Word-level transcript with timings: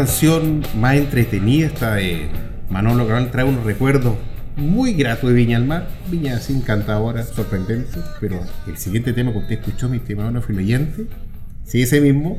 Canción 0.00 0.62
más 0.78 0.96
entretenida 0.96 1.66
esta 1.66 1.94
de 1.96 2.26
Manolo 2.70 3.06
Cabral. 3.06 3.30
Trae 3.30 3.44
unos 3.44 3.64
recuerdos 3.64 4.16
muy 4.56 4.94
gratos 4.94 5.28
de 5.28 5.36
Viña 5.36 5.58
al 5.58 5.66
Mar. 5.66 5.88
Viña 6.10 6.36
así 6.36 6.54
encantadora, 6.54 7.22
sorprendente. 7.22 7.98
Pero 8.18 8.40
el 8.66 8.78
siguiente 8.78 9.12
tema 9.12 9.30
que 9.30 9.38
usted 9.40 9.58
escuchó, 9.58 9.90
mi 9.90 9.98
estimado 9.98 10.32
oyente, 10.56 11.04
sí, 11.66 11.82
ese 11.82 12.00
mismo, 12.00 12.38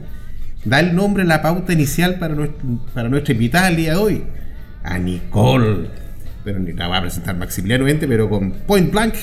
da 0.66 0.80
el 0.80 0.96
nombre, 0.96 1.24
la 1.24 1.44
pauta 1.44 1.74
inicial 1.74 2.18
para, 2.18 2.34
nuestro, 2.34 2.68
para 2.96 3.10
nuestra 3.10 3.34
invitada 3.36 3.68
el 3.68 3.76
día 3.76 3.92
de 3.92 3.98
hoy, 3.98 4.24
a 4.82 4.98
Nicole. 4.98 5.88
Pero 6.44 6.58
ni 6.58 6.74
la 6.74 6.88
va 6.88 6.98
a 6.98 7.02
presentar 7.02 7.38
Maximiliano 7.38 7.86
pero 8.00 8.28
con 8.28 8.54
Point 8.66 8.92
Blank, 8.92 9.14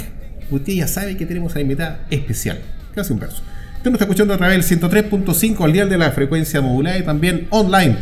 usted 0.52 0.74
ya 0.74 0.86
sabe 0.86 1.16
que 1.16 1.26
tenemos 1.26 1.56
a 1.56 1.60
invitada 1.60 2.06
especial. 2.08 2.60
Casi 2.94 3.12
un 3.12 3.18
verso. 3.18 3.42
Usted 3.88 3.92
nos 3.94 4.02
está 4.02 4.12
escuchando 4.12 4.34
a 4.34 4.36
través 4.36 4.68
del 4.68 4.80
103.5 4.80 5.64
al 5.64 5.72
día 5.72 5.86
de 5.86 5.96
la 5.96 6.10
frecuencia 6.10 6.60
modulada 6.60 6.98
y 6.98 7.04
también 7.04 7.46
online 7.48 7.96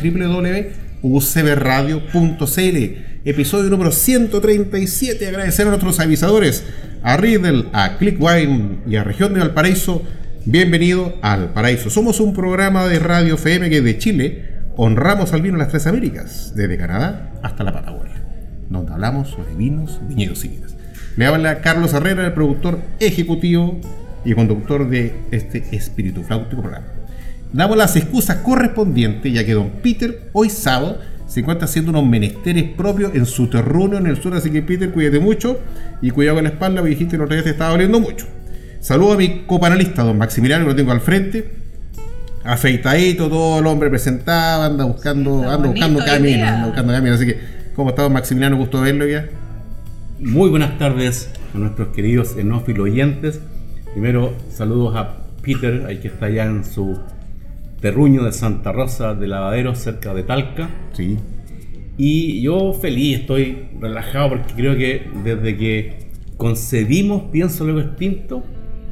www.ucbradio.cl. 1.00 2.76
Episodio 3.24 3.70
número 3.70 3.92
137. 3.92 5.28
Agradecer 5.28 5.64
a 5.64 5.69
nuestros 5.69 6.00
avisadores, 6.00 6.64
a 7.04 7.16
Riddle, 7.16 7.66
a 7.72 7.98
Clickwine 7.98 8.78
y 8.84 8.97
a 8.97 9.04
Región 9.04 9.32
de 9.32 9.38
Valparaíso. 9.38 10.02
Bienvenido 10.44 11.14
al 11.22 11.52
Paraíso. 11.52 11.88
Somos 11.88 12.18
un 12.18 12.34
programa 12.34 12.88
de 12.88 12.98
radio 12.98 13.36
FM 13.36 13.70
que 13.70 13.80
de 13.80 13.97
Chile 13.97 14.44
honramos 14.74 15.34
al 15.34 15.42
vino 15.42 15.54
en 15.54 15.60
las 15.60 15.68
tres 15.68 15.86
Américas, 15.86 16.53
desde 16.56 16.78
Canadá 16.78 17.30
hasta 17.44 17.62
la 17.62 17.72
Patagonia, 17.72 18.24
donde 18.70 18.92
hablamos 18.92 19.28
sobre 19.28 19.54
vinos, 19.54 20.00
viñedos 20.08 20.44
y 20.47 20.48
vidas. 20.48 20.74
Le 21.16 21.26
habla 21.26 21.60
Carlos 21.60 21.94
Herrera, 21.94 22.26
el 22.26 22.32
productor 22.32 22.80
ejecutivo 22.98 23.80
y 24.26 24.34
conductor 24.34 24.88
de 24.91 25.14
este 25.31 25.64
espíritu 25.70 26.22
flautico 26.22 26.60
programa. 26.60 26.87
Damos 27.53 27.76
las 27.76 27.94
excusas 27.97 28.38
correspondientes, 28.38 29.32
ya 29.32 29.47
que 29.47 29.54
don 29.54 29.70
Peter, 29.82 30.28
hoy 30.32 30.50
sábado, 30.50 30.98
se 31.26 31.41
encuentra 31.41 31.66
haciendo 31.66 31.91
unos 31.92 32.04
menesteres 32.04 32.65
propios 32.76 33.15
en 33.15 33.25
su 33.25 33.48
terruño 33.48 33.98
en 33.98 34.06
el 34.06 34.20
sur, 34.20 34.34
así 34.34 34.50
que 34.50 34.62
Peter, 34.62 34.91
cuídate 34.91 35.20
mucho 35.20 35.60
y 36.03 36.10
cuidado 36.10 36.36
con 36.36 36.44
la 36.44 36.50
espalda, 36.50 36.81
porque 36.81 36.91
dijiste 36.91 37.16
que 37.16 37.22
otra 37.22 37.36
vez 37.36 37.44
te 37.44 37.50
estaba 37.50 37.70
doliendo 37.70 38.00
mucho. 38.00 38.26
Saludo 38.81 39.12
a 39.12 39.16
mi 39.16 39.44
copanalista, 39.47 40.03
don 40.03 40.19
Maximiliano, 40.19 40.65
que 40.65 40.70
lo 40.70 40.76
tengo 40.76 40.92
al 40.92 41.00
frente. 41.00 41.50
Afeitadito, 42.44 43.28
todo 43.28 43.60
el 43.60 43.66
hombre 43.66 43.91
presentado, 43.91 44.65
anda 44.65 44.84
buscando, 44.84 45.48
anda 45.48 45.69
buscando 45.69 46.04
camino, 46.04 46.47
anda 46.47 46.66
buscando 46.66 46.92
camino. 46.92 47.15
Así 47.15 47.26
que, 47.26 47.41
¿cómo 47.75 47.91
está 47.91 48.03
don 48.03 48.12
Maximiliano? 48.12 48.56
Gusto 48.56 48.81
verlo 48.81 49.06
ya. 49.06 49.28
Muy 50.20 50.50
buenas 50.50 50.78
tardes 50.78 51.31
a 51.54 51.59
nuestros 51.59 51.88
queridos 51.88 52.36
enófilos 52.36 52.84
oyentes. 52.84 53.41
Primero, 53.96 54.34
saludos 54.50 54.94
a 54.94 55.16
Peter, 55.40 55.86
ahí 55.88 55.96
que 55.96 56.08
está 56.08 56.26
allá 56.26 56.44
en 56.44 56.66
su 56.66 56.98
terruño 57.80 58.24
de 58.24 58.32
Santa 58.32 58.70
Rosa 58.70 59.14
de 59.14 59.26
Lavadero, 59.26 59.74
cerca 59.74 60.12
de 60.12 60.22
Talca. 60.22 60.68
Sí. 60.92 61.16
Y 61.96 62.42
yo 62.42 62.74
feliz, 62.74 63.20
estoy 63.20 63.68
relajado 63.80 64.28
porque 64.28 64.52
creo 64.52 64.76
que 64.76 65.08
desde 65.24 65.56
que 65.56 66.08
concebimos 66.36 67.30
Pienso 67.32 67.64
Luego 67.64 67.80
Extinto, 67.80 68.44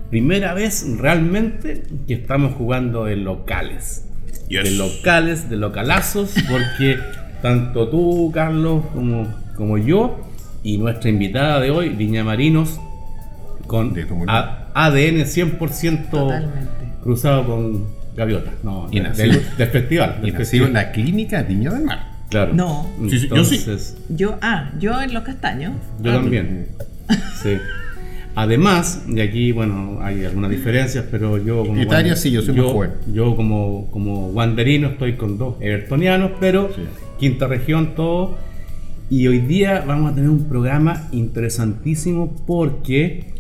primera 0.09 0.55
vez 0.55 0.87
realmente 0.97 1.83
que 2.07 2.15
estamos 2.15 2.55
jugando 2.55 3.07
en 3.07 3.25
locales. 3.25 4.09
De 4.49 4.71
locales, 4.71 5.51
de 5.51 5.59
localazos, 5.59 6.35
porque 6.51 6.97
tanto 7.43 7.91
tú, 7.91 8.31
Carlos, 8.33 8.87
como, 8.95 9.29
como 9.55 9.77
yo, 9.77 10.19
y 10.63 10.79
nuestra 10.79 11.11
invitada 11.11 11.61
de 11.61 11.71
hoy, 11.71 11.91
Viña 11.91 12.25
Marinos, 12.25 12.81
con 13.67 13.93
ADN 14.75 15.25
100% 15.25 16.51
cruzado 17.03 17.47
con 17.47 17.87
gaviota. 18.17 18.53
No, 18.63 18.89
y 18.91 19.01
del, 19.01 19.41
festival. 19.41 20.21
Y 20.23 20.31
nacido 20.33 20.67
en 20.67 20.73
la 20.73 20.93
clínica 20.93 21.43
Viña 21.43 21.71
del 21.71 21.85
Mar. 21.85 22.15
Claro. 22.31 22.55
No. 22.55 22.91
yo 23.01 23.45
sí. 23.45 23.65
Yo, 24.09 24.39
ah, 24.43 24.73
yo 24.79 25.01
en 25.01 25.15
los 25.15 25.23
castaños. 25.23 25.75
Yo 26.01 26.11
ah, 26.11 26.15
también. 26.15 26.69
sí. 27.43 27.59
Además, 28.37 29.05
de 29.07 29.23
aquí, 29.23 29.53
bueno, 29.53 30.01
hay 30.03 30.25
algunas 30.25 30.51
diferencias, 30.51 31.05
pero 31.09 31.39
yo 31.39 31.65
como. 31.65 31.81
Italia 31.81 32.17
sí, 32.17 32.33
yo 32.33 32.43
soy 32.43 32.57
yo, 32.57 32.75
muy 32.75 32.89
Yo 33.13 33.37
como, 33.37 33.89
como 33.93 34.29
wanderino 34.31 34.89
estoy 34.89 35.15
con 35.15 35.39
dos 35.39 35.57
evertonianos, 35.61 36.33
pero 36.41 36.71
quinta 37.19 37.47
región, 37.47 37.95
todo. 37.95 38.37
Y 39.09 39.29
hoy 39.29 39.39
día 39.39 39.85
vamos 39.87 40.11
a 40.11 40.15
tener 40.15 40.31
un 40.31 40.49
programa 40.49 41.09
interesantísimo 41.13 42.35
porque 42.47 43.35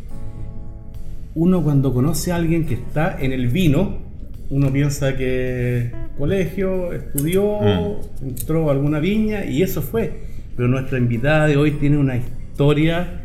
uno 1.34 1.62
cuando 1.62 1.92
conoce 1.92 2.32
a 2.32 2.36
alguien 2.36 2.66
que 2.66 2.74
está 2.74 3.16
en 3.20 3.32
el 3.32 3.48
vino, 3.48 3.98
uno 4.50 4.72
piensa 4.72 5.16
que 5.16 5.90
colegio, 6.18 6.92
estudió, 6.92 7.60
mm. 7.60 8.28
entró 8.28 8.68
a 8.68 8.72
alguna 8.72 9.00
viña 9.00 9.44
y 9.44 9.62
eso 9.62 9.82
fue. 9.82 10.34
Pero 10.56 10.68
nuestra 10.68 10.98
invitada 10.98 11.46
de 11.46 11.56
hoy 11.56 11.72
tiene 11.72 11.98
una 11.98 12.16
historia 12.16 13.20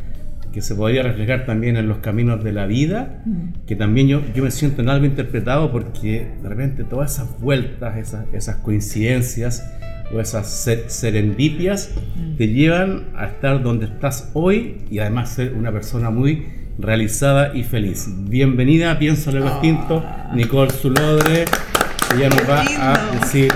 que 0.52 0.62
se 0.62 0.74
podría 0.74 1.04
reflejar 1.04 1.46
también 1.46 1.78
en 1.78 1.88
los 1.88 2.00
caminos 2.00 2.44
de 2.44 2.52
la 2.52 2.66
vida, 2.66 3.22
mm. 3.26 3.66
que 3.68 3.76
también 3.76 4.08
yo, 4.08 4.22
yo 4.34 4.44
me 4.44 4.50
siento 4.50 4.82
en 4.82 4.90
algo 4.90 5.06
interpretado 5.06 5.72
porque 5.72 6.28
de 6.42 6.50
repente 6.50 6.84
todas 6.84 7.14
esas 7.14 7.40
vueltas, 7.40 7.98
esas, 7.98 8.26
esas 8.34 8.56
coincidencias 8.58 9.72
o 10.12 10.20
esas 10.20 10.48
serendipias 10.88 11.94
mm. 12.16 12.38
te 12.38 12.48
llevan 12.48 13.10
a 13.16 13.28
estar 13.28 13.62
donde 13.62 13.86
estás 13.86 14.32
hoy 14.34 14.78
y 14.90 14.98
además 14.98 15.30
ser 15.30 15.54
una 15.54 15.72
persona 15.72 16.10
muy 16.10 16.59
realizada 16.80 17.56
y 17.56 17.64
feliz. 17.64 18.08
Bienvenida 18.08 18.92
a 18.92 19.00
Pienso 19.00 19.32
Luego 19.32 19.50
Extinto, 19.50 20.04
ah. 20.06 20.32
Nicole 20.34 20.72
Zulodre. 20.72 21.46
Ella 22.16 22.30
nos 22.30 22.50
va 22.50 22.62
a 22.62 23.20
decir 23.20 23.52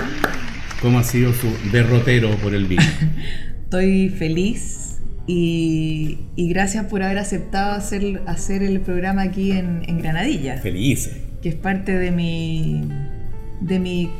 cómo 0.80 0.98
ha 0.98 1.04
sido 1.04 1.32
su 1.32 1.48
derrotero 1.72 2.30
por 2.36 2.54
el 2.54 2.66
vino. 2.66 2.82
Estoy 3.64 4.10
feliz 4.10 4.98
y, 5.26 6.18
gracias 6.36 6.84
por 6.84 7.02
haber 7.02 7.18
aceptado 7.18 7.72
hacer, 7.72 8.20
hacer 8.26 8.62
el 8.62 8.80
programa 8.80 9.22
aquí 9.22 9.52
en, 9.52 9.98
Granadilla. 9.98 10.58
Feliz. 10.58 11.10
que 11.42 11.48
es 11.48 11.54
parte 11.54 11.98
de 11.98 12.10
mi, 12.10 12.82
de 13.60 13.78
mi 13.78 14.10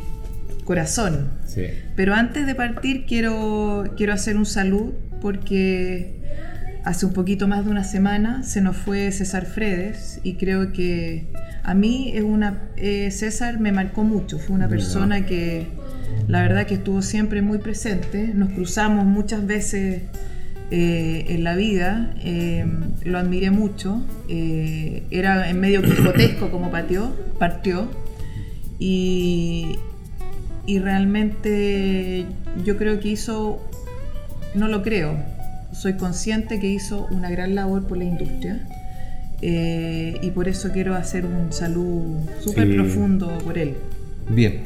corazón. 0.65 1.31
Sí. 1.47 1.67
Pero 1.95 2.15
antes 2.15 2.47
de 2.47 2.55
partir 2.55 3.05
quiero, 3.07 3.85
quiero 3.97 4.15
hacer 4.15 4.39
un 4.39 4.47
salud 4.47 4.95
porque 5.21 6.14
hace 6.85 7.07
un 7.07 7.13
poquito 7.15 7.49
más 7.49 7.65
de 7.65 7.71
una 7.71 7.83
semana 7.83 8.43
se 8.43 8.61
nos 8.61 8.77
fue 8.77 9.11
César 9.11 9.47
Fredes 9.47 10.21
y 10.23 10.35
creo 10.35 10.73
que 10.73 11.27
a 11.63 11.75
mí 11.75 12.13
es 12.15 12.23
una, 12.23 12.69
eh, 12.77 13.11
César 13.11 13.59
me 13.59 13.73
marcó 13.73 14.05
mucho, 14.05 14.39
fue 14.39 14.55
una 14.55 14.69
persona 14.69 15.25
que 15.25 15.67
la 16.29 16.43
verdad 16.43 16.67
que 16.67 16.75
estuvo 16.75 17.01
siempre 17.01 17.41
muy 17.41 17.59
presente, 17.59 18.33
nos 18.35 18.51
cruzamos 18.51 19.07
muchas 19.07 19.47
veces 19.47 20.03
eh, 20.71 21.25
en 21.29 21.43
la 21.43 21.57
vida, 21.57 22.15
eh, 22.23 22.67
lo 23.05 23.19
admiré 23.19 23.51
mucho, 23.51 24.05
era 24.29 25.49
en 25.49 25.61
medio 25.61 25.83
quijotesco 25.83 26.51
como 26.51 26.71
partió, 26.71 27.15
partió 27.39 27.89
y, 28.79 29.77
y 30.67 30.79
realmente 30.81 32.27
yo 32.63 32.77
creo 32.77 33.01
que 33.01 33.09
hizo, 33.09 33.67
no 34.55 34.69
lo 34.69 34.83
creo, 34.83 35.34
soy 35.75 35.95
consciente 35.97 36.59
que 36.61 36.69
hizo 36.69 37.07
una 37.11 37.31
gran 37.31 37.55
labor 37.55 37.87
por 37.87 37.99
la 37.99 38.05
industria 38.05 38.61
eh, 39.43 40.19
y 40.23 40.31
por 40.31 40.49
eso 40.49 40.71
quiero 40.73 40.95
hacer 40.95 41.27
un 41.27 41.53
saludo 41.53 42.21
súper 42.41 42.69
Sí. 42.69 42.75
profundo 42.75 43.39
por 43.45 43.59
él. 43.59 43.75
Bien. 44.31 44.61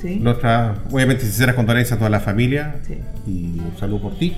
¿sí? 0.00 0.16
Nuestra, 0.20 0.76
obviamente, 0.90 1.24
sinceras 1.24 1.54
condolencias 1.54 1.96
a 1.96 1.98
toda 1.98 2.10
la 2.10 2.20
familia 2.20 2.76
Sí. 2.86 2.94
y 3.26 3.58
un 3.60 3.72
saludo 3.78 4.02
por 4.02 4.18
ti. 4.18 4.34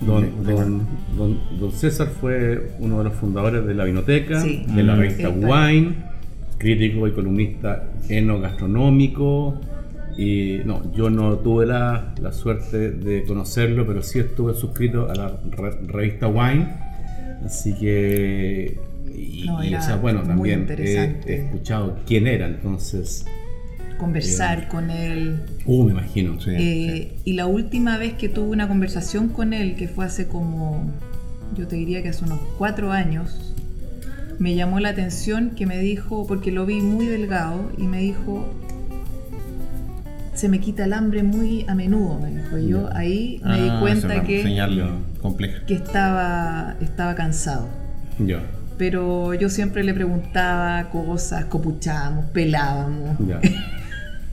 Don, 0.00 0.42
don- 0.44 0.86
don- 1.16 1.38
don 1.60 1.72
César 1.72 2.08
fue 2.20 2.72
uno 2.78 2.98
de 2.98 3.04
los 3.04 3.14
fundadores 3.14 3.66
de 3.66 3.74
la 3.74 3.84
Vinoteca, 3.84 4.40
Sí. 4.40 4.64
de 4.66 4.82
la 4.82 4.94
Mm. 4.94 4.98
revista 4.98 5.28
Wine, 5.28 5.94
crítico 6.58 7.06
y 7.06 7.12
columnista 7.12 7.84
enogastronómico. 8.08 9.60
Y 10.20 10.60
no, 10.66 10.92
yo 10.92 11.08
no 11.08 11.38
tuve 11.38 11.64
la, 11.66 12.14
la 12.20 12.32
suerte 12.32 12.90
de 12.90 13.24
conocerlo, 13.24 13.86
pero 13.86 14.02
sí 14.02 14.18
estuve 14.18 14.52
suscrito 14.54 15.10
a 15.10 15.14
la 15.14 15.40
re- 15.50 15.78
revista 15.86 16.28
Wine. 16.28 16.68
Así 17.44 17.74
que. 17.74 18.78
Y, 19.16 19.44
No, 19.46 19.64
y, 19.64 19.74
o 19.74 19.80
sea, 19.82 19.96
bueno, 19.96 20.22
también 20.22 20.66
he, 20.78 21.20
escuchado 21.26 21.96
quién 22.06 22.26
era, 22.26 22.46
entonces. 22.46 23.24
Conversar 23.96 24.68
con 24.68 24.90
él. 24.90 25.40
Uh, 25.64 25.84
me 25.84 25.92
imagino. 25.92 26.40
Sí, 26.40 26.50
Eh, 26.54 27.12
Y 27.24 27.32
la 27.34 27.46
última 27.46 27.96
vez 27.98 28.14
que 28.14 28.28
tuve 28.28 28.50
una 28.50 28.68
conversación 28.68 29.28
con 29.28 29.52
él, 29.52 29.74
que 29.76 29.88
fue 29.88 30.04
hace 30.04 30.26
como, 30.26 30.90
yo 31.56 31.66
te 31.66 31.76
diría 31.76 32.02
que 32.02 32.10
hace 32.10 32.24
unos 32.24 32.40
cuatro 32.58 32.92
años, 32.92 33.54
me 34.38 34.54
llamó 34.54 34.80
la 34.80 34.90
atención 34.90 35.50
que 35.50 35.66
me 35.66 35.78
dijo, 35.78 36.26
porque 36.26 36.50
lo 36.50 36.64
vi 36.66 36.80
muy 36.80 37.06
delgado, 37.06 37.70
y 37.76 37.82
me 37.82 38.00
dijo, 38.00 38.46
se 40.40 40.48
me 40.48 40.58
quita 40.58 40.84
el 40.84 40.94
hambre 40.94 41.22
muy 41.22 41.66
a 41.68 41.74
menudo, 41.74 42.18
me 42.18 42.30
dijo. 42.30 42.56
Y 42.56 42.68
yo 42.68 42.88
ahí 42.94 43.40
me 43.44 43.52
Ah, 43.52 43.56
di 43.58 43.66
es 43.68 43.72
cuenta 43.74 44.22
que, 44.22 44.42
que 45.66 45.74
estaba, 45.74 46.76
estaba 46.80 47.14
cansado. 47.14 47.68
Pero 48.78 49.34
yo 49.34 49.50
siempre 49.50 49.84
le 49.84 49.92
preguntaba 49.92 50.88
cosas, 50.88 51.44
copuchábamos, 51.44 52.24
pelábamos. 52.32 53.18
ya. 53.28 53.38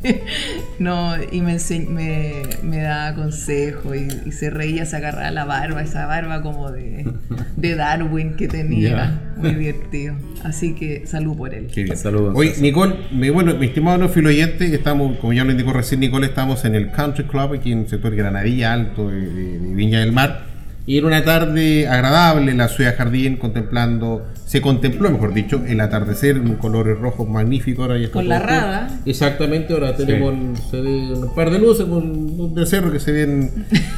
No, 0.80 1.15
y 1.31 1.42
me, 1.42 1.57
me, 1.89 2.42
me 2.62 2.77
daba 2.81 3.15
consejo 3.15 3.95
y, 3.95 4.07
y 4.27 4.31
se 4.31 4.50
reía, 4.51 4.86
se 4.86 4.95
agarraba 4.98 5.31
la 5.31 5.44
barba, 5.45 5.81
esa 5.81 6.06
barba 6.06 6.44
como 6.44 6.71
de, 6.71 7.06
de 7.57 7.75
Darwin 7.75 8.36
que 8.36 8.48
tenía. 8.48 8.89
Ya. 8.89 9.33
Muy 9.38 9.56
divertido. 9.56 10.15
Así 10.44 10.74
que 10.75 11.06
salud 11.07 11.36
por 11.38 11.54
él. 11.54 11.68
Qué 11.74 11.83
bien. 11.83 11.98
Saludos, 11.98 12.33
Oye, 12.36 12.50
César. 12.50 12.63
Nicole, 12.63 12.95
mi, 13.12 13.30
bueno, 13.31 13.56
mi 13.56 13.65
estimado 13.68 13.98
no 13.98 14.06
oyente, 14.27 14.74
estamos, 14.74 15.18
como 15.18 15.33
ya 15.33 15.44
lo 15.44 15.51
indicó 15.51 15.74
recién 15.74 16.00
Nicole, 16.00 16.27
estamos 16.27 16.63
en 16.65 16.75
el 16.75 16.92
Country 16.92 17.25
Club, 17.25 17.54
aquí 17.54 17.71
en 17.71 17.80
el 17.81 17.88
sector 17.88 18.15
Granadilla 18.15 18.74
Alto 18.74 19.09
de, 19.09 19.19
de- 19.21 19.59
de 19.59 19.74
Viña 19.75 20.00
del 20.00 20.12
Mar. 20.12 20.45
Y 20.88 20.98
era 20.98 21.07
una 21.07 21.22
tarde 21.25 21.86
agradable 21.86 22.50
en 22.50 22.60
la 22.60 22.69
ciudad 22.69 22.95
jardín, 22.98 23.36
contemplando, 23.36 24.25
se 24.45 24.62
contempló, 24.62 25.12
mejor 25.12 25.34
dicho, 25.34 25.62
el 25.68 25.81
atardecer 25.81 26.38
en 26.38 26.56
colores 26.56 26.98
rojos 26.98 27.28
magníficos. 27.28 27.84
Ahora 27.84 27.98
ya 27.98 28.06
está 28.06 28.13
Con 28.13 28.30
la 28.30 28.39
rada. 28.39 28.88
Exactamente, 29.06 29.74
ahora 29.74 29.98
tenemos 29.98 30.34
se 30.72 30.80
ve 30.80 31.12
un 31.13 31.36
par 31.36 31.51
de 31.51 31.60
luces 31.60 31.86
con 31.88 32.04
un 32.39 32.56
de 32.56 32.66
cerro 32.66 32.89
que 32.89 33.01
se 33.01 33.12
ven, 33.12 33.51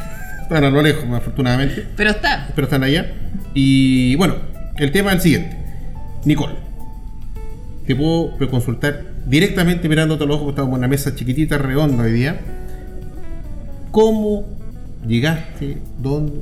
bueno, 0.50 0.65
a 0.65 0.71
lo 0.71 0.81
lejos, 0.81 1.03
afortunadamente 1.13 1.86
Pero 1.95 2.09
está. 2.09 2.47
pero 2.56 2.65
están 2.65 2.81
allá. 2.83 3.06
Y 3.53 4.15
bueno, 4.15 4.38
el 4.77 4.92
tema 4.92 5.12
es 5.12 5.18
el 5.18 5.21
siguiente. 5.21 5.57
Nicole, 6.25 6.56
te 7.85 7.95
puedo 7.95 8.35
consultar 8.50 9.03
directamente 9.27 9.88
mirándote 9.88 10.24
a 10.24 10.25
los 10.27 10.38
ojos, 10.38 10.45
porque 10.45 10.62
estamos 10.62 10.74
en 10.74 10.80
una 10.80 10.88
mesa 10.88 11.13
chiquitita, 11.13 11.59
redonda 11.59 12.06
hoy 12.06 12.13
día. 12.13 12.39
¿Cómo 13.92 14.47
llegaste? 15.06 15.77
¿Dónde? 16.00 16.39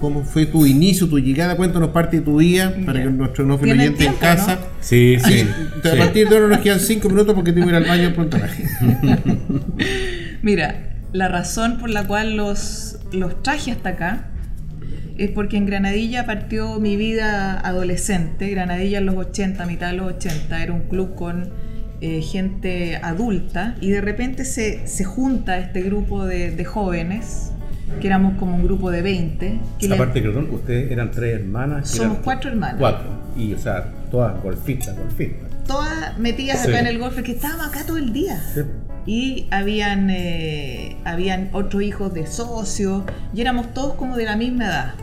¿Cómo 0.00 0.24
fue 0.24 0.46
tu 0.46 0.64
inicio, 0.64 1.08
tu 1.08 1.18
llegada? 1.18 1.56
Cuéntanos 1.56 1.90
parte 1.90 2.18
de 2.18 2.22
tu 2.22 2.38
día 2.38 2.74
para 2.86 3.02
que 3.02 3.10
nuestro 3.10 3.44
no 3.44 3.56
oyente 3.56 4.06
en 4.06 4.14
casa. 4.14 4.54
¿no? 4.54 4.60
Sí, 4.80 5.18
sí. 5.22 5.46
A 5.84 5.96
partir 5.96 6.28
de 6.28 6.36
ahora 6.36 6.48
nos 6.48 6.60
quedan 6.60 6.80
5 6.80 7.08
minutos 7.08 7.34
porque 7.34 7.52
tengo 7.52 7.66
que 7.66 7.72
ir 7.72 7.76
al 7.76 7.84
baño 7.84 8.14
pronto. 8.14 8.38
Mira, 10.42 10.94
la 11.12 11.28
razón 11.28 11.78
por 11.78 11.90
la 11.90 12.06
cual 12.06 12.36
los, 12.36 12.98
los 13.12 13.42
traje 13.42 13.72
hasta 13.72 13.90
acá 13.90 14.30
es 15.18 15.30
porque 15.30 15.58
en 15.58 15.66
Granadilla 15.66 16.24
partió 16.24 16.80
mi 16.80 16.96
vida 16.96 17.60
adolescente. 17.60 18.48
Granadilla 18.48 18.98
en 18.98 19.06
los 19.06 19.16
80, 19.16 19.66
mitad 19.66 19.88
de 19.88 19.98
los 19.98 20.14
80, 20.14 20.62
era 20.62 20.72
un 20.72 20.88
club 20.88 21.14
con 21.14 21.50
eh, 22.00 22.22
gente 22.22 22.96
adulta 23.02 23.76
y 23.82 23.90
de 23.90 24.00
repente 24.00 24.46
se, 24.46 24.86
se 24.86 25.04
junta 25.04 25.58
este 25.58 25.82
grupo 25.82 26.24
de, 26.24 26.50
de 26.50 26.64
jóvenes, 26.64 27.49
que 28.00 28.06
éramos 28.06 28.38
como 28.38 28.54
un 28.56 28.62
grupo 28.64 28.90
de 28.90 29.02
20. 29.02 29.60
Que 29.78 29.88
le- 29.88 29.94
Aparte, 29.94 30.20
perdón, 30.22 30.48
ustedes 30.52 30.90
eran 30.90 31.10
tres 31.10 31.40
hermanas. 31.40 31.88
Somos 31.90 32.12
eran- 32.12 32.22
cuatro 32.24 32.50
hermanas. 32.50 32.76
Cuatro. 32.78 33.06
Y, 33.36 33.52
o 33.54 33.58
sea, 33.58 33.92
todas 34.10 34.42
golfistas, 34.42 34.96
golfistas. 34.96 35.48
todas 35.66 36.18
metidas 36.18 36.62
Sí. 36.62 36.68
acá 36.68 36.80
en 36.80 36.86
el 36.88 36.98
golf, 36.98 37.20
que 37.22 37.32
estábamos 37.32 37.66
acá 37.68 37.84
todo 37.86 37.96
el 37.98 38.12
día. 38.12 38.42
Sí. 38.54 38.60
Y 39.06 39.46
habían, 39.50 40.10
eh, 40.10 40.96
habían 41.04 41.48
otros 41.52 41.82
hijos 41.82 42.12
de 42.12 42.26
socios 42.26 43.04
y 43.34 43.40
éramos 43.40 43.72
todos 43.72 43.94
como 43.94 44.16
de 44.16 44.24
la 44.24 44.36
misma 44.36 44.64
edad. 44.66 44.94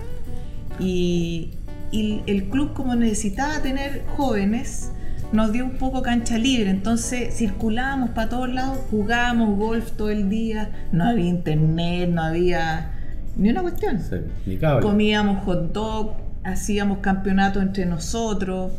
Y, 0.79 1.51
y 1.91 2.21
el 2.27 2.45
club 2.45 2.73
como 2.73 2.95
necesitaba 2.95 3.61
tener 3.61 4.03
jóvenes, 4.15 4.91
nos 5.31 5.51
dio 5.51 5.65
un 5.65 5.71
poco 5.77 6.01
cancha 6.01 6.37
libre, 6.37 6.69
entonces 6.69 7.35
circulábamos 7.37 8.11
para 8.11 8.29
todos 8.29 8.49
lados, 8.53 8.79
jugábamos 8.89 9.57
golf 9.57 9.91
todo 9.91 10.09
el 10.09 10.29
día, 10.29 10.69
no 10.91 11.03
había 11.05 11.25
internet, 11.25 12.09
no 12.09 12.21
había 12.23 12.91
ni 13.35 13.49
una 13.49 13.61
cuestión. 13.61 13.99
Sí, 13.99 14.15
ni 14.45 14.57
cable. 14.57 14.81
Comíamos 14.81 15.43
hot 15.45 15.73
dog, 15.73 16.13
hacíamos 16.43 16.99
campeonatos 16.99 17.61
entre 17.61 17.85
nosotros, 17.85 18.71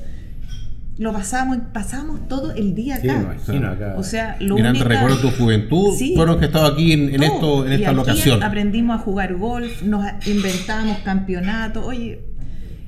lo 0.97 1.13
pasábamos, 1.13 1.59
pasábamos 1.73 2.27
todo 2.27 2.51
el 2.53 2.75
día 2.75 2.97
Sí, 2.97 3.07
me 3.07 3.13
acá. 3.13 3.23
imagino 3.23 3.69
acá. 3.69 3.95
O 3.97 4.03
sea, 4.03 4.37
lo 4.41 4.57
Mirando 4.57 4.81
única- 4.81 4.95
recuerdo 5.01 5.19
tu 5.21 5.31
juventud, 5.31 5.95
Sí. 5.97 6.15
fueron 6.17 6.41
que 6.41 6.47
estado 6.47 6.67
aquí 6.67 6.93
en, 6.93 7.15
en 7.15 7.23
esto, 7.23 7.65
en 7.67 7.73
Y 7.73 7.75
esta 7.77 7.91
aquí 7.91 7.97
locación. 7.97 8.43
Aprendimos 8.43 8.97
a 8.99 9.03
jugar 9.03 9.35
golf, 9.37 9.83
nos 9.83 10.05
inventábamos 10.27 10.99
campeonatos. 11.05 11.87
Oye, 11.87 12.21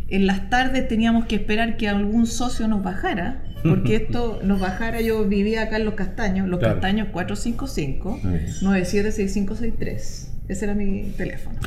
en 0.09 0.27
las 0.27 0.51
tardes 0.51 0.89
teníamos 0.89 1.27
que 1.27 1.37
esperar 1.37 1.77
que 1.77 1.89
algún 1.89 2.27
socio 2.27 2.67
nos 2.67 2.83
bajara, 2.83 3.45
porque 3.63 3.97
esto 4.03 4.41
nos 4.43 4.61
bajara. 4.61 5.01
Yo 5.01 5.25
vivía 5.25 5.63
acá 5.63 5.77
en 5.77 5.85
Los 5.85 5.95
Castaños, 5.95 6.49
Los 6.49 6.59
Claro. 6.61 6.75
Castaños 6.75 7.09
455 7.13 8.21
Muy 8.23 8.41
976563. 8.63 10.33
Ese 10.49 10.65
era 10.65 10.75
mi 10.75 11.13
teléfono. 11.17 11.59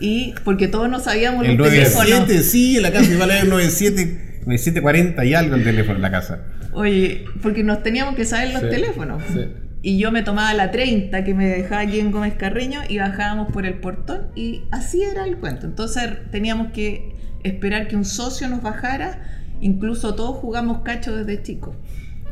Y 0.00 0.34
porque 0.44 0.68
todos 0.68 0.88
no 0.88 1.00
sabíamos 1.00 1.46
El 1.46 1.56
los 1.56 1.68
teléfonos. 1.68 2.08
97, 2.10 2.42
sí, 2.42 2.76
en 2.76 2.82
la 2.82 2.92
casa 2.92 3.10
iba 3.12 3.24
a 3.24 3.28
leer 3.28 3.46
97, 3.48 4.40
9740 4.46 5.24
y 5.24 5.34
algo 5.34 5.54
el 5.56 5.64
teléfono 5.64 5.96
en 5.96 6.02
la 6.02 6.10
casa. 6.10 6.40
Oye, 6.72 7.24
porque 7.42 7.62
nos 7.62 7.82
teníamos 7.82 8.14
que 8.16 8.24
saber 8.24 8.52
los 8.52 8.62
Sí, 8.62 8.68
teléfonos. 8.70 9.22
sí. 9.32 9.46
Y 9.84 9.98
yo 9.98 10.12
me 10.12 10.22
tomaba 10.22 10.54
la 10.54 10.70
30 10.70 11.24
que 11.24 11.34
me 11.34 11.46
dejaba 11.48 11.80
aquí 11.82 11.98
en 11.98 12.12
Gómez 12.12 12.34
Carreño 12.34 12.80
y 12.88 12.98
bajábamos 12.98 13.52
por 13.52 13.66
el 13.66 13.74
portón 13.74 14.28
y 14.36 14.62
así 14.70 15.02
era 15.02 15.24
el 15.24 15.38
cuento. 15.38 15.66
Entonces 15.66 16.08
teníamos 16.30 16.72
que 16.72 17.16
esperar 17.42 17.88
que 17.88 17.96
un 17.96 18.04
socio 18.04 18.48
nos 18.48 18.62
bajara. 18.62 19.41
Incluso 19.62 20.14
todos 20.14 20.36
jugamos 20.36 20.82
cacho 20.82 21.16
desde 21.16 21.42
chicos. 21.42 21.74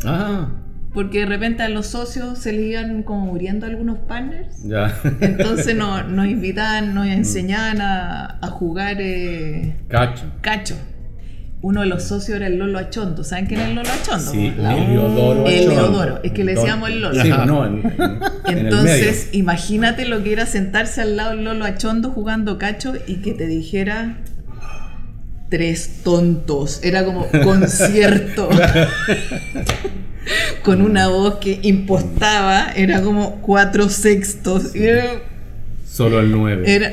Ah, 0.04 0.48
Porque 0.92 1.20
de 1.20 1.26
repente 1.26 1.62
a 1.62 1.68
los 1.68 1.86
socios 1.86 2.38
se 2.38 2.52
les 2.52 2.66
iban 2.66 3.02
como 3.04 3.24
muriendo 3.26 3.64
algunos 3.66 3.98
partners. 4.00 4.62
ya. 4.64 4.94
Entonces 5.20 5.74
no- 5.76 6.02
nos 6.04 6.26
invitaban, 6.26 6.94
nos 6.94 7.06
enseñaban 7.06 7.80
a, 7.80 8.38
a 8.42 8.46
jugar 8.48 8.96
eh, 9.00 9.76
Cacho. 9.88 10.24
cacho. 10.42 10.74
Uno 11.62 11.82
de 11.82 11.86
los 11.88 12.04
socios 12.04 12.36
era 12.38 12.46
el 12.46 12.56
Lolo 12.56 12.78
Achondo. 12.78 13.22
¿Saben 13.22 13.44
quién 13.44 13.60
es 13.60 13.68
el 13.68 13.74
Lolo 13.74 13.88
Achondo? 13.90 14.30
Sí, 14.32 14.52
La- 14.56 14.74
Heliodoro. 14.78 15.46
El 15.46 15.54
Achondo. 15.70 15.82
Leodoro, 15.82 16.20
es 16.24 16.32
que 16.32 16.42
le 16.42 16.54
decíamos 16.54 16.88
el 16.88 17.02
Lolo. 17.02 17.22
Sí, 17.22 17.28
no, 17.46 17.66
en, 17.66 17.74
en- 17.80 17.92
en 18.46 18.58
el 18.58 18.64
Entonces, 18.64 19.26
medio. 19.26 19.38
imagínate 19.40 20.06
lo 20.06 20.22
que 20.24 20.32
era 20.32 20.46
sentarse 20.46 21.02
al 21.02 21.16
lado 21.16 21.30
del 21.36 21.44
Lolo 21.44 21.66
Achondo 21.66 22.10
jugando 22.12 22.56
cacho 22.58 22.94
y 23.06 23.16
que 23.16 23.34
te 23.34 23.46
dijera 23.46 24.16
tres 25.50 26.00
tontos. 26.02 26.80
Era 26.82 27.04
como 27.04 27.26
concierto. 27.44 28.48
con 30.62 30.82
una 30.82 31.08
voz 31.08 31.36
que 31.36 31.58
impostaba, 31.62 32.72
era 32.76 33.02
como 33.02 33.40
cuatro 33.42 33.88
sextos. 33.88 34.74
y 34.74 34.84
era- 34.84 35.22
Solo 35.86 36.20
el 36.20 36.30
9. 36.30 36.72
Era- 36.72 36.92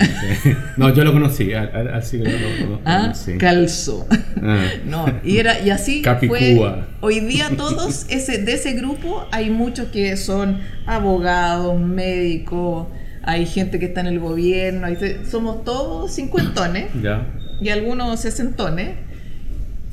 No, 0.75 0.93
yo 0.93 1.03
lo 1.03 1.13
conocí. 1.13 1.53
Así 1.53 2.17
que 2.17 2.23
lo, 2.29 2.67
lo- 2.69 2.81
ah, 2.83 3.01
conocí. 3.03 3.37
calzó. 3.37 4.07
Ah. 4.41 4.65
No, 4.85 5.05
y 5.23 5.37
era 5.37 5.59
y 5.61 5.69
así 5.69 6.01
Capicúa. 6.01 6.37
fue. 6.39 6.83
Hoy 7.01 7.19
día 7.21 7.49
todos 7.55 8.05
ese 8.09 8.39
de 8.39 8.53
ese 8.53 8.73
grupo 8.73 9.25
hay 9.31 9.51
muchos 9.51 9.89
que 9.89 10.17
son 10.17 10.59
abogados, 10.87 11.79
médicos, 11.79 12.87
hay 13.21 13.45
gente 13.45 13.77
que 13.77 13.85
está 13.85 14.01
en 14.01 14.07
el 14.07 14.19
gobierno, 14.19 14.87
hay- 14.87 15.21
somos 15.29 15.63
todos 15.63 16.13
cincuentones 16.15 16.85
Ya. 17.01 17.27
Y 17.61 17.69
algunos 17.69 18.19
sesentones 18.19 18.91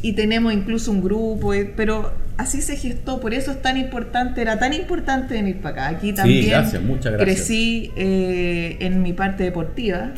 y 0.02 0.12
tenemos 0.12 0.52
incluso 0.52 0.90
un 0.90 1.02
grupo, 1.02 1.54
eh, 1.54 1.72
pero 1.76 2.12
así 2.36 2.60
se 2.60 2.76
gestó, 2.76 3.20
por 3.20 3.32
eso 3.32 3.50
es 3.52 3.62
tan 3.62 3.76
importante, 3.78 4.42
era 4.42 4.58
tan 4.58 4.72
importante 4.74 5.34
venir 5.34 5.58
para 5.62 5.86
acá. 5.86 5.96
Aquí 5.96 6.12
también 6.12 6.48
gracias, 6.50 6.82
muchas 6.82 7.12
gracias. 7.14 7.36
crecí 7.36 7.90
eh, 7.96 8.76
en 8.80 9.00
mi 9.02 9.12
parte 9.14 9.44
deportiva, 9.44 10.12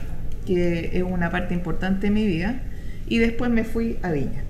que 0.46 0.90
es 0.92 1.02
una 1.04 1.30
parte 1.30 1.54
importante 1.54 2.08
de 2.08 2.10
mi 2.12 2.26
vida, 2.26 2.60
y 3.08 3.18
después 3.18 3.50
me 3.50 3.62
fui 3.64 3.98
a 4.02 4.10
Viña. 4.10 4.42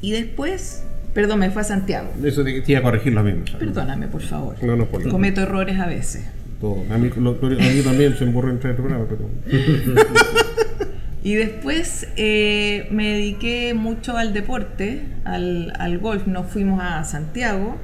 Y 0.00 0.12
después, 0.12 0.84
perdón, 1.14 1.40
me 1.40 1.50
fui 1.50 1.62
a 1.62 1.64
Santiago. 1.64 2.12
Eso 2.22 2.44
te, 2.44 2.60
te 2.60 2.72
iba 2.72 2.80
a 2.80 2.82
corregir 2.84 3.12
lo 3.14 3.22
mismo. 3.24 3.42
Perdóname, 3.58 4.06
por 4.06 4.20
favor. 4.22 4.54
No, 4.62 4.76
no, 4.76 4.84
por. 4.86 5.08
Cometo 5.08 5.40
errores 5.40 5.80
a 5.80 5.86
veces. 5.86 6.22
Todo. 6.60 6.84
A 6.90 6.98
mí, 6.98 7.10
lo- 7.16 7.30
a 7.32 7.48
mí 7.48 7.80
también 7.82 8.16
se 8.16 8.22
emburró 8.24 8.50
en 8.50 8.60
tres 8.60 8.76
programas, 8.76 9.08
pero. 9.08 9.28
Y 11.24 11.36
después 11.36 12.06
eh, 12.16 12.86
me 12.90 13.14
dediqué 13.14 13.72
mucho 13.72 14.18
al 14.18 14.34
deporte, 14.34 15.06
al, 15.24 15.72
al 15.78 15.98
golf. 15.98 16.26
Nos 16.26 16.52
fuimos 16.52 16.82
a 16.82 17.02
Santiago 17.04 17.78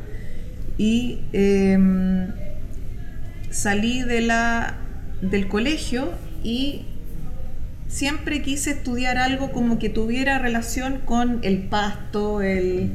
y 0.76 1.20
em, 1.32 2.28
salí 3.48 4.02
de 4.02 4.20
la, 4.20 4.74
del 5.22 5.48
colegio 5.48 6.10
y 6.44 6.82
siempre 7.88 8.42
quise 8.42 8.72
estudiar 8.72 9.16
algo 9.16 9.52
como 9.52 9.78
que 9.78 9.88
tuviera 9.88 10.38
relación 10.38 10.98
con 10.98 11.40
el 11.42 11.58
pasto, 11.58 12.42
el, 12.42 12.90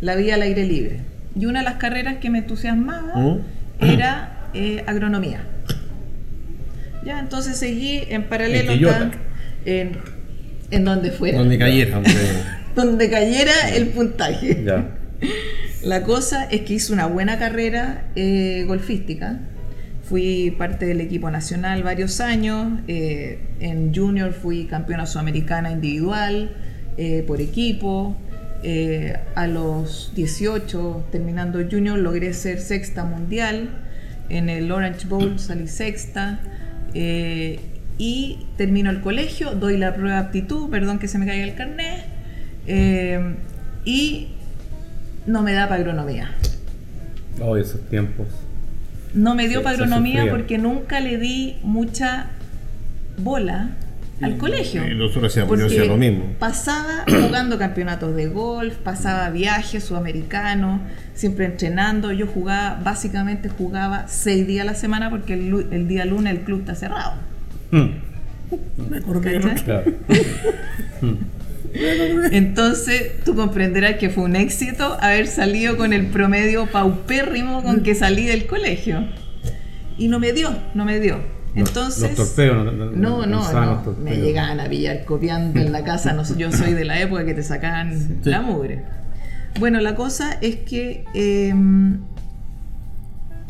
la 0.00 0.14
vida 0.14 0.34
al 0.34 0.42
aire 0.42 0.64
libre. 0.64 1.00
Y 1.34 1.46
una 1.46 1.58
de 1.58 1.64
las 1.64 1.74
carreras 1.74 2.18
que 2.18 2.30
me 2.30 2.38
entusiasmaba 2.38 3.16
¿Mm? 3.16 3.40
era 3.80 4.48
eh, 4.54 4.84
agronomía. 4.86 5.42
Ya, 7.04 7.18
entonces 7.18 7.56
seguí 7.56 8.02
en 8.08 8.28
paralelo 8.28 8.74
en, 9.68 9.92
en 10.70 10.84
donde 10.84 11.10
fuera, 11.10 11.38
Donde 11.38 11.58
cayera, 11.58 11.94
donde. 11.96 12.10
donde 12.74 13.10
cayera 13.10 13.52
el 13.74 13.88
puntaje. 13.88 14.62
Ya. 14.64 14.94
La 15.82 16.02
cosa 16.02 16.44
es 16.44 16.62
que 16.62 16.74
hice 16.74 16.92
una 16.92 17.06
buena 17.06 17.38
carrera 17.38 18.08
eh, 18.16 18.64
golfística. 18.66 19.38
Fui 20.08 20.54
parte 20.56 20.86
del 20.86 21.00
equipo 21.02 21.30
nacional 21.30 21.82
varios 21.82 22.20
años. 22.20 22.80
eh, 22.88 23.38
en 23.60 23.94
junior 23.94 24.32
fui 24.32 24.64
campeona 24.64 25.06
sudamericana 25.06 25.70
individual, 25.70 26.56
eh, 26.96 27.24
por 27.26 27.40
equipo. 27.40 28.16
A 29.36 29.46
los 29.46 30.12
18, 30.16 31.06
terminando 31.12 31.60
junior, 31.70 31.96
logré 31.96 32.32
ser 32.34 32.58
sexta 32.58 33.04
mundial. 33.04 33.68
En 34.30 34.48
el 34.48 34.72
Orange 34.72 35.06
Bowl 35.06 35.38
salí 35.38 35.68
sexta. 35.68 36.40
Y 37.98 38.38
termino 38.56 38.90
el 38.90 39.00
colegio, 39.00 39.50
doy 39.52 39.76
la 39.76 39.92
prueba 39.94 40.20
de 40.20 40.26
aptitud, 40.26 40.70
perdón 40.70 40.98
que 40.98 41.08
se 41.08 41.18
me 41.18 41.26
caiga 41.26 41.44
el 41.44 41.54
carnet. 41.54 42.04
eh, 42.66 43.34
y 43.84 44.28
no 45.26 45.42
me 45.42 45.52
da 45.52 45.68
para 45.68 45.80
agronomía. 45.80 46.30
Oh, 47.40 47.56
esos 47.56 47.80
tiempos. 47.88 48.26
No 49.14 49.34
me 49.34 49.48
dio 49.48 49.60
Sí, 49.60 49.64
para 49.64 49.76
se 49.76 49.82
agronomía 49.84 50.28
porque 50.30 50.58
nunca 50.58 51.00
le 51.00 51.16
di 51.18 51.56
mucha 51.62 52.26
bola 53.16 53.70
al 54.20 54.36
colegio. 54.36 54.86
Y 54.86 54.94
nosotros 54.94 55.32
hacíamos- 55.32 55.58
yo 55.58 55.66
hacía 55.66 55.84
lo 55.84 55.96
mismo. 55.96 56.24
Pasaba 56.38 57.04
jugando 57.08 57.56
campeonatos 57.58 58.14
de 58.16 58.26
golf, 58.26 58.74
pasaba 58.76 59.30
viajes 59.30 59.84
sudamericanos, 59.84 60.80
siempre 61.14 61.46
entrenando. 61.46 62.12
Yo 62.12 62.26
jugaba, 62.26 62.80
básicamente 62.82 63.48
jugaba 63.48 64.08
seis 64.08 64.46
días 64.46 64.62
a 64.62 64.72
la 64.72 64.74
semana 64.74 65.08
porque 65.08 65.34
el, 65.34 65.66
el 65.70 65.88
día 65.88 66.04
lunes 66.04 66.34
el 66.34 66.40
club 66.40 66.60
está 66.60 66.74
cerrado. 66.74 67.12
Hmm, 67.70 69.20
¿cachai? 69.22 69.54
Claro. 69.64 69.92
Entonces 72.32 73.22
tú 73.24 73.34
comprenderás 73.34 73.96
que 73.96 74.10
fue 74.10 74.24
un 74.24 74.36
éxito 74.36 74.96
haber 75.00 75.26
salido 75.26 75.76
con 75.76 75.92
el 75.92 76.06
promedio 76.06 76.66
paupérrimo 76.66 77.62
con 77.62 77.82
que 77.82 77.94
salí 77.94 78.26
del 78.26 78.46
colegio. 78.46 79.04
Y 79.98 80.08
no 80.08 80.18
me 80.18 80.32
dio, 80.32 80.50
no 80.74 80.84
me 80.84 81.00
dio. 81.00 81.18
Los- 81.54 81.68
Entonces, 81.70 82.02
los 82.02 82.14
torpeos, 82.14 82.64
no- 82.64 82.72
no- 82.72 83.26
no, 83.26 83.28
los 83.36 83.46
torpeos. 83.84 83.98
me 83.98 84.16
llegaban 84.16 84.60
a 84.60 84.68
pillar 84.68 85.04
copiando 85.04 85.60
en 85.60 85.72
la 85.72 85.82
casa. 85.84 86.12
No, 86.12 86.22
yo 86.36 86.52
soy 86.52 86.72
de 86.72 86.84
la 86.84 87.00
época 87.00 87.24
que 87.26 87.34
te 87.34 87.42
sacaban 87.42 88.20
la 88.24 88.42
mugre. 88.42 88.82
Bueno, 89.58 89.80
la 89.80 89.94
cosa 89.94 90.38
es 90.40 90.56
que 90.56 91.04
eh, 91.14 91.52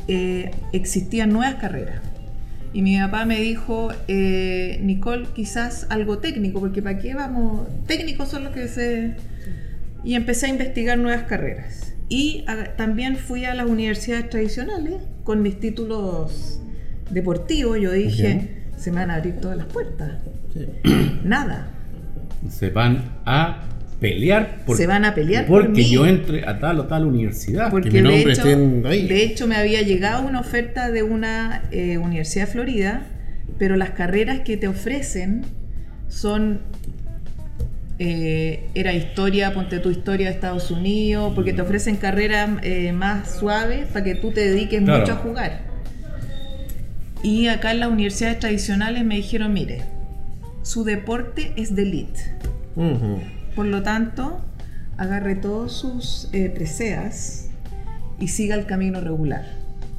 eh, 0.08 0.50
existían 0.72 1.30
nuevas 1.30 1.56
carreras. 1.56 2.00
Y 2.72 2.82
mi 2.82 2.98
papá 2.98 3.25
me 3.25 3.40
dijo, 3.40 3.88
eh, 4.08 4.78
Nicole, 4.82 5.26
quizás 5.34 5.87
algo 5.90 6.18
técnico, 6.18 6.60
porque 6.60 6.82
¿para 6.82 6.98
qué 6.98 7.14
vamos? 7.14 7.66
Técnicos 7.87 8.28
son 8.28 8.44
los 8.44 8.52
que 8.52 8.68
se... 8.68 9.14
Y 10.04 10.14
empecé 10.14 10.46
a 10.46 10.48
investigar 10.50 10.98
nuevas 10.98 11.25
carreras. 11.25 11.94
Y 12.08 12.44
a- 12.46 12.76
también 12.76 13.16
fui 13.16 13.44
a 13.44 13.54
las 13.54 13.66
universidades 13.66 14.30
tradicionales 14.30 14.94
con 15.25 15.42
mis 15.42 15.58
títulos 15.60 16.60
deportivos. 17.10 17.78
Yo 17.80 17.90
dije, 17.92 18.62
se 18.76 18.90
me 18.90 18.98
van 19.00 19.10
a 19.10 19.14
abrir 19.16 19.40
todas 19.40 19.56
las 19.56 19.66
puertas. 19.66 20.12
Nada. 21.25 21.70
Se 22.50 22.70
van 22.70 23.02
a 23.26 23.62
pelear 24.00 24.64
por, 24.64 24.76
Se 24.76 24.86
van 24.86 25.04
a 25.04 25.14
pelear 25.14 25.46
por 25.46 25.62
porque 25.66 25.80
mí. 25.82 25.90
yo 25.90 26.06
entre 26.06 26.46
a 26.48 26.58
tal 26.60 26.78
o 26.80 26.84
tal 26.86 27.04
universidad. 27.04 27.70
Porque 27.70 27.90
mi 27.90 27.96
de 27.96 28.02
nombre 28.02 28.32
hecho, 28.32 28.42
esté 28.42 28.52
en- 28.52 28.86
ahí. 28.86 29.06
de 29.08 29.22
hecho 29.24 29.46
me 29.48 29.56
había 29.56 29.82
llegado 29.82 30.26
una 30.26 30.40
oferta 30.40 30.90
de 30.90 31.02
una 31.02 31.62
eh, 31.72 31.98
universidad 31.98 32.46
de 32.46 32.52
Florida, 32.52 33.02
pero 33.58 33.76
las 33.76 33.90
carreras 33.90 34.40
que 34.40 34.56
te 34.56 34.68
ofrecen 34.68 35.42
son 36.08 36.60
eh, 37.98 38.68
era 38.74 38.92
historia, 38.92 39.52
ponte 39.52 39.80
tu 39.80 39.90
historia 39.90 40.28
de 40.28 40.32
Estados 40.34 40.70
Unidos, 40.70 41.32
porque 41.34 41.52
te 41.52 41.62
ofrecen 41.62 41.96
carreras 41.96 42.50
eh, 42.62 42.92
más 42.92 43.38
suaves 43.40 43.86
para 43.88 44.04
que 44.04 44.14
tú 44.14 44.30
te 44.30 44.48
dediques 44.48 44.80
Claro. 44.82 45.00
mucho 45.00 45.12
a 45.14 45.16
jugar. 45.16 45.60
Y 47.24 47.48
acá 47.48 47.72
en 47.72 47.80
las 47.80 47.88
universidades 47.90 48.38
tradicionales 48.38 49.04
me 49.04 49.16
dijeron, 49.16 49.52
mire, 49.52 49.80
su 50.62 50.84
deporte 50.84 51.52
es 51.56 51.74
de 51.74 51.82
elite. 51.82 52.20
Por 53.58 53.66
lo 53.66 53.82
tanto, 53.82 54.38
agarre 54.98 55.34
todos 55.34 55.72
sus 55.72 56.28
eh, 56.32 56.48
preseas 56.48 57.50
y 58.20 58.28
siga 58.28 58.54
el 58.54 58.66
camino 58.66 59.00
regular. 59.00 59.46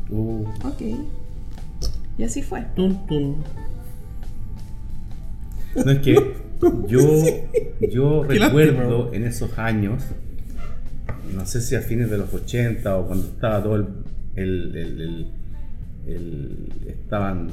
Uh, 0.09 0.45
Ok. 0.63 0.81
Y 2.17 2.23
así 2.23 2.41
fue. 2.41 2.61
Tun, 2.73 3.05
tun. 3.05 3.43
no 5.75 5.91
es 5.91 5.99
que 5.99 6.35
yo, 6.87 7.03
yo 7.91 8.23
recuerdo 8.23 9.13
en 9.13 9.25
esos 9.25 9.59
años, 9.59 10.03
no 11.35 11.45
sé 11.45 11.59
si 11.59 11.75
a 11.75 11.81
fines 11.81 12.09
de 12.09 12.17
los 12.17 12.33
80 12.33 12.95
o 12.95 13.07
cuando 13.07 13.25
estaba 13.25 13.61
todo 13.61 13.75
el. 13.75 13.87
el- 14.37 15.27
el- 16.07 16.71
estaban 16.87 17.51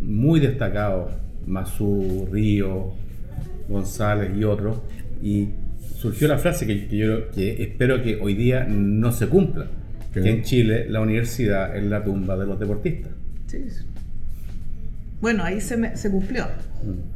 muy 0.00 0.40
destacados 0.40 1.12
Mazú, 1.46 2.26
Río, 2.32 2.94
González 3.68 4.32
y 4.36 4.42
otros, 4.42 4.78
y 5.24 5.48
surgió 5.98 6.28
la 6.28 6.36
frase 6.38 6.66
que, 6.66 6.86
que 6.86 6.96
yo 6.98 7.30
que 7.30 7.62
espero 7.62 8.02
que 8.02 8.16
hoy 8.16 8.34
día 8.34 8.64
no 8.68 9.10
se 9.10 9.26
cumpla: 9.26 9.66
¿Qué? 10.12 10.20
que 10.20 10.30
en 10.30 10.42
Chile 10.42 10.86
la 10.88 11.00
universidad 11.00 11.76
es 11.76 11.82
la 11.84 12.04
tumba 12.04 12.36
de 12.36 12.46
los 12.46 12.60
deportistas. 12.60 13.12
Sí. 13.46 13.64
Bueno, 15.20 15.42
ahí 15.44 15.60
se, 15.60 15.76
me- 15.76 15.96
se 15.96 16.10
cumplió. 16.10 16.44
Mm. 16.44 17.14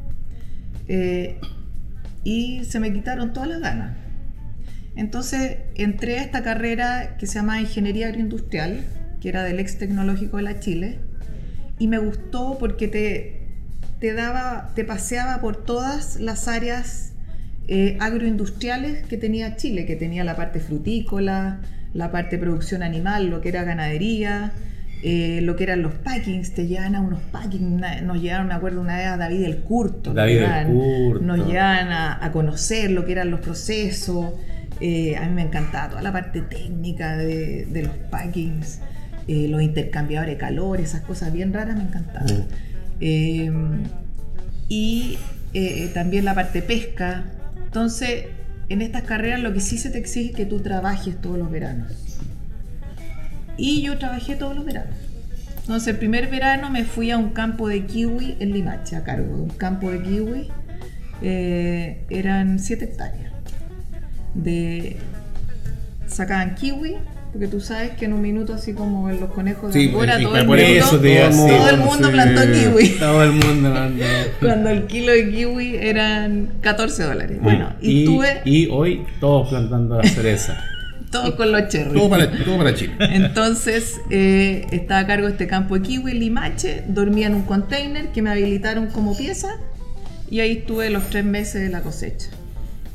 Eh, 0.88 1.36
y 2.24 2.64
se 2.64 2.80
me 2.80 2.92
quitaron 2.92 3.32
todas 3.32 3.48
las 3.50 3.60
ganas. 3.60 3.96
Entonces 4.96 5.58
entré 5.74 6.18
a 6.18 6.22
esta 6.22 6.42
carrera 6.42 7.16
que 7.18 7.26
se 7.26 7.34
llama 7.34 7.60
Ingeniería 7.60 8.08
Agroindustrial, 8.08 8.80
que 9.20 9.28
era 9.28 9.44
del 9.44 9.60
ex 9.60 9.78
tecnológico 9.78 10.38
de 10.38 10.42
la 10.44 10.58
Chile, 10.60 10.98
y 11.78 11.86
me 11.88 11.98
gustó 11.98 12.56
porque 12.58 12.88
te, 12.88 13.42
te 14.00 14.12
daba, 14.14 14.72
te 14.74 14.84
paseaba 14.84 15.40
por 15.40 15.64
todas 15.64 16.18
las 16.18 16.48
áreas 16.48 17.07
eh, 17.68 17.96
agroindustriales 18.00 19.06
que 19.06 19.16
tenía 19.18 19.56
Chile, 19.56 19.84
que 19.86 19.94
tenía 19.96 20.24
la 20.24 20.34
parte 20.36 20.58
frutícola, 20.60 21.60
la 21.94 22.10
parte 22.10 22.36
de 22.36 22.42
producción 22.42 22.82
animal, 22.82 23.28
lo 23.28 23.40
que 23.40 23.50
era 23.50 23.62
ganadería, 23.64 24.52
eh, 25.02 25.40
lo 25.42 25.54
que 25.54 25.64
eran 25.64 25.82
los 25.82 25.92
packings, 25.94 26.52
te 26.54 26.66
llevan 26.66 26.94
a 26.94 27.00
unos 27.00 27.20
packings, 27.30 27.80
nos 28.02 28.20
llevaron, 28.20 28.48
me 28.48 28.54
acuerdo 28.54 28.80
una 28.80 28.96
vez 28.96 29.06
a 29.06 29.16
David 29.16 29.44
el 29.44 29.58
Curto, 29.58 30.10
nos 30.10 30.16
David 30.16 30.36
el 30.36 30.40
llevaban- 30.44 30.72
Curto. 30.72 31.24
nos 31.24 31.46
llevaban 31.46 31.88
a, 31.92 32.24
a 32.24 32.32
conocer 32.32 32.90
lo 32.90 33.04
que 33.04 33.12
eran 33.12 33.30
los 33.30 33.40
procesos, 33.40 34.32
Eh, 34.80 35.16
a 35.16 35.26
mí 35.26 35.34
me 35.34 35.42
encantaba 35.42 35.88
toda 35.88 36.02
la 36.02 36.12
parte 36.12 36.40
técnica 36.40 37.16
de, 37.16 37.66
de 37.66 37.82
los 37.82 37.90
packings, 38.12 38.78
eh, 39.26 39.48
los 39.48 39.60
intercambiadores 39.60 40.34
de 40.36 40.38
calor, 40.38 40.80
esas 40.80 41.00
cosas 41.00 41.32
bien 41.32 41.52
raras 41.52 41.76
me 41.76 41.82
encantaban. 41.82 42.46
Mm. 43.00 43.82
Y 44.68 45.18
también 45.94 46.24
la 46.24 46.34
parte 46.34 46.62
pesca. 46.62 47.24
Entonces, 47.68 48.24
en 48.70 48.80
estas 48.80 49.02
carreras 49.02 49.40
lo 49.40 49.52
que 49.52 49.60
sí 49.60 49.76
se 49.76 49.90
te 49.90 49.98
exige 49.98 50.30
es 50.30 50.36
que 50.36 50.46
tú 50.46 50.60
trabajes 50.60 51.20
todos 51.20 51.38
los 51.38 51.50
veranos. 51.50 51.92
Y 53.58 53.82
yo 53.82 53.98
trabajé 53.98 54.36
todos 54.36 54.56
los 54.56 54.64
veranos. 54.64 54.96
Entonces, 55.60 55.88
el 55.88 55.98
primer 55.98 56.30
verano 56.30 56.70
me 56.70 56.84
fui 56.84 57.10
a 57.10 57.18
un 57.18 57.28
campo 57.30 57.68
de 57.68 57.84
kiwi 57.84 58.38
en 58.40 58.52
Limache, 58.52 58.96
a 58.96 59.04
cargo 59.04 59.36
de 59.36 59.42
un 59.42 59.50
campo 59.50 59.90
de 59.90 60.02
kiwi. 60.02 60.48
Eh, 61.20 62.06
eran 62.08 62.58
7 62.58 62.86
hectáreas. 62.86 63.32
De, 64.32 64.96
sacaban 66.06 66.54
kiwi, 66.54 66.96
porque 67.38 67.52
tú 67.52 67.60
sabes 67.60 67.92
que 67.92 68.06
en 68.06 68.14
un 68.14 68.20
minuto, 68.20 68.52
así 68.52 68.72
como 68.72 69.08
en 69.08 69.20
los 69.20 69.30
conejos 69.30 69.72
de 69.72 69.80
Sí, 69.80 69.88
todo 69.92 70.02
el 70.02 70.44
mundo, 70.44 70.54
eso 70.56 70.90
todo 70.98 71.70
el 71.70 71.78
mundo 71.78 72.08
sí. 72.08 72.12
plantó 72.12 72.40
kiwi. 72.52 72.88
Todo 72.98 73.22
el 73.22 73.30
mundo 73.30 73.74
anda. 73.76 74.06
Cuando 74.40 74.70
el 74.70 74.86
kilo 74.86 75.12
de 75.12 75.30
kiwi 75.30 75.76
eran 75.76 76.54
14 76.62 77.04
dólares. 77.04 77.38
Bueno, 77.40 77.74
y, 77.80 78.02
y, 78.02 78.04
tuve 78.06 78.40
y 78.44 78.66
hoy 78.72 79.06
todos 79.20 79.50
plantando 79.50 80.02
la 80.02 80.08
cereza. 80.08 80.64
todo 81.12 81.36
con 81.36 81.52
los 81.52 81.68
cherries. 81.68 81.94
Todo 81.94 82.10
para, 82.10 82.28
todo 82.44 82.58
para 82.58 82.74
Chile. 82.74 82.94
Entonces 82.98 84.00
eh, 84.10 84.66
estaba 84.72 85.02
a 85.02 85.06
cargo 85.06 85.26
de 85.26 85.32
este 85.34 85.46
campo 85.46 85.76
de 85.76 85.82
kiwi 85.82 86.14
Limache, 86.14 86.82
dormía 86.88 87.28
en 87.28 87.34
un 87.34 87.42
container 87.42 88.08
que 88.08 88.20
me 88.20 88.30
habilitaron 88.30 88.88
como 88.88 89.16
pieza 89.16 89.50
y 90.28 90.40
ahí 90.40 90.58
estuve 90.58 90.90
los 90.90 91.08
tres 91.08 91.24
meses 91.24 91.62
de 91.62 91.68
la 91.68 91.82
cosecha. 91.82 92.26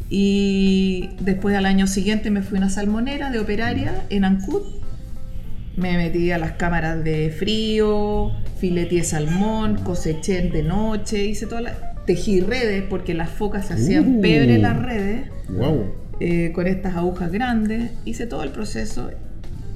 Y 0.10 1.10
después 1.22 1.56
al 1.56 1.66
año 1.66 1.88
siguiente 1.88 2.30
me 2.30 2.42
fui 2.42 2.58
a 2.58 2.62
una 2.62 2.70
salmonera 2.70 3.32
de 3.32 3.40
operaria 3.40 4.04
en 4.10 4.26
Ancud. 4.26 4.62
Me 5.76 5.98
metí 5.98 6.30
a 6.32 6.38
las 6.38 6.52
cámaras 6.52 7.04
de 7.04 7.32
frío, 7.32 8.32
fileteé 8.60 9.04
salmón, 9.04 9.78
coseché 9.84 10.42
de 10.50 10.62
noche, 10.64 11.26
hice 11.26 11.48
todas 11.48 11.64
las... 11.64 11.74
Tejí 12.06 12.42
redes 12.42 12.84
porque 12.90 13.14
las 13.14 13.30
focas 13.30 13.68
se 13.68 13.74
hacían 13.76 14.18
Uh. 14.18 14.22
pebre 14.22 14.58
las 14.58 14.78
redes 14.78 15.30
Wow. 15.50 15.86
eh, 16.20 16.52
con 16.54 16.68
estas 16.68 16.96
agujas 16.98 17.32
grandes. 17.32 17.92
Hice 18.04 18.28
todo 18.28 18.44
el 18.44 18.50
proceso. 18.50 19.10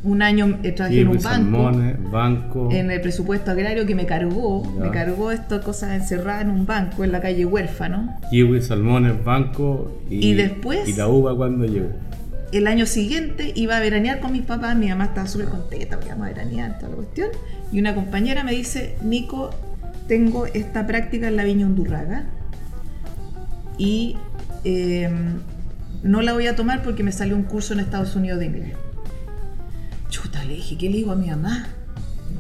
Un 0.07 0.21
año 0.21 0.57
eh, 0.63 0.71
trabajé 0.71 1.01
en 1.01 1.07
un 1.09 1.13
banco, 1.15 1.27
salmones, 1.29 2.11
banco. 2.11 2.69
en 2.71 2.91
el 2.91 3.01
presupuesto 3.01 3.51
agrario 3.51 3.85
que 3.85 3.93
me 3.93 4.05
cargó, 4.05 4.63
Ya. 4.63 4.85
me 4.85 4.91
cargó 4.91 5.31
estas 5.33 5.63
cosas 5.65 5.91
encerradas 5.99 6.43
en 6.43 6.49
un 6.51 6.65
banco 6.65 7.03
en 7.03 7.11
la 7.11 7.19
calle 7.19 7.45
Huérfano. 7.45 8.15
Kiwi, 8.31 8.61
salmones, 8.61 9.21
banco. 9.23 9.99
Y, 10.09 10.29
Y 10.29 10.33
después- 10.33 10.87
¿Y 10.87 10.93
la 10.93 11.09
uva 11.09 11.35
cuando 11.35 11.65
llegó? 11.65 11.89
El 12.53 12.67
año 12.67 12.85
siguiente 12.85 13.51
iba 13.53 13.75
a 13.75 13.81
veranear 13.81 14.21
con 14.21 14.31
mis 14.31 14.43
papás, 14.43 14.77
mi 14.77 14.87
mamá 14.87 15.05
estaba 15.05 15.27
súper 15.27 15.49
contenta 15.49 15.97
porque 15.97 16.07
íbamos 16.07 16.27
a 16.27 16.29
veranear, 16.29 16.77
toda 16.79 16.91
la 16.91 16.95
cuestión. 16.95 17.27
Y 17.73 17.79
una 17.81 17.93
compañera 17.93 18.45
me 18.45 18.53
dice, 18.53 18.95
Nico, 19.03 19.49
tengo 20.07 20.45
esta 20.45 20.87
práctica 20.87 21.27
en 21.27 21.35
la 21.35 21.43
viña 21.43 21.65
Undurraga 21.65 22.23
y 23.77 24.15
eh, 24.63 25.09
no 26.03 26.21
la 26.21 26.31
voy 26.31 26.47
a 26.47 26.55
tomar 26.55 26.81
porque 26.83 27.03
me 27.03 27.11
salió 27.11 27.35
un 27.35 27.43
curso 27.43 27.73
en 27.73 27.81
Estados 27.81 28.15
Unidos 28.15 28.39
de 28.39 28.45
inglés. 28.45 28.73
Chuta, 30.17 30.43
le 30.45 30.55
dije, 30.55 30.75
¿qué 30.77 30.89
le 30.89 30.97
digo 30.97 31.11
a 31.11 31.15
mi 31.15 31.27
mamá? 31.27 31.67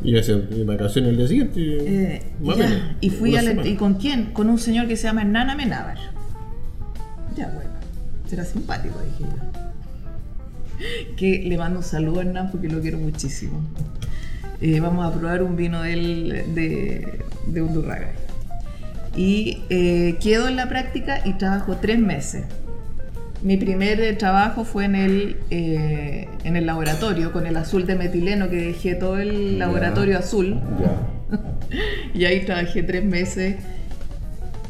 Y 0.03 0.17
hacen 0.17 0.47
vacaciones 0.65 1.11
el 1.11 1.17
día 1.17 1.27
siguiente. 1.27 1.59
Eh, 1.59 2.23
Más 2.41 2.57
ya, 2.57 2.67
menos, 2.67 2.83
y 3.01 3.09
fui 3.11 3.35
a 3.35 3.43
la-. 3.43 3.67
¿Y 3.67 3.75
con 3.75 3.95
quién? 3.95 4.33
Con 4.33 4.49
un 4.49 4.57
señor 4.57 4.87
que 4.87 4.97
se 4.97 5.03
llama 5.03 5.21
Hernán 5.21 5.51
Amenábar. 5.51 5.97
Ya, 7.35 7.51
bueno, 7.53 7.69
será 8.27 8.45
simpático, 8.45 8.99
dije 8.99 9.29
yo. 9.29 11.15
Que 11.15 11.43
le 11.47 11.55
mando 11.55 11.79
un 11.79 11.85
saludo 11.85 12.19
a 12.19 12.23
Hernán 12.23 12.49
porque 12.49 12.67
lo 12.67 12.81
quiero 12.81 12.97
muchísimo. 12.97 13.61
Eh, 14.59 14.79
vamos 14.79 15.05
a 15.05 15.13
probar 15.15 15.43
un 15.43 15.55
vino 15.55 15.83
de, 15.83 15.93
él, 15.93 16.43
de, 16.55 17.19
de 17.45 17.61
Undurraga. 17.61 18.11
Y 19.15 19.61
eh, 19.69 20.17
quedo 20.19 20.47
en 20.47 20.55
la 20.55 20.67
práctica 20.67 21.21
y 21.25 21.33
trabajo 21.33 21.77
tres 21.77 21.99
meses. 21.99 22.45
Mi 23.43 23.55
primer 23.57 23.99
eh, 24.01 24.13
trabajo 24.13 24.63
fue 24.65 24.85
en 24.85 24.95
el, 24.95 25.37
eh, 25.51 26.27
en 26.43 26.55
el 26.55 26.65
laboratorio 26.65 27.31
con 27.31 27.45
el 27.45 27.55
azul 27.57 27.85
de 27.85 27.95
metileno 27.95 28.49
que 28.49 28.55
dejé 28.57 28.95
todo 28.95 29.17
el 29.17 29.59
laboratorio 29.59 30.17
azul. 30.17 30.59
Y 32.13 32.23
ahí 32.25 32.45
trabajé 32.45 32.81
tres 32.81 33.03
meses. 33.03 33.57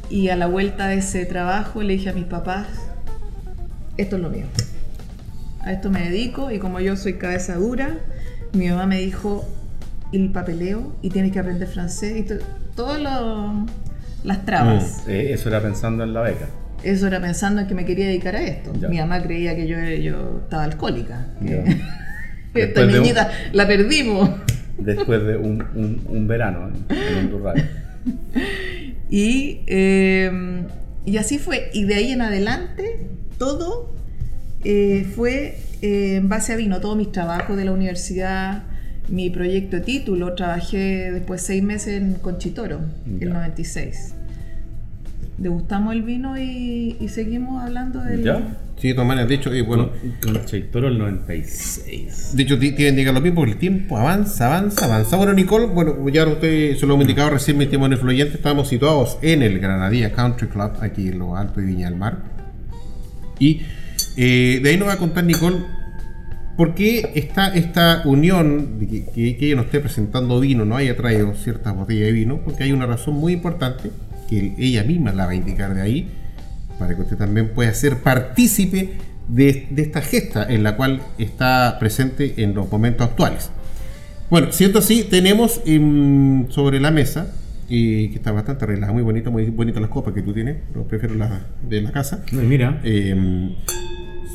Y 0.09 0.29
a 0.29 0.35
la 0.35 0.47
vuelta 0.47 0.87
de 0.87 0.95
ese 0.97 1.25
trabajo 1.25 1.83
le 1.83 1.93
dije 1.93 2.09
a 2.09 2.13
mis 2.13 2.25
papás, 2.25 2.65
esto 3.97 4.15
es 4.15 4.21
lo 4.21 4.29
mío. 4.29 4.45
A 5.61 5.71
esto 5.73 5.89
me 5.91 6.09
dedico 6.09 6.49
y 6.51 6.57
como 6.59 6.79
yo 6.79 6.95
soy 6.95 7.13
cabeza 7.13 7.55
dura, 7.55 7.97
mi 8.53 8.67
mamá 8.69 8.85
me 8.87 8.99
dijo, 8.99 9.45
el 10.11 10.31
papeleo 10.31 10.95
y 11.03 11.09
tienes 11.11 11.31
que 11.33 11.39
aprender 11.39 11.67
francés 11.67 12.17
y 12.17 12.23
to- 12.23 12.35
todas 12.75 12.99
las 14.23 14.45
trabas. 14.45 15.03
Eh, 15.07 15.33
eso 15.33 15.49
era 15.49 15.61
pensando 15.61 16.03
en 16.03 16.13
la 16.13 16.21
beca. 16.21 16.47
Eso 16.83 17.07
era 17.07 17.19
pensando 17.19 17.61
en 17.61 17.67
que 17.67 17.73
me 17.75 17.85
quería 17.85 18.07
dedicar 18.07 18.35
a 18.35 18.41
esto. 18.43 18.71
Ya. 18.79 18.87
Mi 18.87 18.97
mamá 18.97 19.21
creía 19.21 19.55
que 19.55 19.67
yo, 19.67 19.77
yo 19.79 20.41
estaba 20.43 20.63
alcohólica. 20.63 21.27
que. 21.45 21.77
Esta 22.53 22.81
un- 22.85 22.91
niñita 22.91 23.29
la 23.53 23.67
perdimos. 23.67 24.29
Después 24.77 25.23
de 25.25 25.37
un, 25.37 25.61
un, 25.75 26.01
un 26.07 26.27
verano 26.27 26.69
en, 26.69 26.95
en 26.97 27.25
Undurraga. 27.25 27.63
Y, 29.09 29.61
eh, 29.67 30.63
y 31.05 31.17
así 31.17 31.37
fue. 31.39 31.69
Y 31.73 31.85
de 31.85 31.95
ahí 31.95 32.11
en 32.11 32.21
adelante, 32.21 33.07
todo 33.37 33.93
eh, 34.63 35.05
fue 35.15 35.57
eh, 35.81 36.15
en 36.17 36.29
base 36.29 36.53
a 36.53 36.55
vino. 36.57 36.79
Todos 36.81 36.97
mis 36.97 37.11
trabajos 37.11 37.55
de 37.57 37.65
la 37.65 37.71
universidad, 37.71 38.63
mi 39.07 39.29
proyecto 39.29 39.77
de 39.77 39.83
título, 39.83 40.33
trabajé 40.35 41.11
después 41.11 41.41
seis 41.41 41.63
meses 41.63 42.01
en 42.01 42.15
Conchitoro, 42.15 42.81
el 43.19 43.27
Ya. 43.29 43.33
96. 43.33 44.13
Degustamos 45.37 45.93
el 45.93 46.01
vino 46.01 46.37
y, 46.37 46.97
y 46.99 47.07
seguimos 47.09 47.63
hablando 47.63 48.01
del... 48.01 48.23
¿Ya? 48.23 48.57
Sí, 48.79 48.89
de 48.89 48.93
todas 48.93 49.07
maneras, 49.07 49.29
de 49.29 49.35
hecho, 49.35 49.53
eh, 49.53 49.61
bueno, 49.63 49.89
Con, 50.21 50.35
el 50.85 50.97
96. 50.99 52.31
de 52.35 52.43
hecho 52.43 52.59
ti- 52.59 52.71
tienen 52.73 53.03
que 53.05 53.11
lo 53.11 53.21
mismo 53.21 53.37
porque 53.41 53.51
el 53.53 53.57
tiempo 53.57 53.97
avanza, 53.97 54.47
avanza, 54.47 54.85
avanza. 54.85 55.15
Bueno, 55.17 55.33
Nicole, 55.33 55.65
bueno, 55.67 56.07
ya 56.09 56.27
usted 56.27 56.75
se 56.75 56.85
lo 56.85 56.93
hemos 56.93 57.03
indicado 57.05 57.31
recién, 57.31 57.57
mi 57.57 57.63
estimado 57.65 57.91
influyente, 57.93 58.35
estamos 58.35 58.67
situados 58.67 59.17
en 59.23 59.41
el 59.41 59.59
Granadilla 59.59 60.11
Country 60.11 60.47
Club, 60.47 60.71
aquí 60.81 61.07
en 61.09 61.19
lo 61.19 61.35
alto 61.35 61.59
de 61.59 61.65
Viña 61.65 61.89
del 61.89 61.97
Mar. 61.99 62.17
Y 63.39 63.61
eh, 64.15 64.59
de 64.61 64.69
ahí 64.69 64.77
nos 64.77 64.87
va 64.87 64.93
a 64.93 64.97
contar 64.97 65.23
Nicole 65.23 65.57
por 66.55 66.73
qué 66.75 67.11
está 67.15 67.47
esta 67.55 68.01
unión 68.05 68.79
de 68.79 68.87
que, 68.87 69.05
que- 69.05 69.37
que 69.37 69.45
ella 69.47 69.55
nos 69.57 69.65
esté 69.65 69.79
presentando 69.79 70.39
vino, 70.39 70.65
no 70.65 70.75
haya 70.75 70.95
traído 70.95 71.33
ciertas 71.35 71.75
botellas 71.75 72.05
de 72.07 72.11
vino, 72.11 72.39
porque 72.43 72.63
hay 72.63 72.71
una 72.71 72.85
razón 72.85 73.15
muy 73.15 73.33
importante 73.33 73.89
que 74.29 74.55
ella 74.57 74.83
misma 74.83 75.13
la 75.13 75.25
va 75.25 75.31
a 75.31 75.35
indicar 75.35 75.73
de 75.73 75.81
ahí, 75.81 76.09
para 76.79 76.95
que 76.95 77.01
usted 77.01 77.17
también 77.17 77.49
pueda 77.49 77.73
ser 77.73 77.97
partícipe 77.97 78.93
de, 79.27 79.67
de 79.69 79.81
esta 79.81 80.01
gesta 80.01 80.45
en 80.47 80.63
la 80.63 80.75
cual 80.75 81.01
está 81.17 81.77
presente 81.79 82.35
en 82.37 82.53
los 82.53 82.71
momentos 82.71 83.07
actuales. 83.07 83.49
Bueno, 84.29 84.51
siento 84.51 84.79
así, 84.79 85.05
tenemos 85.05 85.61
em, 85.65 86.49
sobre 86.49 86.81
la 86.81 86.91
mesa, 86.91 87.33
eh, 87.69 88.09
que 88.11 88.15
está 88.15 88.33
bastante 88.33 88.65
arreglada, 88.65 88.91
muy 88.91 89.01
bonita, 89.01 89.29
muy 89.29 89.45
bonitas 89.45 89.81
las 89.81 89.89
copas 89.89 90.13
que 90.13 90.21
tú 90.21 90.33
tienes, 90.33 90.57
pero 90.71 90.85
prefiero 90.85 91.15
las 91.15 91.31
de 91.67 91.81
la 91.81 91.91
casa. 91.91 92.23
Mira. 92.33 92.81
Em, 92.83 93.55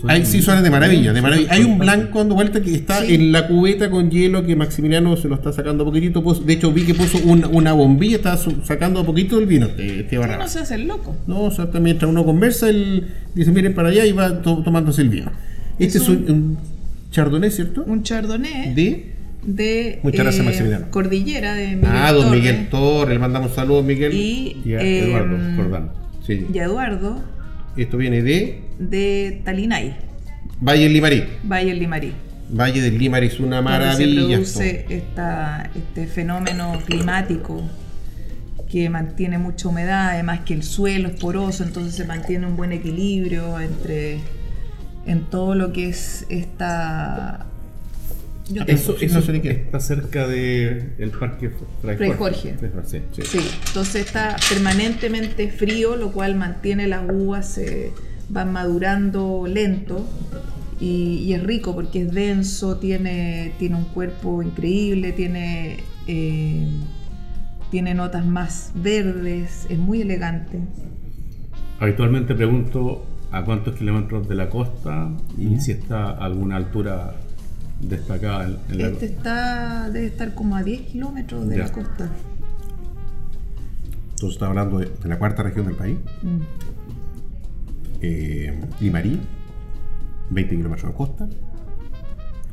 son- 0.02 0.10
hay, 0.10 0.26
sí, 0.26 0.42
suenan 0.42 0.62
de 0.62 0.70
maravilla, 0.70 1.12
de 1.14 1.22
maravilla. 1.22 1.48
Hay 1.52 1.62
un 1.64 1.78
blanco 1.78 2.18
dando 2.18 2.34
vuelta 2.34 2.60
que 2.60 2.74
está 2.74 3.00
Sí. 3.00 3.14
en 3.14 3.32
la 3.32 3.46
cubeta 3.48 3.88
con 3.88 4.10
hielo 4.10 4.44
que 4.44 4.54
Maximiliano 4.54 5.16
se 5.16 5.28
lo 5.28 5.36
está 5.36 5.52
sacando 5.52 5.84
a 5.84 5.86
poquitito. 5.86 6.22
Puso- 6.22 6.42
de 6.42 6.52
hecho, 6.52 6.70
vi 6.72 6.82
que 6.84 6.94
puso 6.94 7.18
un- 7.24 7.46
una 7.50 7.72
bombilla, 7.72 8.16
está 8.16 8.36
sacando 8.36 9.00
a 9.00 9.06
poquito 9.06 9.38
el 9.38 9.46
vino. 9.46 9.66
Este, 9.66 10.00
este 10.00 10.10
Sí, 10.10 10.16
Barrabás. 10.16 10.46
no 10.46 10.48
se 10.52 10.58
hace 10.58 10.74
el 10.74 10.86
loco. 10.88 11.16
No, 11.26 11.40
o 11.44 11.50
sea, 11.50 11.68
mientras 11.80 12.10
uno 12.10 12.24
conversa, 12.24 12.68
él 12.68 13.06
dice, 13.34 13.50
miren 13.52 13.74
para 13.74 13.88
allá 13.88 14.04
y 14.04 14.12
va 14.12 14.42
to- 14.42 14.62
tomándose 14.62 15.00
el 15.02 15.08
vino. 15.08 15.32
Este 15.78 15.96
es 15.98 16.04
Es 16.04 16.08
un, 16.10 16.16
un- 16.30 16.58
chardonnay, 17.10 17.50
¿cierto? 17.50 17.82
Un 17.86 18.02
chardonnay 18.02 18.74
De... 18.74 19.12
de 19.44 20.00
Muchas 20.02 20.20
gracias, 20.24 20.44
Maximiliano. 20.44 20.86
Cordillera 20.90 21.54
de 21.54 21.66
Miguel 21.76 21.90
Ah, 21.92 22.12
don 22.12 22.30
Miguel 22.30 22.68
Torres, 22.70 23.14
le 23.14 23.18
mandamos 23.18 23.52
saludos, 23.52 23.84
Miguel. 23.84 24.12
y, 24.14 24.62
Y 24.64 24.74
a 24.74 24.80
eh, 24.80 25.04
Eduardo 25.08 25.36
Jordán. 25.56 25.90
Sí. 26.26 26.46
y 26.52 26.58
a 26.58 26.64
Eduardo 26.64 27.20
Esto 27.76 27.96
viene 27.96 28.22
de 28.22 28.60
de 28.78 29.40
Talinay, 29.44 29.96
Valle 30.60 30.84
del 30.84 30.92
Limarí. 30.92 31.24
Valle 31.42 31.70
del 31.70 31.78
Limarí. 31.78 32.12
Valle 32.50 32.80
del 32.80 32.98
Limarí 32.98 33.26
es 33.26 33.40
una 33.40 33.56
donde 33.56 33.70
maravilla. 33.70 34.36
se 34.36 34.36
produce 34.36 34.86
esta, 34.90 35.70
este 35.74 36.06
fenómeno 36.06 36.78
climático 36.84 37.62
que 38.70 38.88
mantiene 38.88 39.38
mucha 39.38 39.68
humedad, 39.68 40.10
además 40.10 40.40
que 40.40 40.54
el 40.54 40.62
suelo 40.62 41.08
es 41.08 41.20
poroso, 41.20 41.64
entonces 41.64 41.94
se 41.94 42.04
mantiene 42.04 42.46
un 42.46 42.56
buen 42.56 42.72
equilibrio 42.72 43.60
entre 43.60 44.20
en 45.04 45.24
todo 45.30 45.54
lo 45.54 45.72
que 45.72 45.88
es 45.88 46.26
esta 46.28 47.46
yo 48.52 48.64
te- 48.64 48.72
Eso, 48.72 48.96
Sí, 48.98 49.06
eso 49.06 49.16
no 49.16 49.22
sé 49.22 49.32
ni 49.32 49.40
qué. 49.40 49.50
está 49.50 49.80
cerca 49.80 50.26
del 50.28 51.10
parque 51.18 51.50
Fray 51.80 51.96
Fray 51.96 52.10
Jorge. 52.12 52.18
Jorge. 52.18 52.54
Fray 52.58 52.70
Jorge, 52.72 53.02
sí. 53.12 53.22
Sí, 53.22 53.38
entonces 53.68 54.06
está 54.06 54.36
permanentemente 54.48 55.48
frío, 55.50 55.96
lo 55.96 56.12
cual 56.12 56.34
mantiene 56.36 56.86
las 56.86 57.02
uvas 57.10 57.58
eh, 57.58 57.90
van 58.28 58.52
madurando 58.52 59.44
lento 59.46 60.06
y, 60.80 61.18
y 61.24 61.34
es 61.34 61.42
rico 61.42 61.74
porque 61.74 62.02
es 62.02 62.12
denso, 62.12 62.78
tiene, 62.78 63.52
tiene 63.58 63.76
un 63.76 63.84
cuerpo 63.84 64.42
increíble, 64.42 65.12
tiene, 65.12 65.78
eh, 66.06 66.66
tiene 67.70 67.94
notas 67.94 68.26
más 68.26 68.72
verdes, 68.74 69.66
es 69.68 69.78
muy 69.78 70.00
elegante. 70.02 70.58
Habitualmente 71.78 72.34
pregunto 72.34 73.06
a 73.30 73.44
cuántos 73.44 73.74
kilómetros 73.76 74.28
de 74.28 74.34
la 74.34 74.48
costa 74.50 75.10
y 75.38 75.58
si 75.60 75.72
está 75.72 76.10
a 76.10 76.24
alguna 76.26 76.56
altura 76.56 77.14
destacada 77.82 78.44
en, 78.46 78.56
en 78.70 78.78
la 78.78 78.88
Este 78.88 79.06
está, 79.06 79.90
debe 79.90 80.06
estar 80.06 80.34
como 80.34 80.56
a 80.56 80.62
10 80.62 80.80
kilómetros 80.82 81.48
de 81.48 81.56
Ya. 81.58 81.64
la 81.64 81.72
costa. 81.72 82.08
Entonces 84.10 84.34
está 84.36 84.46
hablando 84.46 84.78
de, 84.78 84.86
de 84.86 85.08
la 85.08 85.18
cuarta 85.18 85.42
región 85.42 85.66
del 85.66 85.74
país. 85.74 85.98
Mm. 86.22 86.38
Eh, 88.00 88.60
Limarí, 88.80 89.20
20 90.30 90.56
kilómetros 90.56 90.90
de 90.90 90.96
costa. 90.96 91.28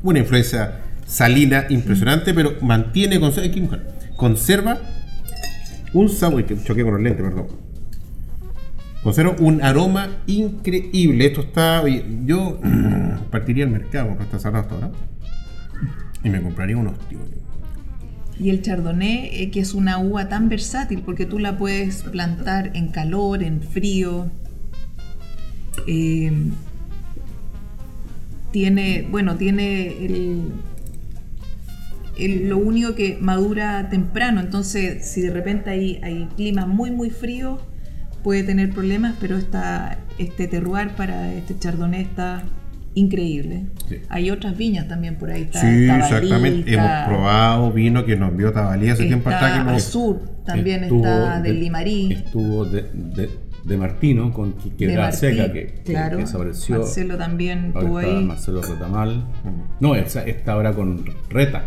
Una 0.02 0.18
influencia 0.18 0.80
salina 1.06 1.66
impresionante, 1.68 2.32
pero 2.34 2.52
mantiene, 2.62 3.18
conserva, 3.20 3.78
conserva 4.16 4.78
un 5.92 6.08
sabor, 6.08 6.44
que 6.46 6.56
choqué 6.62 6.82
con 6.84 6.92
los 6.94 7.02
lentes, 7.02 7.22
perdón. 7.24 7.46
Conserva 9.02 9.34
un 9.40 9.62
aroma 9.62 10.08
increíble. 10.26 11.26
Esto 11.26 11.40
está, 11.42 11.82
oye, 11.82 12.04
yo 12.26 12.60
partiría 13.30 13.64
al 13.64 13.70
mercado, 13.70 14.08
porque 14.08 14.24
está 14.24 14.38
cerrado 14.38 14.62
hasta 14.62 14.74
ahora, 14.74 14.90
y 16.22 16.30
me 16.30 16.40
compraría 16.42 16.76
unos 16.76 16.98
tíos. 17.08 17.22
Y 18.38 18.48
el 18.50 18.62
chardonnay, 18.62 19.30
eh, 19.32 19.50
que 19.50 19.60
es 19.60 19.74
una 19.74 19.98
uva 19.98 20.28
tan 20.28 20.48
versátil 20.48 21.02
porque 21.02 21.26
tú 21.26 21.38
la 21.38 21.58
puedes 21.58 22.02
plantar 22.04 22.70
en 22.74 22.88
calor, 22.88 23.42
en 23.42 23.60
frío. 23.60 24.30
Eh, 25.86 26.32
tiene, 28.50 29.06
bueno, 29.10 29.36
tiene 29.36 30.04
el, 30.04 30.52
el- 32.18 32.48
lo 32.48 32.58
único 32.58 32.94
que 32.94 33.18
madura 33.20 33.88
temprano, 33.90 34.40
entonces 34.40 35.06
si 35.06 35.20
de 35.20 35.30
repente 35.30 35.70
hay, 35.70 36.00
hay 36.02 36.28
climas 36.36 36.66
muy 36.66 36.90
muy 36.90 37.10
fríos 37.10 37.60
puede 38.24 38.42
tener 38.42 38.70
problemas, 38.70 39.14
pero 39.20 39.36
esta, 39.38 39.98
este 40.18 40.46
terroir 40.46 40.90
para 40.90 41.32
este 41.32 41.58
chardonnay 41.58 42.02
está 42.02 42.42
increíble. 42.94 43.66
Sí. 43.88 43.96
Hay 44.08 44.30
otras 44.30 44.56
viñas 44.56 44.88
también 44.88 45.16
por 45.16 45.30
ahí. 45.30 45.42
Está 45.42 45.60
Sí, 45.60 45.86
Tabalí, 45.86 46.02
exactamente. 46.04 46.70
está- 46.70 47.04
Hemos 47.04 47.08
probado 47.08 47.72
vino 47.72 48.04
que 48.04 48.16
nos 48.16 48.30
envió 48.30 48.52
Tabalí 48.52 48.88
hace 48.90 49.06
tiempo 49.06 49.30
Está 49.30 49.46
atrás. 49.46 49.58
Que 49.66 49.72
nos- 49.72 49.86
Azur, 49.86 50.20
también 50.44 50.82
Estuvo 50.84 51.04
está 51.04 51.40
de- 51.40 51.48
del 51.48 51.60
Limarí. 51.60 52.12
Estuvo 52.12 52.64
de, 52.64 52.82
de, 52.94 53.30
de 53.64 53.76
Martino 53.76 54.32
con 54.32 54.54
que- 54.54 54.70
de 54.70 54.76
Quebrada 54.76 55.02
Martí, 55.10 55.16
Seca, 55.18 55.52
que, 55.52 55.82
claro. 55.84 56.16
que 56.16 56.24
desapareció. 56.24 56.78
Marcelo 56.80 57.16
también 57.16 57.72
estuvo 57.74 57.98
ahí. 57.98 58.24
Marcelo 58.24 58.62
Retamal. 58.62 59.24
No, 59.80 59.94
esa- 59.94 60.24
está 60.24 60.52
ahora 60.52 60.72
con 60.72 61.04
Reta. 61.28 61.64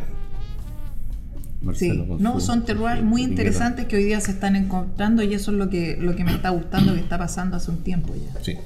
Sí, 1.59 1.65
Marcelo 1.65 2.07
con 2.07 2.21
no, 2.21 2.39
son 2.41 2.65
terroirs 2.65 3.01
muy 3.03 3.21
interesantes 3.23 3.85
que 3.85 3.95
hoy 3.95 4.03
día 4.03 4.19
se 4.19 4.31
están 4.31 4.57
encontrando 4.57 5.23
y 5.23 5.33
eso 5.33 5.51
es 5.51 5.57
lo 5.57 5.69
que, 5.69 5.95
lo 5.97 6.13
que 6.13 6.25
me 6.25 6.33
está 6.33 6.49
gustando 6.49 6.93
que 6.93 6.99
está 6.99 7.17
pasando 7.17 7.55
hace 7.55 7.71
un 7.71 7.77
tiempo 7.83 8.13
ya. 8.13 8.43
Sí. 8.43 8.57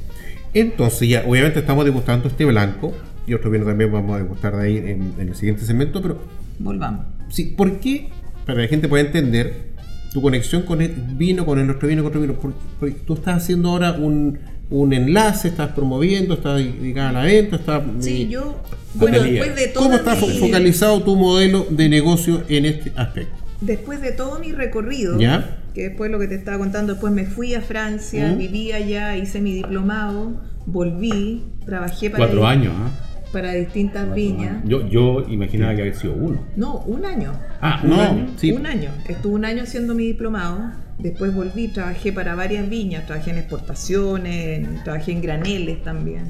Entonces, 0.59 1.07
ya, 1.09 1.23
obviamente 1.27 1.59
estamos 1.59 1.85
degustando 1.85 2.27
este 2.27 2.45
blanco 2.45 2.93
y 3.25 3.33
otro 3.33 3.49
vino 3.51 3.65
también 3.65 3.91
vamos 3.91 4.15
a 4.15 4.19
degustar 4.23 4.55
de 4.55 4.63
ahí 4.65 4.77
en, 4.77 5.13
en 5.19 5.27
el 5.29 5.35
siguiente 5.35 5.65
segmento, 5.65 6.01
pero 6.01 6.19
Volvamos. 6.59 7.05
sí, 7.29 7.53
¿por 7.57 7.79
qué? 7.79 8.09
Para 8.45 8.57
que 8.57 8.61
la 8.63 8.67
gente 8.69 8.87
pueda 8.87 9.03
entender 9.03 9.67
tu 10.13 10.21
conexión 10.21 10.61
con 10.63 10.81
el 10.81 10.93
vino, 11.15 11.45
con 11.45 11.59
el 11.59 11.69
otro 11.69 11.87
vino, 11.87 12.01
con 12.01 12.09
otro 12.09 12.21
vino. 12.21 12.33
Por- 12.33 12.53
porque 12.79 12.95
tú 13.05 13.13
estás 13.15 13.43
haciendo 13.43 13.69
ahora 13.69 13.91
un, 13.91 14.39
un 14.69 14.93
enlace, 14.93 15.49
estás 15.49 15.71
promoviendo, 15.73 16.33
estás 16.35 16.57
dedicada 16.57 17.09
a 17.09 17.13
la 17.13 17.23
venta, 17.23 17.57
estás. 17.57 17.83
Sí, 17.99 18.23
eh, 18.23 18.27
yo, 18.29 18.61
bueno, 18.93 19.21
después 19.21 19.55
de 19.55 19.73
¿Cómo 19.73 19.87
todo 19.89 19.97
está 19.97 20.15
fo- 20.15 20.27
mi, 20.33 20.39
focalizado 20.39 21.03
tu 21.03 21.15
modelo 21.17 21.67
de 21.69 21.89
negocio 21.89 22.43
en 22.47 22.65
este 22.65 22.93
aspecto? 22.95 23.35
Después 23.61 24.01
de 24.01 24.11
todo 24.11 24.39
mi 24.39 24.51
recorrido, 24.51 25.19
¿Ya? 25.19 25.57
que 25.73 25.89
después 25.89 26.09
lo 26.11 26.19
que 26.19 26.27
te 26.27 26.35
estaba 26.35 26.57
contando, 26.57 26.93
después 26.93 27.13
me 27.13 27.25
fui 27.25 27.53
a 27.53 27.61
Francia, 27.61 28.31
¿Mm? 28.33 28.37
viví 28.37 28.71
allá, 28.71 29.15
hice 29.17 29.41
mi 29.41 29.53
diplomado, 29.53 30.41
volví, 30.65 31.43
trabajé 31.65 32.09
para, 32.09 32.25
Cuatro 32.25 32.45
años, 32.47 32.73
¿ah? 32.77 32.89
para 33.31 33.53
distintas 33.53 34.03
Cuatro 34.05 34.15
viñas. 34.15 34.51
años. 34.63 34.69
Yo, 34.69 34.87
yo 34.87 35.25
imaginaba 35.29 35.75
que 35.75 35.81
había 35.81 35.93
sido 35.93 36.13
uno. 36.13 36.39
No, 36.55 36.77
un 36.79 37.05
año. 37.05 37.33
Ah, 37.61 37.81
un 37.83 37.89
No, 37.89 38.01
año. 38.01 38.27
sí. 38.37 38.51
Un 38.51 38.65
año. 38.65 38.89
Estuve 39.07 39.33
un 39.35 39.45
año 39.45 39.63
haciendo 39.63 39.93
mi 39.95 40.05
diplomado. 40.07 40.71
Después 40.99 41.33
volví, 41.35 41.67
trabajé 41.67 42.11
para 42.13 42.33
varias 42.35 42.67
viñas. 42.69 43.05
Trabajé 43.05 43.31
en 43.31 43.37
exportaciones, 43.37 44.59
en- 44.59 44.83
trabajé 44.83 45.11
en 45.11 45.21
graneles 45.21 45.83
también. 45.83 46.23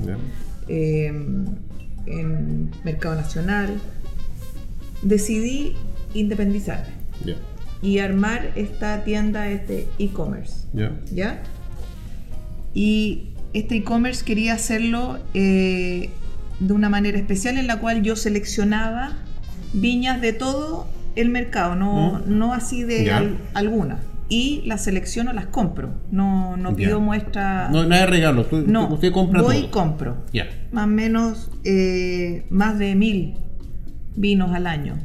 Eh, 0.68 1.08
en 2.08 2.72
Mercado 2.84 3.16
Nacional. 3.16 3.70
Decidí 5.04 5.74
independizarme 6.14 6.97
¿Ya? 7.26 7.36
y 7.82 8.00
armar 8.00 8.52
esta 8.56 9.04
tienda, 9.04 9.50
este 9.50 9.88
e-commerce. 10.00 10.66
¿Ya? 10.74 10.92
¿Ya? 11.14 11.44
Y 12.74 13.30
este 13.54 13.76
e-commerce 13.78 14.24
quería 14.26 14.54
hacerlo 14.54 15.20
eh, 15.34 16.10
de 16.60 16.74
una 16.74 16.90
manera 16.90 17.18
especial 17.18 17.58
en 17.58 17.68
la 17.68 17.80
cual 17.80 18.02
yo 18.04 18.16
seleccionaba 18.16 19.14
viñas 19.74 20.22
de 20.22 20.34
todo 20.34 20.88
el 21.16 21.30
mercado, 21.30 21.76
no, 21.76 22.22
Mm. 22.26 22.38
no 22.38 22.54
así 22.54 22.84
de 22.84 23.06
Ya. 23.06 23.18
al- 23.18 23.38
algunas. 23.54 24.00
Y 24.30 24.64
las 24.66 24.84
selecciono, 24.84 25.32
las 25.32 25.46
compro. 25.46 25.94
No, 26.12 26.58
no 26.58 26.76
pido 26.76 27.00
muestra. 27.00 27.70
No, 27.72 27.86
nada 27.86 28.02
de 28.02 28.08
regalo, 28.08 28.46
tú- 28.46 28.64
No, 28.68 28.88
usted 28.94 29.12
compra 29.14 29.42
voy 29.42 29.56
y 29.58 29.62
todo. 29.62 29.72
compro. 29.72 30.18
Ya. 30.34 30.48
Más 30.72 30.84
o 30.84 30.88
menos 30.88 31.50
eh, 31.64 32.46
más 32.50 32.78
de 32.78 32.96
mil 32.96 33.36
vinos 34.16 34.52
al 34.54 34.68
año. 34.68 34.96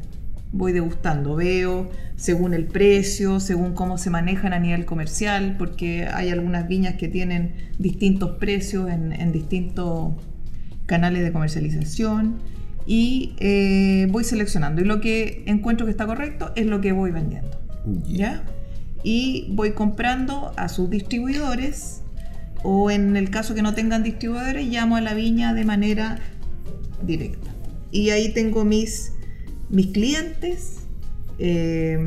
Voy 0.52 0.72
degustando, 0.72 1.34
veo 1.34 1.90
según 2.16 2.52
el 2.54 2.66
precio, 2.66 3.40
según 3.40 3.72
cómo 3.72 3.96
se 3.98 4.10
manejan 4.10 4.52
a 4.52 4.58
nivel 4.58 4.84
comercial, 4.84 5.56
porque 5.58 6.06
hay 6.12 6.28
algunas 6.28 6.68
viñas 6.68 6.94
que 6.94 7.08
tienen 7.08 7.54
distintos 7.78 8.32
precios 8.32 8.90
en, 8.90 9.12
en 9.12 9.32
distintos 9.32 10.12
canales 10.86 11.22
de 11.22 11.32
comercialización 11.32 12.38
y 12.86 13.34
eh, 13.38 14.08
voy 14.10 14.24
seleccionando. 14.24 14.82
Y 14.82 14.84
lo 14.84 15.00
que 15.00 15.44
encuentro 15.46 15.86
que 15.86 15.92
está 15.92 16.06
correcto 16.06 16.52
es 16.56 16.66
lo 16.66 16.80
que 16.80 16.92
voy 16.92 17.10
vendiendo. 17.10 17.58
¿Ya? 18.06 18.44
Y 19.02 19.46
voy 19.50 19.72
comprando 19.72 20.52
a 20.56 20.68
sus 20.68 20.88
distribuidores 20.90 22.02
o 22.62 22.90
en 22.90 23.16
el 23.16 23.30
caso 23.30 23.54
que 23.54 23.62
no 23.62 23.74
tengan 23.74 24.02
distribuidores, 24.02 24.66
llamo 24.68 24.96
a 24.96 25.00
la 25.00 25.14
viña 25.14 25.52
de 25.54 25.64
manera 25.64 26.20
directa. 27.04 27.50
Y 27.90 28.10
ahí 28.10 28.32
tengo 28.32 28.64
mis, 28.64 29.12
mis 29.72 29.88
clientes, 29.88 30.86
eh, 31.38 31.98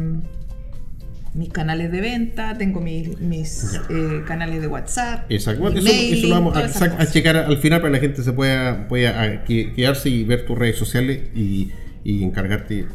mis 1.33 1.49
canales 1.49 1.91
de 1.91 1.99
venta, 1.99 2.57
tengo 2.57 2.79
mis, 2.79 3.19
mis 3.19 3.77
eh, 3.89 4.21
canales 4.25 4.61
de 4.61 4.67
WhatsApp. 4.67 5.29
Exacto. 5.29 5.67
Eso, 5.67 5.81
mailing, 5.83 6.13
eso 6.13 6.27
lo 6.27 6.35
vamos 6.35 6.55
a, 6.55 7.05
checar 7.11 7.35
al 7.35 7.57
final 7.57 7.81
para 7.81 7.91
que 7.91 7.97
la 7.97 8.01
gente 8.01 8.23
se 8.23 8.31
pueda, 8.31 8.87
pueda 8.87 9.21
a, 9.21 9.43
que- 9.43 9.73
quedarse 9.73 10.09
y 10.09 10.23
ver 10.23 10.45
tus 10.45 10.57
redes 10.57 10.77
sociales 10.77 11.23
y, 11.35 11.71
y 12.05 12.23
encargarte 12.23 12.85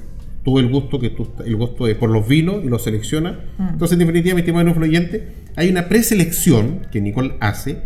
todo 0.43 0.59
el 0.59 0.69
gusto 0.69 0.99
que 0.99 1.11
tú, 1.11 1.29
el 1.45 1.55
gusto 1.57 1.85
de 1.85 1.95
por 1.97 2.09
los 2.09 2.27
vinos 2.27 2.65
y 2.65 2.69
los 2.69 2.83
selecciona. 2.83 3.41
Mm. 3.59 3.69
Entonces, 3.73 3.93
en 3.93 3.99
definitiva, 4.07 4.35
mi 4.35 4.41
estimado 4.41 4.67
influyente, 4.69 5.29
hay 5.57 5.69
una 5.69 5.87
preselección 5.91 6.87
que 6.91 7.03
Nicole 7.03 7.35
hace 7.41 7.83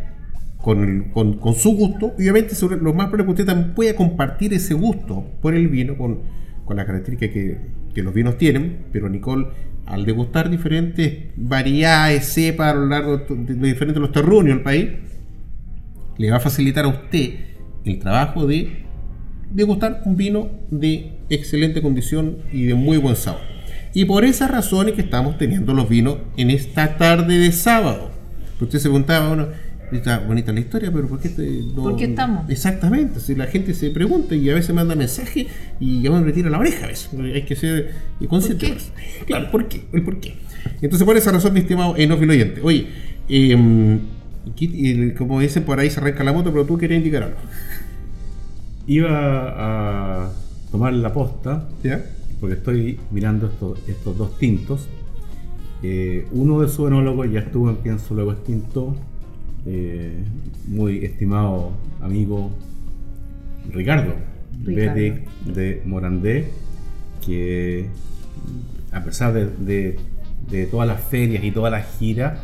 con, 0.58 0.84
el- 0.84 1.10
con, 1.10 1.38
con 1.38 1.56
su 1.56 1.74
gusto. 1.74 2.14
Y 2.16 2.22
obviamente, 2.28 2.54
sobre, 2.54 2.76
lo 2.76 2.94
más 2.94 3.08
probable 3.08 3.24
que 3.24 3.30
usted 3.32 3.46
también 3.46 3.74
pueda 3.74 3.96
compartir 3.96 4.54
ese 4.54 4.74
gusto 4.74 5.26
por 5.42 5.54
el 5.56 5.66
vino 5.66 5.98
con, 5.98 6.20
con 6.64 6.76
las 6.76 6.86
características 6.86 7.34
que, 7.34 7.58
que 7.94 8.02
los 8.02 8.14
vinos 8.14 8.38
tienen. 8.38 8.86
Pero 8.92 9.08
Nicole, 9.08 9.48
al 9.86 10.04
degustar 10.04 10.50
diferentes 10.50 11.32
variedades, 11.36 12.26
cepas 12.26 12.72
a 12.72 12.74
lo 12.74 12.86
largo 12.86 13.18
de, 13.18 13.36
de 13.36 13.68
diferentes 13.68 14.00
los 14.00 14.12
terruños 14.12 14.56
del 14.56 14.62
país, 14.62 14.88
le 16.16 16.30
va 16.30 16.36
a 16.36 16.40
facilitar 16.40 16.84
a 16.84 16.88
usted 16.88 17.34
el 17.84 17.98
trabajo 17.98 18.46
de 18.46 18.84
degustar 19.50 20.02
un 20.04 20.16
vino 20.16 20.50
de 20.70 21.18
excelente 21.28 21.82
condición 21.82 22.38
y 22.52 22.64
de 22.64 22.74
muy 22.74 22.96
buen 22.98 23.16
sabor. 23.16 23.42
Y 23.92 24.06
por 24.06 24.24
esas 24.24 24.50
razones 24.50 24.94
que 24.94 25.02
estamos 25.02 25.38
teniendo 25.38 25.72
los 25.72 25.88
vinos 25.88 26.18
en 26.36 26.50
esta 26.50 26.96
tarde 26.96 27.38
de 27.38 27.52
sábado. 27.52 28.10
Usted 28.60 28.78
se 28.78 28.88
preguntaba, 28.88 29.28
bueno, 29.28 29.48
está 29.92 30.18
bonita 30.20 30.52
la 30.52 30.60
historia, 30.60 30.90
pero 30.92 31.06
¿por 31.08 31.20
qué, 31.20 31.28
te- 31.28 31.62
no- 31.74 31.82
¿Por 31.82 31.96
qué 31.96 32.04
estamos? 32.04 32.48
Exactamente, 32.50 33.20
si 33.20 33.34
la 33.34 33.46
gente 33.46 33.74
se 33.74 33.90
pregunta 33.90 34.34
y 34.34 34.48
a 34.50 34.54
veces 34.54 34.74
manda 34.74 34.94
mensajes 34.94 35.46
y 35.80 36.02
ya 36.02 36.10
uno 36.10 36.24
le 36.24 36.32
tira 36.32 36.50
la 36.50 36.58
oreja 36.58 36.84
a 36.84 36.88
veces. 36.88 37.10
Hay 37.18 37.42
que 37.44 37.56
ser 37.56 37.92
consciente. 38.28 38.66
¿Por 38.66 38.76
de 38.76 38.82
eso. 38.82 38.92
Claro, 39.26 39.50
¿por 39.50 39.68
qué? 39.68 39.82
El 39.92 40.02
por 40.02 40.20
qué. 40.20 40.34
Entonces, 40.82 41.04
por 41.06 41.16
esa 41.16 41.30
razón, 41.32 41.52
mi 41.54 41.60
estimado 41.60 41.96
enófilo 41.96 42.32
oyente. 42.32 42.60
Oye, 42.62 42.86
eh, 43.28 43.98
aquí, 44.50 44.70
eh, 44.90 45.14
como 45.16 45.40
dicen 45.40 45.62
por 45.64 45.78
ahí, 45.78 45.90
se 45.90 46.00
arranca 46.00 46.24
la 46.24 46.32
moto, 46.32 46.50
pero 46.52 46.64
tú 46.64 46.76
querías 46.78 46.98
indicar 46.98 47.22
algo. 47.24 47.36
Iba 48.86 49.08
a 50.26 50.32
tomar 50.70 50.92
la 50.92 51.12
posta 51.12 51.68
¿Ya? 51.82 52.04
porque 52.40 52.56
estoy 52.56 52.98
mirando 53.10 53.46
estos, 53.46 53.78
estos 53.88 54.16
dos 54.18 54.38
tintos. 54.38 54.88
Eh, 55.82 56.26
uno 56.32 56.60
de 56.60 56.68
su 56.68 56.86
enólogo 56.86 57.24
ya 57.24 57.40
estuvo 57.40 57.68
en 57.70 57.76
Pienso 57.76 58.14
Luego 58.14 58.32
es 58.32 58.42
Tinto 58.44 58.96
eh, 59.66 60.22
muy 60.68 61.04
estimado 61.04 61.72
amigo 62.00 62.50
Ricardo, 63.72 64.14
Ricardo. 64.62 64.94
Betty 64.94 65.24
de 65.52 65.82
Morandé, 65.86 66.50
que 67.24 67.86
a 68.92 69.02
pesar 69.02 69.32
de, 69.32 69.46
de- 69.46 69.98
de 70.50 70.66
todas 70.66 70.86
las 70.86 71.00
ferias 71.00 71.42
y 71.42 71.50
todas 71.50 71.72
las 71.72 71.86
giras, 71.98 72.38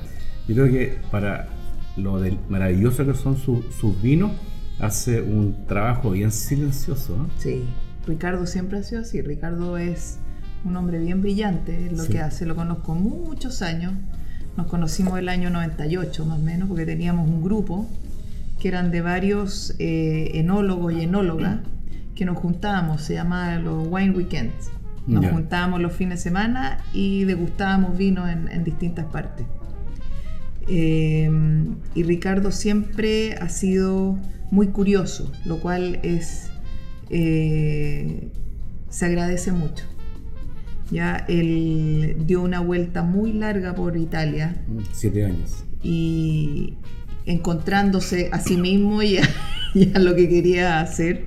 yo 0.48 0.54
creo 0.54 0.70
que 0.70 0.98
para 1.10 1.48
lo 1.98 2.18
del 2.18 2.38
maravilloso 2.48 3.04
que 3.04 3.12
son 3.14 3.36
su- 3.36 3.62
sus 3.78 4.00
vinos, 4.00 4.32
hace 4.78 5.20
un 5.20 5.66
trabajo 5.66 6.12
bien 6.12 6.32
silencioso. 6.32 7.26
Sí, 7.38 7.62
Ricardo 8.06 8.46
siempre 8.46 8.78
ha 8.78 8.82
sido 8.82 9.02
así. 9.02 9.20
Ricardo 9.20 9.76
es 9.76 10.18
un 10.64 10.74
hombre 10.76 10.98
bien 10.98 11.20
brillante 11.20 11.86
en 11.88 11.98
lo 11.98 12.04
Sí. 12.04 12.12
que 12.12 12.20
hace. 12.20 12.46
Lo 12.46 12.56
conozco 12.56 12.94
muchos 12.94 13.60
años. 13.60 13.92
Nos 14.56 14.66
conocimos 14.66 15.18
el 15.18 15.28
año 15.28 15.50
98 15.50 16.24
más 16.26 16.38
o 16.38 16.42
menos 16.42 16.68
porque 16.68 16.86
teníamos 16.86 17.28
un 17.28 17.42
grupo 17.42 17.88
que 18.60 18.68
eran 18.68 18.90
de 18.90 19.00
varios 19.00 19.74
eh, 19.78 20.32
enólogos 20.34 20.92
y 20.92 21.02
enólogas 21.02 21.60
que 22.14 22.24
nos 22.24 22.38
juntábamos. 22.38 23.02
Se 23.02 23.14
llamaba 23.14 23.56
los 23.56 23.86
Wine 23.88 24.10
Weekends. 24.10 24.70
Nos 25.06 25.26
juntábamos 25.26 25.80
los 25.80 25.92
fines 25.92 26.18
de 26.18 26.22
semana 26.22 26.78
y 26.92 27.24
degustábamos 27.24 27.96
vino 27.96 28.28
en, 28.28 28.48
en 28.48 28.62
distintas 28.64 29.06
partes. 29.06 29.46
Eh, 30.68 31.28
y 31.94 32.02
Ricardo 32.04 32.52
siempre 32.52 33.34
ha 33.40 33.48
sido 33.48 34.18
muy 34.50 34.68
curioso, 34.68 35.32
lo 35.44 35.58
cual 35.58 35.98
es 36.02 36.50
eh, 37.10 38.30
se 38.88 39.06
agradece 39.06 39.52
mucho. 39.52 39.84
Ya 40.90 41.24
él 41.28 42.16
dio 42.26 42.42
una 42.42 42.60
vuelta 42.60 43.02
muy 43.02 43.32
larga 43.32 43.74
por 43.74 43.96
Italia 43.96 44.56
Siete 44.92 45.24
años. 45.24 45.64
y 45.82 46.74
encontrándose 47.26 48.28
a 48.32 48.40
sí 48.40 48.56
mismo 48.56 49.02
y 49.02 49.18
a, 49.18 49.22
y 49.74 49.90
a 49.94 49.98
lo 50.00 50.14
que 50.16 50.28
quería 50.28 50.80
hacer. 50.80 51.24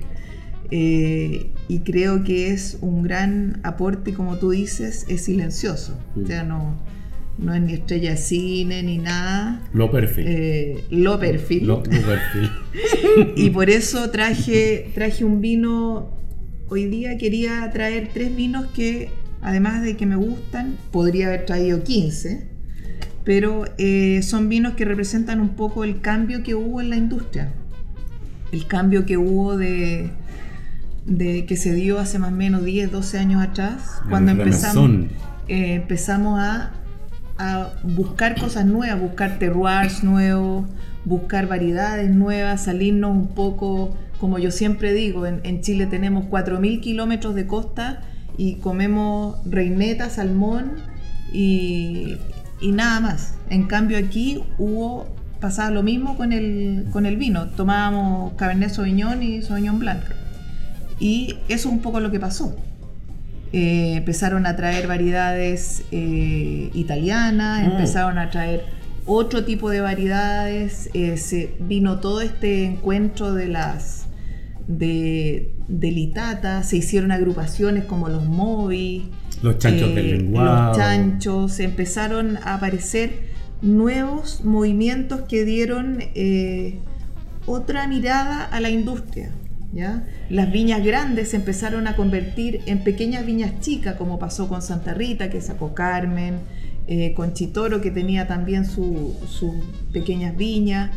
Eh, 0.70 1.50
y 1.68 1.78
creo 1.80 2.24
que 2.24 2.48
es 2.48 2.78
un 2.80 3.02
gran 3.02 3.60
aporte, 3.62 4.12
como 4.12 4.36
tú 4.36 4.50
dices, 4.50 5.06
es 5.08 5.24
silencioso. 5.24 5.96
O 6.22 6.26
sea, 6.26 6.42
no, 6.42 6.78
no 7.38 7.54
es 7.54 7.62
ni 7.62 7.72
estrella 7.74 8.10
de 8.10 8.16
cine 8.16 8.82
ni 8.82 8.98
nada. 8.98 9.62
Lo 9.72 9.90
perfil. 9.90 10.24
Eh, 10.28 10.84
lo 10.90 11.18
perfil. 11.18 11.66
Lo, 11.66 11.76
lo 11.76 11.82
perfil. 11.84 12.50
Y 13.36 13.50
por 13.50 13.70
eso 13.70 14.10
traje, 14.10 14.90
traje 14.94 15.24
un 15.24 15.40
vino. 15.40 16.18
Hoy 16.68 16.86
día 16.86 17.16
quería 17.18 17.70
traer 17.72 18.10
tres 18.12 18.34
vinos 18.34 18.66
que, 18.74 19.10
además 19.44 19.82
de 19.82 19.96
que 19.96 20.06
me 20.06 20.16
gustan, 20.16 20.76
podría 20.90 21.28
haber 21.28 21.44
traído 21.44 21.84
15, 21.84 22.48
pero 23.24 23.66
eh, 23.78 24.22
son 24.22 24.48
vinos 24.48 24.72
que 24.72 24.86
representan 24.86 25.38
un 25.38 25.50
poco 25.50 25.84
el 25.84 26.00
cambio 26.00 26.42
que 26.42 26.54
hubo 26.54 26.80
en 26.80 26.90
la 26.90 26.96
industria. 26.96 27.52
El 28.52 28.66
cambio 28.66 29.04
que 29.04 29.18
hubo 29.18 29.56
de, 29.56 30.10
de 31.04 31.44
que 31.44 31.56
se 31.56 31.74
dio 31.74 31.98
hace 31.98 32.18
más 32.18 32.32
o 32.32 32.34
menos 32.34 32.64
10, 32.64 32.90
12 32.90 33.18
años 33.18 33.42
atrás, 33.42 34.00
cuando 34.08 34.32
empezamos, 34.32 34.90
eh, 35.48 35.74
empezamos 35.74 36.40
a, 36.40 36.72
a 37.36 37.72
buscar 37.82 38.40
cosas 38.40 38.64
nuevas, 38.64 38.98
buscar 38.98 39.38
terroirs 39.38 40.02
nuevos, 40.02 40.64
buscar 41.04 41.48
variedades 41.48 42.10
nuevas, 42.10 42.64
salirnos 42.64 43.10
un 43.10 43.28
poco, 43.28 43.94
como 44.18 44.38
yo 44.38 44.50
siempre 44.50 44.94
digo, 44.94 45.26
en, 45.26 45.40
en 45.44 45.60
Chile 45.60 45.84
tenemos 45.84 46.24
4.000 46.26 46.80
kilómetros 46.80 47.34
de 47.34 47.46
costa 47.46 48.00
y 48.36 48.54
comemos 48.56 49.38
reineta, 49.46 50.10
salmón 50.10 50.72
y, 51.32 52.16
y 52.60 52.72
nada 52.72 53.00
más. 53.00 53.34
En 53.50 53.64
cambio 53.64 53.98
aquí 53.98 54.42
hubo, 54.58 55.06
pasaba 55.40 55.70
lo 55.70 55.82
mismo 55.82 56.16
con 56.16 56.32
el, 56.32 56.86
con 56.92 57.06
el 57.06 57.16
vino, 57.16 57.46
tomábamos 57.48 58.34
Cabernet 58.34 58.70
Sauvignon 58.70 59.22
y 59.22 59.42
Sauvignon 59.42 59.78
Blanc. 59.78 60.02
Y 61.00 61.36
eso 61.48 61.68
es 61.68 61.74
un 61.74 61.80
poco 61.80 62.00
lo 62.00 62.10
que 62.10 62.20
pasó. 62.20 62.56
Eh, 63.52 63.94
empezaron 63.96 64.46
a 64.46 64.56
traer 64.56 64.86
variedades 64.88 65.84
eh, 65.92 66.70
italianas, 66.74 67.62
Mm. 67.62 67.70
empezaron 67.72 68.18
a 68.18 68.30
traer 68.30 68.64
otro 69.06 69.44
tipo 69.44 69.70
de 69.70 69.80
variedades, 69.80 70.90
eh, 70.94 71.16
se 71.18 71.54
vino 71.60 72.00
todo 72.00 72.20
este 72.20 72.64
encuentro 72.64 73.34
de 73.34 73.48
las 73.48 74.03
de, 74.66 75.54
de 75.68 75.90
Litata, 75.90 76.62
se 76.62 76.76
hicieron 76.78 77.12
agrupaciones 77.12 77.84
como 77.84 78.08
los 78.08 78.24
Movi, 78.26 79.10
Los 79.42 79.58
chanchos 79.58 79.94
del 79.94 80.10
lenguado. 80.18 80.48
Eh, 80.64 80.68
los 80.68 80.76
chanchos, 80.76 81.60
empezaron 81.60 82.38
a 82.38 82.54
aparecer 82.54 83.34
nuevos 83.62 84.44
movimientos 84.44 85.22
que 85.22 85.44
dieron 85.44 85.98
eh, 86.14 86.78
otra 87.46 87.86
mirada 87.88 88.44
a 88.44 88.60
la 88.60 88.70
industria. 88.70 89.30
¿ya? 89.72 90.06
Las 90.30 90.50
viñas 90.52 90.84
grandes 90.84 91.30
se 91.30 91.36
empezaron 91.36 91.86
a 91.86 91.96
convertir 91.96 92.60
en 92.66 92.84
pequeñas 92.84 93.26
viñas 93.26 93.60
chicas, 93.60 93.96
como 93.96 94.18
pasó 94.18 94.48
con 94.48 94.62
Santa 94.62 94.94
Rita, 94.94 95.30
que 95.30 95.40
sacó 95.40 95.74
Carmen, 95.74 96.36
eh, 96.86 97.12
con 97.14 97.32
Chitoro, 97.32 97.80
que 97.80 97.90
tenía 97.90 98.26
también 98.26 98.64
su- 98.66 99.14
sus 99.26 99.52
pequeñas 99.92 100.36
viñas. 100.36 100.90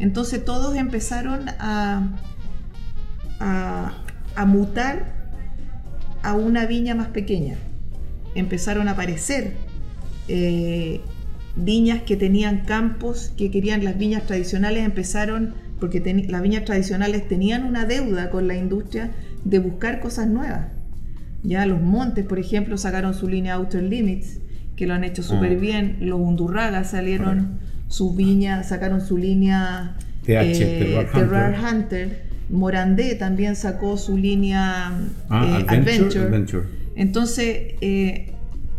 Entonces 0.00 0.44
todos 0.44 0.74
empezaron 0.76 1.48
a, 1.58 2.16
a, 3.40 3.92
a 4.36 4.44
mutar 4.46 5.14
a 6.22 6.34
una 6.34 6.66
viña 6.66 6.94
más 6.94 7.08
pequeña. 7.08 7.56
Empezaron 8.34 8.88
a 8.88 8.92
aparecer 8.92 9.54
eh, 10.28 11.00
viñas 11.56 12.02
que 12.02 12.16
tenían 12.16 12.64
campos 12.64 13.32
que 13.36 13.50
querían 13.50 13.84
las 13.84 13.96
viñas 13.98 14.26
tradicionales 14.26 14.84
empezaron 14.84 15.54
porque 15.78 16.00
las 16.28 16.40
viñas 16.42 16.64
tradicionales 16.64 17.28
tenían 17.28 17.64
una 17.64 17.84
deuda 17.84 18.30
con 18.30 18.48
la 18.48 18.56
industria 18.56 19.10
de 19.44 19.58
buscar 19.58 20.00
cosas 20.00 20.26
nuevas. 20.28 20.68
Ya 21.42 21.66
los 21.66 21.80
montes, 21.82 22.24
por 22.24 22.38
ejemplo, 22.38 22.78
sacaron 22.78 23.12
su 23.12 23.28
línea 23.28 23.54
Outer 23.54 23.82
Limits, 23.82 24.38
que 24.76 24.86
lo 24.86 24.94
han 24.94 25.04
hecho 25.04 25.22
súper 25.22 25.58
Mm. 25.58 25.60
bien. 25.60 25.96
Los 26.00 26.18
Undurraga 26.20 26.84
salieron 26.84 27.58
sus 27.88 28.16
viñas, 28.16 28.68
sacaron 28.70 29.02
su 29.02 29.18
línea 29.18 29.96
TH. 30.24 30.64
Hunter. 31.70 32.22
Morandé 32.50 33.14
también 33.14 33.56
sacó 33.56 33.96
su 33.96 34.16
línea 34.18 34.92
Ah, 35.28 35.44
eh, 35.46 35.64
Adventure, 35.68 35.94
Adventure. 35.96 36.24
Adventure. 36.26 36.64
Entonces, 36.96 37.74
eh, 37.80 38.32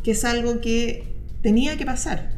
que 0.04 0.12
es 0.12 0.24
algo 0.26 0.62
que 0.62 1.04
tenía 1.42 1.78
que 1.78 1.86
pasar. 1.86 2.32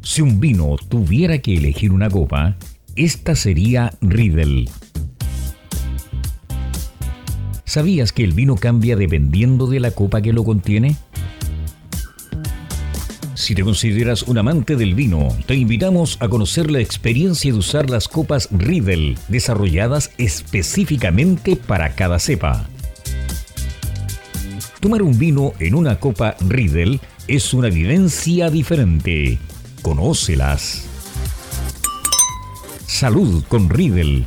Si 0.03 0.23
un 0.23 0.41
vino 0.41 0.77
tuviera 0.89 1.37
que 1.39 1.57
elegir 1.57 1.93
una 1.93 2.09
copa, 2.09 2.57
esta 2.97 3.37
sería 3.37 3.93
Riedel. 4.01 4.69
¿Sabías 7.71 8.13
que 8.13 8.25
el 8.25 8.33
vino 8.33 8.57
cambia 8.57 8.97
dependiendo 8.97 9.69
de 9.69 9.79
la 9.79 9.93
copa 9.93 10.21
que 10.21 10.33
lo 10.33 10.43
contiene? 10.43 10.97
Si 13.35 13.55
te 13.55 13.63
consideras 13.63 14.25
un 14.25 14.39
amante 14.39 14.75
del 14.75 14.97
vino, 14.97 15.29
te 15.47 15.55
invitamos 15.55 16.17
a 16.19 16.29
conocer 16.29 16.69
la 16.69 16.81
experiencia 16.81 17.53
de 17.53 17.59
usar 17.59 17.89
las 17.89 18.09
copas 18.09 18.49
Riedel, 18.51 19.17
desarrolladas 19.29 20.11
específicamente 20.19 21.55
para 21.55 21.95
cada 21.95 22.19
cepa. 22.19 22.69
Tomar 24.81 25.03
un 25.03 25.17
vino 25.17 25.53
en 25.61 25.77
una 25.77 26.01
copa 26.01 26.35
Riedel 26.41 27.01
es 27.29 27.55
una 27.55 27.69
vivencia 27.69 28.51
diferente. 28.51 29.39
Conócelas. 29.81 30.87
Salud 32.89 33.45
con 33.47 33.71
Riedel. 33.71 34.27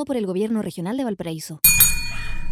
por 0.00 0.16
el 0.16 0.26
Gobierno 0.26 0.62
Regional 0.62 0.96
de 0.96 1.04
Valparaíso. 1.04 1.60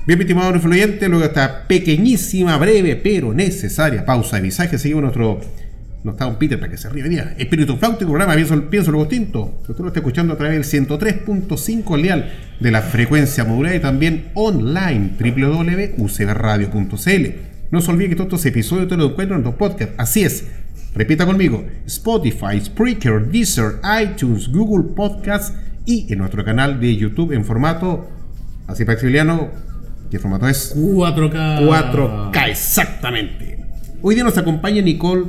Bien, 0.06 0.20
estimado 0.20 0.54
influyente, 0.54 1.08
luego 1.08 1.24
esta 1.24 1.66
pequeñísima, 1.66 2.56
breve, 2.56 2.96
pero 2.96 3.34
necesaria 3.34 4.04
pausa 4.04 4.36
de 4.36 4.42
visaje, 4.42 4.78
seguimos 4.78 5.02
nuestro. 5.02 5.40
No 6.04 6.12
está 6.12 6.26
un 6.26 6.36
Peter 6.36 6.58
para 6.58 6.70
que 6.70 6.78
se 6.78 6.88
ríe 6.88 7.08
día. 7.08 7.34
Espíritu 7.36 7.76
Flautico, 7.76 8.10
programa 8.10 8.34
Pienso, 8.34 8.70
Pienso 8.70 8.90
Luego 8.90 9.08
Tinto. 9.08 9.58
Usted 9.60 9.76
lo 9.78 9.88
está 9.88 10.00
escuchando 10.00 10.32
a 10.32 10.38
través 10.38 10.70
del 10.70 10.86
103.5 10.86 12.00
leal 12.00 12.32
de 12.60 12.70
la 12.70 12.82
frecuencia 12.82 13.44
modulada 13.44 13.76
y 13.76 13.80
también 13.80 14.30
online 14.34 15.10
www.ucbradio.cl. 15.18 17.26
No 17.70 17.80
se 17.80 17.90
olvide 17.90 18.08
que 18.08 18.16
todos 18.16 18.28
estos 18.28 18.46
episodios 18.46 18.88
te 18.88 18.96
los 18.96 19.10
encuentran 19.10 19.40
en 19.40 19.44
los 19.44 19.56
podcasts. 19.56 19.94
Así 19.98 20.22
es. 20.22 20.46
Repita 20.94 21.26
conmigo: 21.26 21.66
Spotify, 21.86 22.60
Spreaker, 22.60 23.26
Deezer, 23.26 23.80
iTunes, 24.02 24.48
Google 24.48 24.94
Podcasts 24.94 25.52
y 25.86 26.12
en 26.12 26.18
nuestro 26.18 26.44
canal 26.44 26.80
de 26.80 26.96
YouTube 26.96 27.32
en 27.32 27.44
formato, 27.44 28.08
así 28.66 28.84
para 28.84 28.94
Exiliano, 28.94 29.50
¿qué 30.10 30.18
formato 30.18 30.48
es? 30.48 30.74
4K. 30.76 31.60
4K, 31.66 32.48
exactamente. 32.48 33.58
Hoy 34.02 34.14
día 34.14 34.24
nos 34.24 34.38
acompaña 34.38 34.82
Nicole 34.82 35.24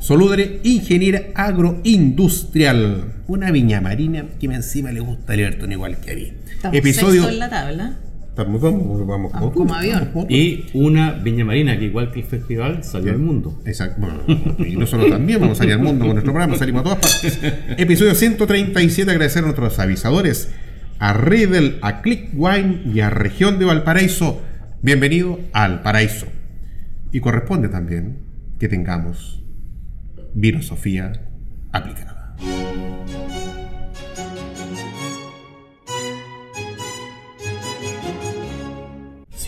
Soludre, 0.00 0.60
ingeniera 0.62 1.22
agroindustrial. 1.34 3.12
Una 3.26 3.50
viña 3.50 3.80
marina 3.80 4.24
que 4.40 4.48
me 4.48 4.54
encima 4.54 4.92
le 4.92 5.00
gusta 5.00 5.34
el 5.34 5.40
Everton 5.40 5.72
igual 5.72 5.98
que 5.98 6.12
a 6.12 6.14
mí. 6.14 6.32
Estamos 6.50 6.78
Episodio. 6.78 7.22
sexto 7.22 7.28
en 7.30 7.38
la 7.38 7.50
tabla. 7.50 7.98
Estamos, 8.38 8.60
vamos, 8.60 9.04
vamos, 9.04 9.32
Vamos 9.32 9.52
como 9.52 9.74
avión. 9.74 10.12
Y 10.28 10.66
una 10.72 11.10
viña 11.10 11.44
marina 11.44 11.76
que 11.76 11.86
igual 11.86 12.12
que 12.12 12.20
el 12.20 12.24
festival 12.24 12.84
salió 12.84 13.10
al 13.10 13.18
mundo. 13.18 13.60
Exacto. 13.64 14.00
Bueno, 14.00 14.20
y 14.64 14.76
nosotros 14.76 15.10
también 15.10 15.40
vamos 15.40 15.58
a 15.58 15.62
salir 15.62 15.74
al 15.74 15.82
mundo 15.82 16.04
con 16.04 16.14
nuestro 16.14 16.32
programa, 16.32 16.56
salimos 16.56 16.82
a 16.82 16.84
todas 16.84 16.98
partes. 17.00 17.40
Episodio 17.76 18.14
137, 18.14 19.10
agradecer 19.10 19.40
a 19.42 19.46
nuestros 19.46 19.80
avisadores, 19.80 20.52
a 21.00 21.14
Riddle, 21.14 21.78
a 21.82 22.00
Click 22.00 22.28
Wine 22.32 22.82
y 22.94 23.00
a 23.00 23.10
Región 23.10 23.58
de 23.58 23.64
Valparaíso. 23.64 24.40
Bienvenido 24.82 25.40
al 25.52 25.82
Paraíso. 25.82 26.26
Y 27.10 27.18
corresponde 27.18 27.68
también 27.68 28.18
que 28.60 28.68
tengamos 28.68 29.42
filosofía 30.40 31.10
aplicada. 31.72 32.36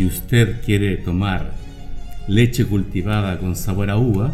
Si 0.00 0.06
usted 0.06 0.62
quiere 0.64 0.96
tomar 0.96 1.52
leche 2.26 2.64
cultivada 2.64 3.36
con 3.38 3.54
sabor 3.54 3.90
a 3.90 3.98
uva, 3.98 4.32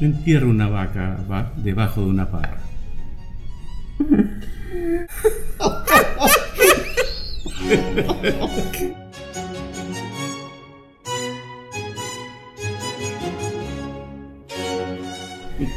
entierre 0.00 0.46
una 0.46 0.68
vaca 0.68 1.18
va- 1.28 1.52
debajo 1.56 2.02
de 2.02 2.06
una 2.10 2.30
parra. 2.30 2.60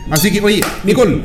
Así 0.09 0.31
que, 0.31 0.41
oye, 0.41 0.61
Nicole, 0.83 1.21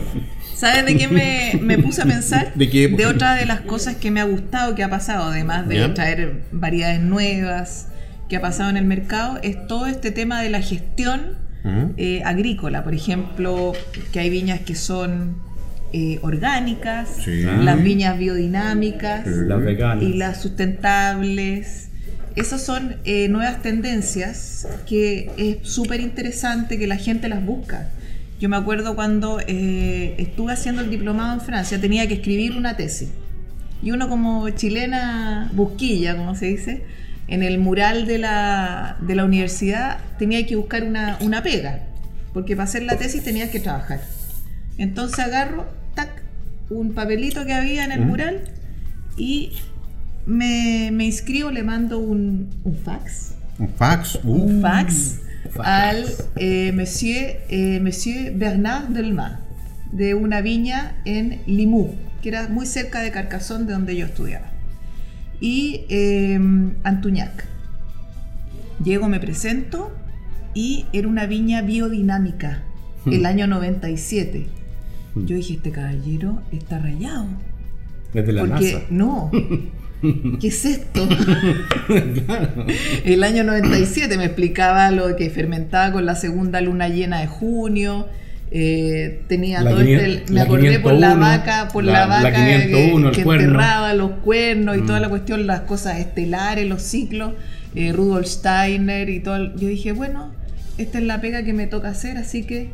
¿Sabes 0.63 0.87
de 0.87 0.97
qué 0.97 1.09
me, 1.09 1.59
me 1.61 1.77
puse 1.77 2.03
a 2.03 2.05
pensar? 2.05 2.53
¿De 2.55 2.71
qué? 2.71 2.95
otra 3.05 3.35
de 3.35 3.47
las 3.47 3.63
cosas 3.63 3.97
que 3.97 4.13
me 4.13 4.21
ha 4.21 4.25
gustado 4.25 4.77
que 4.77 4.85
ha 4.85 4.89
pasado, 4.89 5.25
además 5.25 5.69
de 5.69 5.75
¿Ya? 5.79 5.93
traer 5.93 6.43
variedades 6.53 7.01
nuevas 7.01 7.89
que 8.29 8.37
ha 8.37 8.41
pasado 8.41 8.71
en 8.71 8.77
el 8.77 8.85
mercado, 8.85 9.41
es 9.43 9.67
todo 9.67 9.87
este 9.89 10.13
tema 10.13 10.41
de 10.41 10.51
la 10.51 10.61
gestión 10.63 11.37
Ujú. 11.65 11.95
eh, 11.97 12.23
agrícola. 12.25 12.85
Por 12.85 12.95
ejemplo, 12.95 13.73
que 14.13 14.21
hay 14.21 14.31
viñas 14.31 14.61
que 14.61 14.77
son 14.77 15.35
eh, 15.93 16.21
orgánicas, 16.23 17.09
Sí. 17.25 17.43
las 17.43 17.83
viñas 17.83 18.17
biodinámicas 18.17 19.27
Las 19.27 19.61
veganas. 19.65 20.05
y 20.05 20.15
las 20.15 20.41
sustentables. 20.41 21.89
Esas 22.37 22.63
son 22.65 22.97
eh, 23.05 23.29
nuevas 23.29 23.63
tendencias 23.63 24.69
que 24.89 25.29
es 25.37 25.69
súper 25.69 26.01
interesante 26.01 26.79
que 26.79 26.87
la 26.87 26.97
gente 26.99 27.29
las 27.29 27.45
busca. 27.45 27.89
Yo 28.43 28.49
me 28.49 28.57
acuerdo 28.57 28.97
cuando 28.97 29.39
eh, 29.47 30.17
estuve 30.19 30.53
haciendo 30.53 30.83
el 30.83 30.91
diplomado 30.91 31.35
en 31.35 31.41
Francia, 31.41 31.81
tenía 31.81 32.09
que 32.09 32.15
escribir 32.15 32.57
una 32.57 32.77
tesis. 32.77 33.09
Y 33.85 33.93
uno 33.93 34.09
como 34.09 34.51
chilena 34.51 35.49
busquilla, 35.55 36.17
como 36.17 36.35
se 36.35 36.47
dice, 36.47 36.83
en 37.29 37.45
el 37.45 37.61
mural 37.61 38.05
de 38.05 38.19
la, 38.19 38.97
de 39.01 39.15
la 39.15 39.25
universidad 39.27 39.99
tenía 40.19 40.45
que 40.45 40.57
buscar 40.57 40.83
una, 40.83 41.19
una 41.21 41.45
pega, 41.45 41.85
porque 42.35 42.57
para 42.57 42.65
hacer 42.65 42.83
la 42.83 42.99
tesis 42.99 43.23
tenías 43.23 43.49
que 43.51 43.61
trabajar. 43.61 44.01
Entonces 44.77 45.21
agarro, 45.21 45.69
tac, 45.95 46.11
un 46.69 46.95
papelito 46.95 47.47
que 47.47 47.53
había 47.53 47.85
en 47.85 47.93
el 47.93 48.01
mural 48.01 48.41
y 49.17 49.53
me, 50.27 50.91
me 50.93 51.05
inscribo, 51.05 51.53
le 51.53 51.63
mando 51.63 52.01
un, 52.01 52.51
un 52.65 52.75
fax, 52.75 53.37
un 53.61 53.69
fax. 53.69 54.19
uh, 54.25 54.33
un 54.33 54.61
fax 54.61 55.22
al 55.59 56.07
eh, 56.37 56.73
monsieur, 56.73 57.37
eh, 57.49 57.81
monsieur 57.81 58.33
Bernard 58.37 58.89
Delmas, 58.89 59.39
de 59.93 60.15
una 60.15 60.41
viña 60.41 60.97
en 61.05 61.43
Limoux, 61.47 61.91
que 62.23 62.31
era 62.31 62.49
muy 62.49 62.67
cerca 62.67 63.01
de 63.01 63.11
Carcassonne, 63.11 63.67
de 63.67 63.73
donde 63.73 63.97
yo 63.97 64.07
estudiaba. 64.07 64.51
Y 65.41 65.85
eh, 65.89 66.39
Antuñac. 66.85 67.47
Llego, 68.83 69.09
me 69.09 69.21
presento 69.21 69.93
y 70.55 70.87
era 70.93 71.09
una 71.09 71.27
viña 71.27 71.63
biodinámica, 71.63 72.63
el 73.07 73.27
año 73.27 73.47
97. 73.47 74.47
Yo 75.15 75.37
dije, 75.37 75.55
este 75.55 75.71
caballero 75.71 76.43
está 76.53 76.79
rayado. 76.79 77.27
Desde 78.13 78.33
la 78.33 78.43
Porque 78.43 78.73
NASA. 78.75 78.87
no. 78.91 79.31
¿Qué 80.41 80.49
es 80.49 80.65
esto? 80.65 81.09
El 83.05 83.23
año 83.25 83.45
97 83.45 84.17
me 84.17 84.25
explicaba 84.27 84.91
lo 84.91 85.15
que 85.17 85.31
fermentaba 85.31 85.93
con 85.93 86.07
la 86.07 86.15
segunda 86.17 86.61
luna 86.61 86.89
llena 86.89 87.21
de 87.21 87.27
junio. 87.27 88.09
eh, 88.55 89.23
tenía 89.29 89.63
La 89.63 89.71
todo 89.71 89.81
este, 89.81 89.97
500 90.05 90.31
me 90.31 90.41
acordé 90.43 90.79
por 90.81 90.93
la 90.93 91.13
501, 91.15 91.21
vaca, 91.21 91.69
por 91.73 91.85
la, 91.85 91.93
la- 91.93 92.01
la 92.01 92.07
vaca 92.23 92.33
501, 92.35 93.09
el 93.09 93.15
que, 93.15 93.23
enterraba 93.23 93.95
los 93.95 94.11
cuernos 94.23 94.77
y 94.77 94.81
toda 94.83 94.99
Mm. 94.99 95.03
la 95.03 95.09
cuestión, 95.09 95.47
las 95.47 95.61
cosas 95.63 95.99
estelares, 96.01 96.69
los 96.69 96.83
ciclos, 96.83 97.33
eh, 97.75 97.93
Rudolf 97.93 98.27
Steiner 98.27 99.09
y 99.09 99.21
todo. 99.21 99.37
el- 99.37 99.53
Yo 99.57 99.69
dije, 99.69 99.93
bueno, 99.93 100.31
esta 100.77 100.99
es 100.99 101.05
la 101.05 101.21
pega 101.23 101.45
que 101.45 101.53
me 101.55 101.67
toca 101.67 101.89
hacer, 101.89 102.19
así 102.19 102.43
que, 102.45 102.69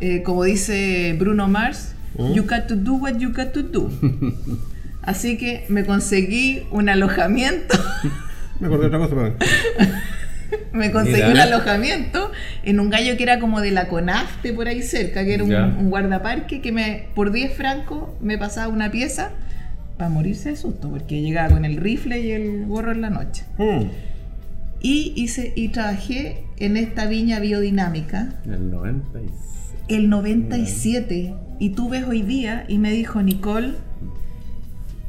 eh, 0.00 0.22
como 0.22 0.44
dice 0.44 1.14
Bruno 1.18 1.48
Mars, 1.48 1.90
you 2.34 2.44
got 2.44 2.66
to 2.68 2.76
do 2.76 2.94
what 2.94 3.18
you 3.18 3.30
got 3.32 3.52
to 3.52 3.62
do. 3.62 3.90
Así 5.04 5.36
que 5.36 5.64
me 5.68 5.84
conseguí 5.84 6.62
un 6.70 6.88
alojamiento, 6.88 7.76
Me 8.60 8.68
acordé 8.68 8.88
de 8.88 8.96
otra 8.96 8.98
cosa, 9.00 9.14
pero- 9.16 9.90
me 10.72 10.90
conseguí 10.92 11.16
Mira. 11.16 11.30
un 11.32 11.38
alojamiento 11.38 12.30
en 12.62 12.78
un 12.80 12.88
gallo 12.90 13.16
que 13.16 13.24
era 13.24 13.40
como 13.40 13.60
de 13.60 13.70
la 13.72 13.88
CONAFTE 13.88 14.52
por 14.52 14.68
ahí 14.68 14.82
cerca, 14.82 15.24
que 15.24 15.34
era 15.34 15.44
un 15.44 15.90
guardaparque 15.90 16.60
que 16.60 16.70
me 16.72 17.06
por 17.14 17.32
10 17.32 17.54
francos 17.54 18.10
me 18.20 18.38
pasaba 18.38 18.68
una 18.68 18.90
pieza 18.90 19.30
para 19.98 20.10
morirse 20.10 20.50
de 20.50 20.56
susto, 20.56 20.90
porque 20.90 21.20
llegaba 21.20 21.50
con 21.50 21.64
el 21.64 21.76
rifle 21.76 22.20
y 22.20 22.30
el 22.32 22.66
gorro 22.66 22.92
en 22.92 23.00
la 23.00 23.10
noche. 23.10 23.44
Mm. 23.58 23.84
Y 24.80 25.12
hice 25.16 25.52
y 25.56 25.68
trabajé 25.68 26.44
en 26.58 26.76
esta 26.76 27.06
viña 27.06 27.40
biodinámica 27.40 28.34
El 28.44 28.70
96. 28.70 29.30
el 29.88 30.08
97 30.08 31.34
y 31.58 31.70
tú 31.70 31.88
ves 31.88 32.04
hoy 32.06 32.22
día 32.22 32.64
y 32.68 32.78
me 32.78 32.90
dijo 32.92 33.22
Nicole, 33.22 33.72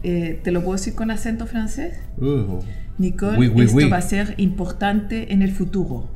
eh, 0.08 0.40
¿te 0.44 0.52
lo 0.52 0.62
puedo 0.64 0.78
decir 0.78 0.94
con 0.96 1.10
acento 1.12 1.48
francés? 1.48 1.96
Uh, 2.18 2.60
Nicole, 2.98 3.38
Oui, 3.38 3.48
oui, 3.48 3.66
esto 3.66 3.78
oui. 3.78 3.90
va 3.90 3.98
a 3.98 4.02
ser 4.02 4.36
importante 4.38 5.34
en 5.34 5.42
el 5.42 5.52
futuro. 5.52 6.10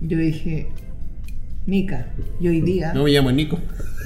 Yo 0.00 0.16
dije, 0.18 0.68
Nica, 1.66 2.06
y 2.40 2.48
hoy 2.48 2.60
día, 2.60 2.92
No 2.94 3.04
me 3.04 3.10
llamo 3.10 3.30
Nico. 3.30 3.58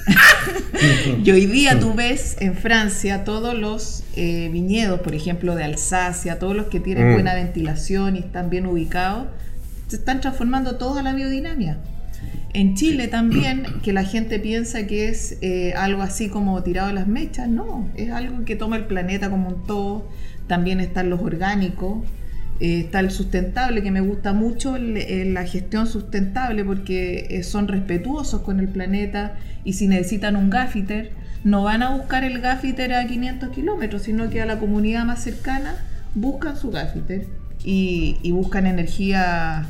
y 1.23 1.31
hoy 1.31 1.45
día 1.45 1.79
tú 1.79 1.93
ves 1.93 2.35
en 2.39 2.55
Francia 2.55 3.23
todos 3.23 3.53
los 3.57 4.03
eh, 4.15 4.49
viñedos, 4.51 4.99
por 4.99 5.15
ejemplo, 5.15 5.55
de 5.55 5.63
Alsacia, 5.63 6.39
todos 6.39 6.55
los 6.55 6.67
que 6.67 6.79
tienen 6.79 7.11
Mm. 7.11 7.13
buena 7.13 7.33
ventilación 7.35 8.15
y 8.15 8.19
están 8.19 8.49
bien 8.49 8.65
ubicados, 8.65 9.27
se 9.87 9.95
están 9.95 10.19
transformando 10.21 10.75
toda 10.75 11.01
la 11.03 11.13
biodinámica. 11.13 11.77
En 12.53 12.75
Chile 12.75 13.07
también, 13.07 13.63
que 13.81 13.93
la 13.93 14.03
gente 14.03 14.39
piensa 14.39 14.85
que 14.85 15.09
es 15.09 15.37
eh, 15.41 15.73
algo 15.75 16.01
así 16.03 16.29
como 16.29 16.61
tirado 16.63 16.89
de 16.89 16.93
las 16.93 17.07
mechas, 17.07 17.47
no, 17.49 17.89
es 17.95 18.11
algo 18.11 18.45
que 18.45 18.55
toma 18.55 18.75
el 18.77 18.85
planeta 18.85 19.29
como 19.29 19.49
un 19.49 19.63
todo, 19.65 20.07
también 20.47 20.79
están 20.79 21.09
los 21.09 21.21
orgánicos, 21.21 22.03
eh, 22.59 22.81
está 22.81 22.99
el 22.99 23.09
sustentable, 23.09 23.81
que 23.81 23.89
me 23.91 24.01
gusta 24.01 24.33
mucho 24.33 24.75
el- 24.75 25.33
la 25.33 25.45
gestión 25.45 25.87
sustentable 25.87 26.63
porque 26.63 27.27
eh, 27.31 27.43
son 27.43 27.67
respetuosos 27.67 28.41
con 28.41 28.59
el 28.59 28.67
planeta 28.67 29.35
y 29.63 29.73
si 29.73 29.87
necesitan 29.87 30.35
un 30.35 30.49
gaffiter, 30.51 31.11
no 31.43 31.63
van 31.63 31.81
a 31.81 31.89
buscar 31.95 32.23
el 32.23 32.39
gaffiter 32.39 32.93
a 32.93 33.07
500 33.07 33.49
kilómetros, 33.49 34.03
sino 34.03 34.29
que 34.29 34.41
a 34.41 34.45
la 34.45 34.59
comunidad 34.59 35.05
más 35.05 35.23
cercana 35.23 35.75
buscan 36.15 36.55
su 36.55 36.69
gaffiter 36.69 37.25
y, 37.65 38.17
y 38.21 38.31
buscan 38.31 38.67
energía 38.67 39.65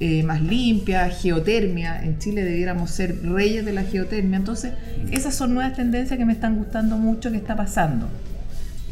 eh, 0.00 0.22
más 0.22 0.40
limpia, 0.42 1.08
geotermia. 1.10 2.02
En 2.02 2.18
Chile 2.18 2.44
debiéramos 2.44 2.90
ser 2.90 3.20
reyes 3.22 3.64
de 3.64 3.72
la 3.72 3.82
geotermia. 3.82 4.36
Entonces, 4.38 4.72
esas 5.10 5.34
son 5.34 5.54
nuevas 5.54 5.74
tendencias 5.76 6.18
que 6.18 6.24
me 6.24 6.32
están 6.32 6.56
gustando 6.56 6.96
mucho 6.96 7.30
que 7.30 7.36
está 7.36 7.56
pasando. 7.56 8.08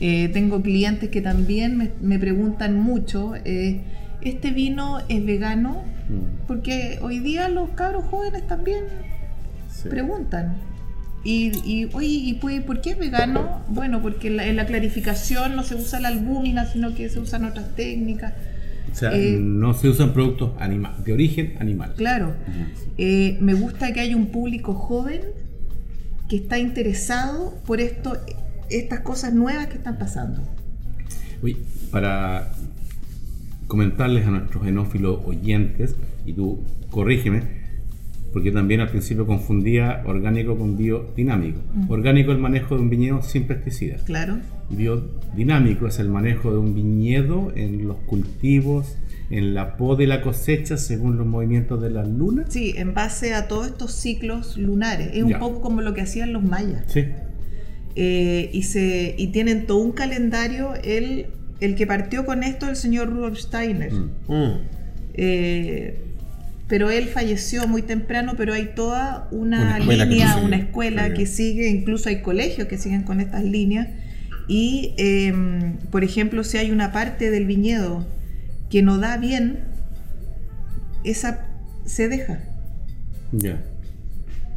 Eh, 0.01 0.29
tengo 0.33 0.61
clientes 0.63 1.09
que 1.11 1.21
también 1.23 1.79
me, 1.79 1.91
me 2.03 2.19
preguntan 2.19 2.79
mucho, 2.81 3.35
eh, 3.45 3.81
¿este 4.21 4.51
vino 4.51 4.99
es 5.09 5.25
vegano? 5.25 5.83
Mm. 6.09 6.47
Porque 6.47 6.99
hoy 7.03 7.19
día 7.21 7.49
los 7.49 7.71
cabros 7.71 8.05
jóvenes 8.05 8.47
también 8.47 8.85
Sí. 9.71 9.89
preguntan. 9.89 10.57
Y, 11.25 11.51
y, 11.65 11.89
oye, 11.93 12.07
¿y 12.07 12.35
pues, 12.35 12.63
por 12.63 12.81
qué 12.81 12.91
es 12.91 12.99
vegano? 12.99 13.61
Bueno, 13.69 14.01
porque 14.01 14.29
en 14.29 14.37
la, 14.37 14.47
en 14.47 14.57
la 14.57 14.65
clarificación 14.67 15.57
no 15.57 15.65
se 15.65 15.75
usa 15.75 15.99
la 15.99 16.09
albúmina, 16.09 16.67
sino 16.67 16.95
que 16.95 17.09
se 17.09 17.19
usan 17.19 17.45
otras 17.45 17.75
técnicas. 17.75 18.33
O 18.97 18.99
sea, 18.99 19.13
Eh, 19.15 19.39
no 19.39 19.75
se 19.75 19.91
usan 19.91 20.15
productos 20.15 20.53
anima- 20.59 20.97
de 21.05 21.13
origen 21.13 21.53
animal. 21.61 21.93
Claro, 21.99 22.35
Eh, 22.97 23.37
me 23.43 23.53
gusta 23.53 23.93
que 23.93 24.01
haya 24.01 24.17
un 24.17 24.29
público 24.29 24.73
joven 24.73 25.21
que 26.31 26.37
está 26.37 26.59
interesado 26.59 27.59
por 27.67 27.83
esto, 27.83 28.17
estas 28.71 29.01
cosas 29.01 29.35
nuevas 29.35 29.67
que 29.67 29.75
están 29.77 29.99
pasando. 29.99 30.41
Oye, 31.43 31.59
para 31.91 32.53
comentarles 33.67 34.27
a 34.27 34.31
nuestros 34.31 34.67
enófilos 34.67 35.19
oyentes, 35.27 35.95
y 36.25 36.33
tú 36.33 36.65
corrígeme, 36.91 37.66
porque 38.37 38.53
también 38.53 38.81
al 38.83 38.91
principio 38.91 39.25
confundía 39.27 40.03
orgánico 40.05 40.59
con 40.59 40.77
biodinámico. 40.77 41.59
Orgánico 41.89 42.33
es 42.33 42.37
el 42.37 42.43
manejo 42.43 42.75
de 42.77 42.83
un 42.83 42.91
viñedo 42.91 43.23
sin 43.23 43.45
pesticidas. 43.45 44.03
Claro. 44.03 44.37
Biodinámico 44.69 45.87
es 45.87 45.99
el 46.01 46.11
manejo 46.11 46.51
de 46.53 46.59
un 46.59 46.75
viñedo 46.75 47.51
en 47.57 47.89
los 47.89 47.97
cultivos, 48.01 48.99
en 49.31 49.55
la 49.55 49.79
poda 49.79 50.03
y 50.03 50.07
la 50.07 50.21
cosecha 50.21 50.77
según 50.77 51.17
los 51.17 51.27
movimientos 51.27 51.81
de 51.81 51.89
la 51.89 52.05
luna. 52.05 52.45
Sí, 52.51 52.75
en 52.77 52.93
base 52.93 53.33
a 53.33 53.49
todos 53.49 53.69
estos 53.69 53.93
ciclos 53.93 54.59
lunares. 54.59 55.09
Es 55.15 55.21
Ya. 55.21 55.25
un 55.25 55.39
poco 55.39 55.63
como 55.63 55.81
lo 55.81 55.95
que 55.95 56.03
hacían 56.03 56.35
los 56.35 56.43
mayas. 56.45 56.85
Sí. 56.89 57.05
Eh, 57.95 58.51
y, 58.53 58.65
se, 58.65 59.15
y 59.17 59.29
tienen 59.29 59.67
todo 59.67 59.79
un 59.79 59.93
calendario. 59.93 60.75
El, 60.85 61.29
el 61.61 61.75
que 61.75 61.87
partió 61.87 62.27
con 62.27 62.43
esto, 62.43 62.69
el 62.69 62.77
señor 62.77 63.09
Rudolf 63.09 63.39
Steiner. 63.39 63.91
Mm. 63.95 64.11
Mm. 64.29 64.53
Eh, 65.15 66.03
pero 66.69 66.91
él 66.91 67.09
falleció 67.09 67.69
muy 67.69 67.83
temprano, 67.83 68.35
pero 68.37 68.53
hay 68.53 68.73
toda 68.75 69.29
una, 69.31 69.79
línea, 69.79 70.37
una 70.39 70.57
escuela 70.57 71.15
que 71.15 71.27
sigue, 71.27 71.69
incluso 71.69 72.09
hay 72.09 72.23
colegios 72.23 72.67
que 72.67 72.77
siguen 72.77 73.05
con 73.05 73.21
estas 73.21 73.45
líneas. 73.45 73.89
Y, 74.49 74.95
eh, 74.97 75.33
por 75.91 76.03
ejemplo, 76.03 76.43
si 76.43 76.59
hay 76.59 76.71
una 76.73 76.93
parte 76.93 77.31
del 77.31 77.47
viñedo 77.47 78.07
que 78.69 78.83
no 78.83 78.99
da 78.99 79.17
bien, 79.17 79.61
esa 81.05 81.47
se 81.85 82.09
deja. 82.09 82.41
Ya. 83.31 83.63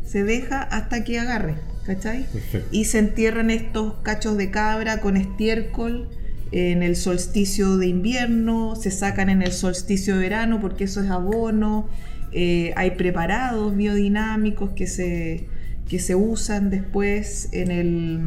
Se 0.03 0.23
deja 0.23 0.63
hasta 0.63 1.03
que 1.03 1.19
agarre, 1.19 1.55
¿cachai? 1.85 2.25
Perfecto. 2.31 2.69
Y 2.71 2.85
se 2.85 2.99
entierran 2.99 3.51
estos 3.51 3.95
cachos 4.01 4.35
de 4.35 4.49
cabra 4.49 4.99
con 4.99 5.15
estiércol 5.15 6.09
en 6.51 6.83
el 6.83 6.95
solsticio 6.95 7.77
de 7.77 7.87
invierno, 7.87 8.75
se 8.75 8.91
sacan 8.91 9.29
en 9.29 9.41
el 9.41 9.51
solsticio 9.51 10.15
de 10.15 10.21
verano 10.21 10.59
porque 10.61 10.85
eso 10.85 11.01
es 11.01 11.09
abono. 11.09 11.87
eh, 12.31 12.73
hay 12.75 12.91
preparados 12.91 13.75
biodinámicos 13.75 14.71
que 14.71 14.87
se, 14.87 15.47
que 15.87 15.99
se 15.99 16.15
usan 16.15 16.69
después 16.69 17.49
en, 17.53 17.71
el, 17.71 18.19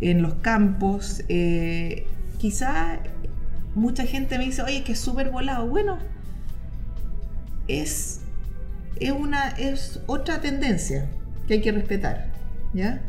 en 0.00 0.22
los 0.22 0.34
campos. 0.34 1.22
eh, 1.28 2.06
quizá 2.38 3.00
mucha 3.74 4.04
gente 4.04 4.38
me 4.38 4.44
dice, 4.46 4.62
oye, 4.62 4.78
es 4.78 4.84
que 4.84 4.92
es 4.92 4.98
súper 5.00 5.30
volado. 5.30 5.66
Bueno, 5.68 5.98
es, 7.68 8.20
es, 8.98 9.12
una, 9.12 9.50
es 9.50 10.00
otra 10.06 10.40
tendencia 10.40 11.08
que 11.46 11.54
hay 11.54 11.60
que 11.60 11.72
respetar. 11.72 12.32
¿ya? 12.72 13.00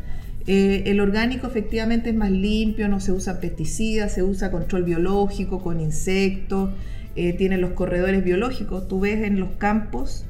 Eh, 0.47 0.83
el 0.87 0.99
orgánico 0.99 1.47
efectivamente 1.47 2.09
es 2.09 2.15
más 2.15 2.31
limpio, 2.31 2.87
no 2.87 2.99
se 2.99 3.11
usa 3.11 3.39
pesticidas, 3.39 4.13
se 4.13 4.23
usa 4.23 4.49
control 4.51 4.83
biológico 4.83 5.61
con 5.61 5.79
insectos, 5.79 6.71
eh, 7.15 7.33
tiene 7.33 7.57
los 7.57 7.71
corredores 7.71 8.23
biológicos. 8.23 8.87
Tú 8.87 9.01
ves 9.01 9.23
en 9.23 9.39
los 9.39 9.49
campos, 9.57 10.25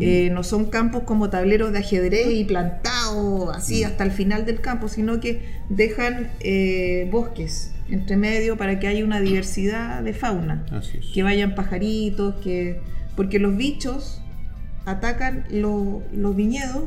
eh, 0.00 0.30
no 0.32 0.42
son 0.42 0.64
campos 0.70 1.02
como 1.04 1.28
tableros 1.30 1.72
de 1.72 1.78
ajedrez 1.80 2.28
y 2.32 2.44
plantados 2.44 3.54
así 3.54 3.84
hasta 3.84 4.02
el 4.04 4.10
final 4.12 4.44
del 4.46 4.60
campo, 4.60 4.88
sino 4.88 5.20
que 5.20 5.42
dejan 5.68 6.30
eh, 6.40 7.06
bosques 7.12 7.72
entre 7.90 8.16
medio 8.16 8.56
para 8.56 8.80
que 8.80 8.88
haya 8.88 9.04
una 9.04 9.20
diversidad 9.20 10.02
de 10.02 10.14
fauna 10.14 10.64
es. 10.98 11.10
que 11.12 11.22
vayan 11.22 11.54
pajaritos, 11.54 12.36
que 12.36 12.80
porque 13.14 13.38
los 13.38 13.54
bichos 13.56 14.22
atacan 14.86 15.44
lo- 15.50 16.02
los 16.12 16.34
viñedos 16.34 16.84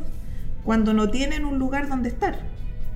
cuando 0.64 0.94
no 0.94 1.10
tienen 1.12 1.46
un 1.46 1.60
lugar 1.60 1.88
donde 1.88 2.10
estar. 2.10 2.40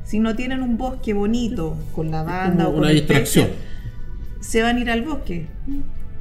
Si 0.09 0.19
no 0.19 0.35
tienen 0.35 0.61
un 0.63 0.77
bosque 0.77 1.13
bonito 1.13 1.77
con 1.93 2.09
lavanda 2.09 2.63
Como 2.65 2.69
o 2.69 2.71
con 2.73 2.81
una 2.83 2.89
distracción. 2.89 3.49
se 4.41 4.61
van 4.63 4.77
a 4.77 4.79
ir 4.79 4.89
al 4.89 5.03
bosque. 5.03 5.45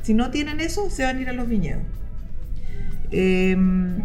Si 0.02 0.12
no 0.12 0.30
tienen 0.30 0.60
eso, 0.60 0.90
se 0.90 1.04
van 1.04 1.16
a 1.16 1.20
ir 1.22 1.28
a 1.30 1.32
los 1.32 1.48
viñedos. 1.48 1.82
Em, 3.10 4.02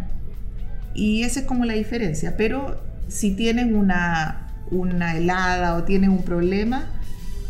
y 0.94 1.22
esa 1.24 1.40
es 1.40 1.46
como 1.46 1.64
la 1.64 1.74
diferencia. 1.74 2.34
Pero 2.36 2.80
si 3.08 3.32
tienes 3.32 3.66
una, 3.70 4.54
una 4.70 5.16
helada 5.18 5.76
o 5.76 5.84
tienes 5.84 6.08
un 6.08 6.22
problema, 6.22 6.86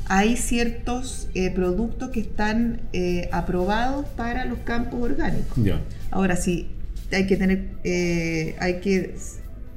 hay 0.07 0.37
ciertos 0.37 1.29
eh, 1.35 1.51
productos 1.51 2.11
que 2.11 2.21
están 2.21 2.81
eh, 2.93 3.29
aprobados 3.33 4.07
para 4.17 4.45
los 4.45 4.59
campos 4.61 5.01
orgánicos. 5.03 5.57
Ya. 5.63 5.81
Ahora 6.11 6.37
sí, 6.37 6.69
hay 7.13 7.27
que 7.27 7.37
tener, 7.37 7.69
eh, 7.85 8.57
hay 8.59 8.81
que, 8.81 9.15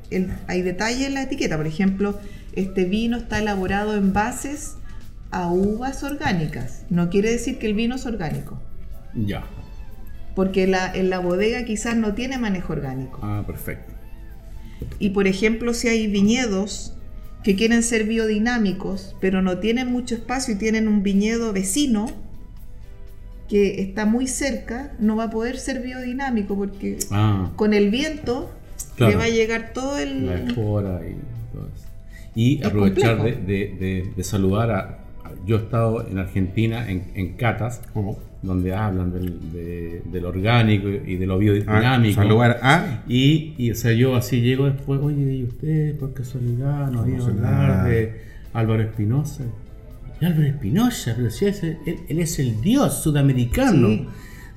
el- 0.09 0.31
hay 0.47 0.61
detalles 0.63 1.07
en 1.07 1.13
la 1.13 1.21
etiqueta. 1.21 1.55
Por 1.57 1.67
ejemplo, 1.67 2.19
este 2.53 2.85
vino 2.85 3.17
está 3.17 3.39
elaborado 3.39 3.95
en 3.95 4.13
bases 4.13 4.75
a 5.31 5.47
uvas 5.51 6.03
orgánicas. 6.03 6.83
No 6.89 7.09
quiere 7.09 7.31
decir 7.31 7.59
que 7.59 7.67
el 7.67 7.73
vino 7.73 7.95
es 7.95 8.05
orgánico, 8.05 8.59
Ya. 9.13 9.43
porque 10.35 10.67
la, 10.67 10.91
en 10.93 11.09
la 11.09 11.19
bodega 11.19 11.65
quizás 11.65 11.95
no 11.97 12.13
tiene 12.13 12.37
manejo 12.37 12.73
orgánico. 12.73 13.19
Ah, 13.21 13.43
perfecto. 13.45 13.93
Y 14.99 15.09
por 15.09 15.27
ejemplo, 15.27 15.73
si 15.73 15.87
hay 15.87 16.07
viñedos 16.07 16.93
que 17.43 17.55
quieren 17.55 17.81
ser 17.83 18.03
biodinámicos, 18.05 19.15
pero 19.21 19.41
no 19.41 19.57
tienen 19.59 19.91
mucho 19.91 20.15
espacio 20.15 20.53
y 20.53 20.57
tienen 20.57 20.87
un 20.87 21.01
viñedo 21.03 21.53
vecino 21.53 22.07
que 23.47 23.81
está 23.81 24.05
muy 24.05 24.27
cerca, 24.27 24.91
no 24.99 25.15
va 25.15 25.25
a 25.25 25.29
poder 25.29 25.57
ser 25.57 25.81
biodinámico 25.81 26.55
porque 26.55 26.97
Ah, 27.11 27.51
con 27.55 27.73
el 27.73 27.89
viento 27.89 28.51
Claro. 28.95 29.11
le 29.11 29.17
va 29.17 29.23
a 29.25 29.29
llegar 29.29 29.71
todo 29.73 29.97
el... 29.97 30.25
la 30.27 30.35
espora 30.35 31.01
y. 31.07 31.15
Y 32.37 32.59
Es 32.61 32.67
aprovechar 32.67 33.23
de, 33.23 34.11
de- 34.15 34.23
saludar 34.23 34.69
a, 34.71 34.99
Yo 35.45 35.55
he 35.57 35.59
estado 35.59 36.07
en 36.07 36.17
Argentina 36.19 36.89
en, 36.89 37.03
en 37.15 37.33
catas, 37.33 37.81
¿Cómo? 37.93 38.19
donde 38.43 38.73
hablan 38.75 39.11
del, 39.11 39.51
de- 39.51 40.01
del 40.11 40.25
orgánico 40.25 40.87
y 40.87 41.15
de 41.17 41.25
lo 41.25 41.33
Ah, 41.33 41.37
biodinámico. 41.37 42.21
saludar 42.21 42.59
a. 42.61 43.03
Y, 43.07 43.55
y, 43.57 43.71
o 43.71 43.75
sea, 43.75 43.91
yo 43.93 44.15
así 44.15 44.41
llego 44.41 44.65
después, 44.69 44.99
oye, 45.01 45.33
¿y 45.37 45.43
usted 45.45 45.97
por 45.97 46.13
casualidad 46.13 46.91
nos 46.91 47.07
iba 47.07 47.25
a 47.25 47.27
hablar 47.27 47.89
de 47.89 48.21
Álvaro 48.53 48.83
Espinosa? 48.83 49.43
¿Y 50.21 50.25
Álvaro 50.25 50.45
Espinosa? 50.47 51.13
Pero 51.17 51.29
si 51.31 51.45
es 51.45 51.63
el- 51.63 51.77
él, 51.87 51.97
él 52.07 52.19
es 52.19 52.37
el 52.39 52.61
dios 52.61 53.01
sudamericano 53.01 53.87
Sí. 53.87 54.07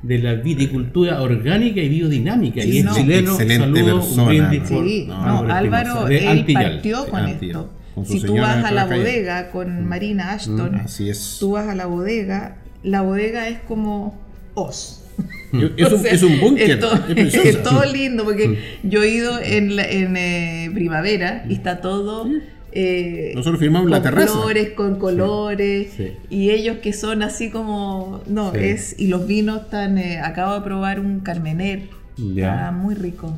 De 0.02 0.18
la 0.18 0.34
viticultura 0.34 1.20
orgánica 1.22 1.80
y 1.80 1.88
biodinámica. 1.88 2.62
Sí, 2.62 2.70
y 2.70 2.78
es 2.78 2.84
no. 2.84 2.94
chileno, 2.94 3.30
Excelente 3.32 3.80
saludo, 3.80 4.00
persona, 4.00 4.50
un 4.50 4.66
Sí, 4.86 5.04
No, 5.06 5.38
Álvaro, 5.52 6.08
él 6.08 6.26
Antillal. 6.28 6.72
partió 6.72 7.06
con 7.06 7.20
Antillal. 7.20 7.60
esto. 7.60 7.70
Con 7.94 8.06
si 8.06 8.20
tú 8.22 8.36
vas 8.38 8.64
a 8.64 8.70
la 8.70 8.86
bodega 8.86 9.50
con 9.50 9.86
Marina 9.86 10.32
Ashton, 10.32 10.76
Así 10.76 11.10
es. 11.10 11.36
tú 11.40 11.52
vas 11.52 11.68
a 11.68 11.74
la 11.74 11.86
bodega, 11.86 12.56
la 12.82 13.02
bodega 13.02 13.48
es 13.48 13.58
como 13.60 14.18
Oz. 14.54 15.04
Es 15.52 15.86
O 15.92 15.96
un, 15.96 16.02
sea, 16.02 16.12
es 16.12 16.22
un 16.22 16.40
búnker. 16.40 16.70
Es 16.70 16.78
todo, 16.80 16.94
es 16.94 17.00
precioso. 17.14 17.48
es 17.48 17.62
todo 17.62 17.84
lindo 17.84 18.24
porque 18.24 18.58
yo 18.84 19.02
he 19.02 19.10
ido 19.10 19.38
en, 19.42 19.76
la- 19.76 19.86
en, 19.90 20.16
eh, 20.16 20.70
primavera 20.72 21.44
y 21.48 21.54
está 21.54 21.80
todo. 21.82 22.26
Eh, 22.72 23.32
Nosotros 23.34 23.60
firmamos 23.60 23.84
con 23.86 23.90
la 23.92 24.02
terraza. 24.02 24.32
flores, 24.32 24.70
con 24.70 24.98
colores. 24.98 25.92
sí. 25.96 26.12
Y 26.28 26.50
ellos 26.50 26.78
que 26.78 26.92
son 26.92 27.22
así 27.22 27.50
como. 27.50 28.22
No, 28.26 28.52
Sí. 28.52 28.58
es. 28.60 28.94
Y 28.98 29.08
los 29.08 29.26
vinos 29.26 29.62
están. 29.62 29.98
eh, 29.98 30.18
acabo 30.20 30.54
de 30.54 30.60
probar 30.62 31.00
un 31.00 31.20
Carmener. 31.20 31.82
Ya. 32.16 32.68
Ah, 32.68 32.72
muy 32.72 32.94
rico. 32.94 33.34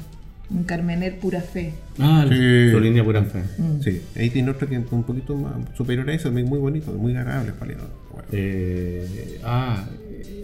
Un 0.50 0.64
Carmener 0.64 1.18
pura 1.18 1.40
fe. 1.40 1.72
Ah, 1.98 2.26
Sí. 2.28 2.70
su 2.70 2.78
línea 2.80 3.02
pura 3.04 3.22
fe. 3.24 3.42
Sí, 3.80 4.02
ahí 4.16 4.28
tiene 4.30 4.50
otro 4.50 4.68
que 4.68 4.76
es 4.76 4.82
un 4.92 5.02
poquito 5.04 5.34
más 5.36 5.52
superior 5.76 6.08
a 6.10 6.12
eso, 6.14 6.30
muy 6.30 6.42
bonito, 6.58 6.92
muy 6.92 7.16
agradable. 7.16 7.52
Palero. 7.52 7.80
Bueno. 8.12 8.28
Eh, 8.32 9.38
ah, 9.44 9.84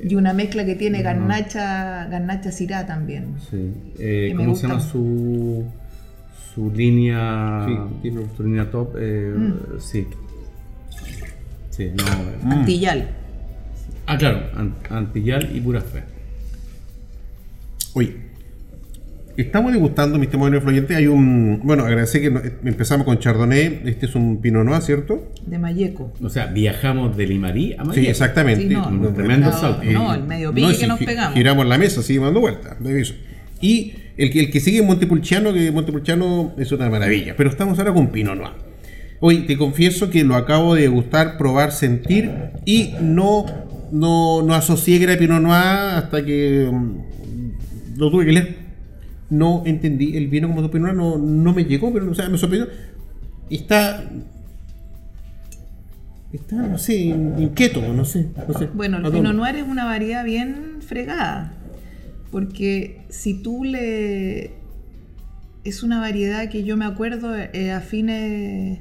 Y 0.02 0.14
una 0.14 0.32
mezcla 0.32 0.64
que 0.64 0.76
tiene 0.76 1.02
garnacha, 1.02 2.06
garnacha 2.06 2.52
cirá 2.52 2.86
también. 2.86 3.34
sí. 3.50 3.72
Eh, 3.98 4.32
¿Cómo 4.36 4.54
se 4.54 4.62
llama 4.62 4.74
gusta. 4.76 4.90
su, 4.92 5.64
su 6.54 6.70
línea? 6.70 7.66
Sí, 8.02 8.10
Su 8.36 8.42
línea 8.42 8.70
top. 8.70 8.96
Eh, 8.98 9.32
Mm. 9.36 9.54
Sí. 9.80 10.06
Sí, 11.70 11.90
no. 11.94 12.50
Antillal. 12.52 13.08
Ah, 14.06 14.16
claro, 14.18 14.40
an- 14.56 14.74
Antillal 14.90 15.54
y 15.54 15.60
pura 15.60 15.80
fe. 15.80 16.02
Oye, 17.94 18.16
estamos 19.36 19.72
degustando, 19.72 20.18
mis 20.18 20.28
testimonios 20.28 20.62
fluyentes. 20.62 20.96
Hay 20.96 21.06
un. 21.06 21.60
Bueno, 21.62 21.84
agradecer 21.84 22.20
que 22.20 22.30
no- 22.30 22.40
empezamos 22.64 23.04
con 23.04 23.18
Chardonnay. 23.18 23.82
Este 23.84 24.06
es 24.06 24.14
un 24.14 24.40
Pinot 24.40 24.64
Noir, 24.64 24.82
¿cierto? 24.82 25.32
De 25.46 25.58
Mayeco. 25.58 26.12
O 26.22 26.28
sea, 26.28 26.46
viajamos 26.46 27.16
de 27.16 27.26
Limarí 27.26 27.74
a 27.74 27.84
Mayeco. 27.84 27.94
Sí, 27.94 28.06
exactamente. 28.06 28.62
Sí, 28.68 28.68
no, 28.74 28.88
Un 28.88 29.14
tremendo 29.14 29.50
no, 29.50 29.56
salto. 29.58 29.84
No, 29.84 30.14
el 30.14 30.24
medio 30.24 30.52
pique 30.52 30.66
No, 30.66 30.72
que 30.72 30.78
sí, 30.78 30.86
nos 30.86 30.98
pegamos. 30.98 31.34
Giramos 31.34 31.66
la 31.66 31.78
mesa, 31.78 32.02
seguimos 32.02 32.26
dando 32.28 32.40
vueltas. 32.40 32.76
Y 33.60 33.94
el 34.18 34.30
que, 34.30 34.40
el 34.40 34.50
que 34.50 34.60
sigue 34.60 34.82
Montepulciano, 34.82 35.54
que 35.54 35.70
Montepulciano 35.70 36.52
es 36.58 36.72
una 36.72 36.90
maravilla. 36.90 37.34
Pero 37.36 37.48
estamos 37.48 37.78
ahora 37.78 37.94
con 37.94 38.08
Pinot 38.08 38.36
Noir. 38.36 38.50
Hoy 39.20 39.46
te 39.46 39.56
confieso 39.56 40.10
que 40.10 40.24
lo 40.24 40.34
acabo 40.34 40.74
de 40.74 40.88
gustar, 40.88 41.38
probar, 41.38 41.72
sentir 41.72 42.30
y 42.64 42.94
no, 43.00 43.46
no, 43.92 44.42
no 44.42 44.54
asocié 44.54 44.98
que 44.98 45.04
era 45.04 45.16
Pinot 45.16 45.40
Noir 45.40 45.96
hasta 45.96 46.24
que 46.24 46.68
mm, 46.70 47.98
lo 47.98 48.10
tuve 48.10 48.26
que 48.26 48.32
leer. 48.32 48.56
No 49.30 49.62
entendí 49.64 50.16
el 50.16 50.26
vino 50.26 50.48
como 50.48 50.68
Pinot 50.68 50.94
Noir, 50.94 50.96
no, 50.96 51.16
no 51.16 51.54
me 51.54 51.64
llegó, 51.64 51.92
pero 51.92 52.10
o 52.10 52.14
sea, 52.14 52.28
me 52.28 52.38
sorprendió. 52.38 52.68
Está. 53.50 54.04
Está, 56.32 56.56
no 56.56 56.76
sé, 56.76 56.94
inquieto, 56.96 57.80
no 57.80 58.04
sé. 58.04 58.26
No 58.46 58.58
sé 58.58 58.68
Bueno, 58.74 58.98
el. 58.98 59.12
Pinot 59.12 59.34
Noir 59.34 59.56
es 59.56 59.66
una 59.66 59.84
variedad 59.84 60.24
bien 60.24 60.78
fregada. 60.80 61.54
Porque 62.30 63.04
si 63.08 63.34
tú 63.34 63.64
le. 63.64 64.52
Es 65.64 65.82
una 65.82 66.00
variedad 66.00 66.48
que 66.48 66.64
yo 66.64 66.76
me 66.76 66.84
acuerdo 66.84 67.36
eh, 67.36 67.72
a 67.72 67.80
fines 67.80 68.80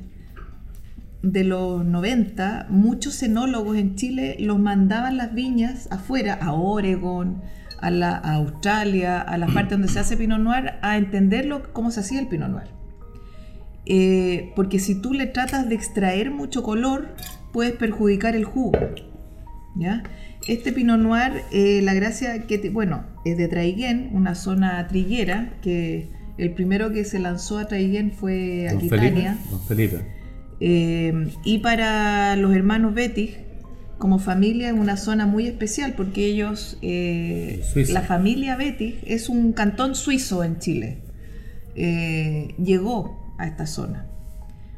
de 1.21 1.43
los 1.43 1.83
90, 1.83 2.67
muchos 2.69 3.21
enólogos 3.23 3.75
en 3.77 3.95
Chile 3.95 4.37
los 4.39 4.59
mandaban 4.59 5.17
las 5.17 5.33
viñas 5.33 5.87
afuera, 5.91 6.35
a 6.35 6.53
Oregon, 6.53 7.41
a, 7.81 7.89
la, 7.89 8.15
Australia, 8.15 9.19
a 9.19 9.37
las 9.37 9.51
partes 9.51 9.71
donde 9.71 9.87
se 9.87 9.99
hace 9.99 10.15
Pinot 10.15 10.39
Noir, 10.39 10.75
a 10.81 10.97
entenderlo 10.97 11.73
cómo 11.73 11.91
se 11.91 12.01
hacía 12.01 12.19
el 12.19 12.27
Pinot 12.27 12.49
Noir. 12.49 12.67
Eh, 13.85 14.51
porque 14.55 14.79
si 14.79 15.01
tú 15.01 15.13
le 15.13 15.27
tratas 15.27 15.67
de 15.67 15.75
extraer 15.75 16.31
mucho 16.31 16.63
color, 16.63 17.15
puedes 17.51 17.73
perjudicar 17.73 18.35
el 18.35 18.45
jugo. 18.45 18.77
¿ya? 19.75 20.03
Este 20.47 20.71
Pinot 20.71 20.99
Noir, 20.99 21.41
eh, 21.51 21.81
la 21.83 21.93
gracia 21.93 22.43
que, 22.47 22.57
te- 22.57 22.69
bueno, 22.69 23.03
es 23.25 23.37
de 23.37 23.47
Traiguén, 23.47 24.09
una 24.13 24.35
zona 24.35 24.87
triguera, 24.87 25.53
que 25.61 26.07
el 26.37 26.51
primero 26.51 26.91
que 26.91 27.03
se 27.03 27.19
lanzó 27.19 27.57
a 27.57 27.67
Traiguén 27.67 28.11
fue 28.11 28.67
Don 28.69 28.79
Felipe. 28.79 28.95
Aquitania. 28.95 29.37
Don 29.49 29.61
Felipe. 29.61 29.97
Eh, 30.59 31.27
y 31.43 31.59
para 31.59 32.35
los 32.35 32.55
hermanos 32.55 32.93
Betis, 32.93 33.31
como 33.97 34.19
familia, 34.19 34.67
es 34.69 34.73
una 34.75 34.95
zona 34.95 35.25
muy 35.25 35.47
especial 35.47 35.93
porque 35.97 36.25
ellos, 36.25 36.77
eh, 36.83 37.61
la 37.89 38.01
familia 38.01 38.55
Betis 38.55 38.95
es 39.05 39.27
un 39.29 39.53
cantón 39.53 39.95
suizo 39.95 40.43
en 40.43 40.59
Chile. 40.59 40.99
Llegó 41.75 43.35
a 43.37 43.47
esta 43.47 43.65
zona. 43.67 44.05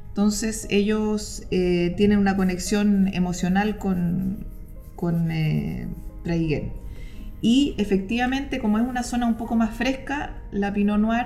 Entonces 0.10 0.68
ellos 0.70 1.43
tienen 1.49 2.18
una 2.20 2.36
conexión 2.36 3.10
emocional 3.14 3.78
con, 3.78 4.45
con 5.00 5.32
eh, 5.32 5.88
Traiguén. 6.24 6.74
Y 7.41 7.74
efectivamente, 7.78 8.60
como 8.60 8.80
es 8.80 8.86
una 8.86 9.04
zona 9.04 9.28
un 9.28 9.36
poco 9.36 9.56
más 9.56 9.74
fresca, 9.74 10.41
la 10.52 10.74
Pinot 10.74 11.00
Noir 11.00 11.26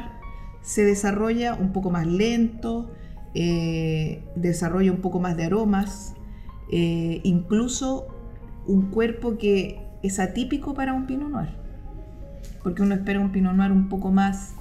se 0.62 0.86
desarrolla 0.86 1.56
un 1.56 1.74
poco 1.74 1.90
más 1.90 2.06
lento, 2.06 2.94
eh, 3.34 4.22
desarrolla 4.36 4.92
un 4.92 5.02
poco 5.02 5.20
más 5.20 5.36
de 5.36 5.46
aromas, 5.46 6.14
eh, 6.72 7.20
incluso 7.24 8.06
un 8.68 8.92
cuerpo 8.92 9.40
que 9.40 9.80
es 10.04 10.20
atípico 10.20 10.76
para 10.76 10.94
un 10.94 11.08
Pinot 11.08 11.32
Noir. 11.32 11.50
Porque 12.62 12.84
uno 12.84 12.94
espera 12.94 13.20
un 13.20 13.32
Pinot 13.32 13.56
Noir 13.56 13.72
un 13.72 13.90
poco 13.90 14.12
más, 14.12 14.54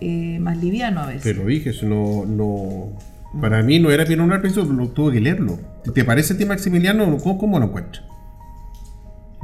eh, 0.00 0.38
más 0.38 0.56
liviano 0.62 1.00
a 1.00 1.06
veces. 1.06 1.24
Te 1.24 1.34
lo 1.34 1.46
dije, 1.46 1.70
eso 1.70 1.84
no, 1.86 2.24
no. 2.26 2.96
Para 3.40 3.60
mí 3.64 3.80
no 3.80 3.90
era 3.90 4.04
Pinot 4.04 4.28
Noir, 4.28 4.40
pero 4.40 4.52
eso 4.52 4.72
lo 4.72 4.86
tuve 4.90 5.14
que 5.14 5.20
leerlo. 5.20 5.58
¿Te 5.92 6.04
parece 6.04 6.34
a 6.34 6.38
ti, 6.38 6.44
Maximiliano? 6.44 7.18
¿Cómo, 7.18 7.38
cómo 7.38 7.58
lo 7.58 7.66
encuentras? 7.66 8.04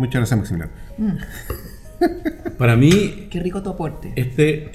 Muchas 0.02 0.14
gracias, 0.30 0.38
Maximiliano. 0.38 0.72
Para 2.58 2.76
mí, 2.76 3.28
Qué 3.30 3.38
rico 3.40 3.62
tu 3.62 3.70
aporte. 3.70 4.12
este 4.16 4.72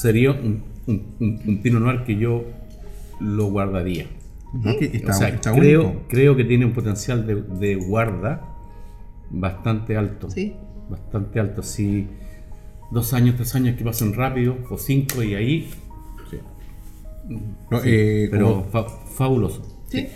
sería 0.00 0.30
un, 0.32 0.64
un, 0.86 1.14
un- 1.20 1.42
un 1.46 1.62
Pinot 1.62 1.82
Noir 1.82 2.04
que 2.04 2.16
yo 2.16 2.44
lo 3.20 3.50
guardaría. 3.50 4.06
Está, 4.80 5.10
o 5.12 5.18
sea, 5.18 5.28
está 5.28 5.52
creo, 5.52 5.82
único. 5.88 6.02
creo 6.08 6.34
que 6.34 6.44
tiene 6.44 6.64
un 6.64 6.72
potencial 6.72 7.26
de, 7.26 7.34
de 7.42 7.74
guarda 7.74 8.40
bastante 9.30 9.98
alto. 9.98 10.30
Sí. 10.30 10.54
Bastante 10.88 11.38
alto. 11.40 11.62
Si 11.62 12.06
dos 12.90 13.12
años, 13.12 13.36
tres 13.36 13.54
años 13.54 13.76
que 13.76 13.84
pasen 13.84 14.14
rápido, 14.14 14.56
o 14.70 14.78
cinco, 14.78 15.22
y 15.22 15.34
ahí. 15.34 15.70
No, 17.70 17.80
eh, 17.84 18.28
Pero 18.30 18.64
fa- 18.72 18.88
fabuloso. 18.88 19.62
¿Sí? 19.88 20.08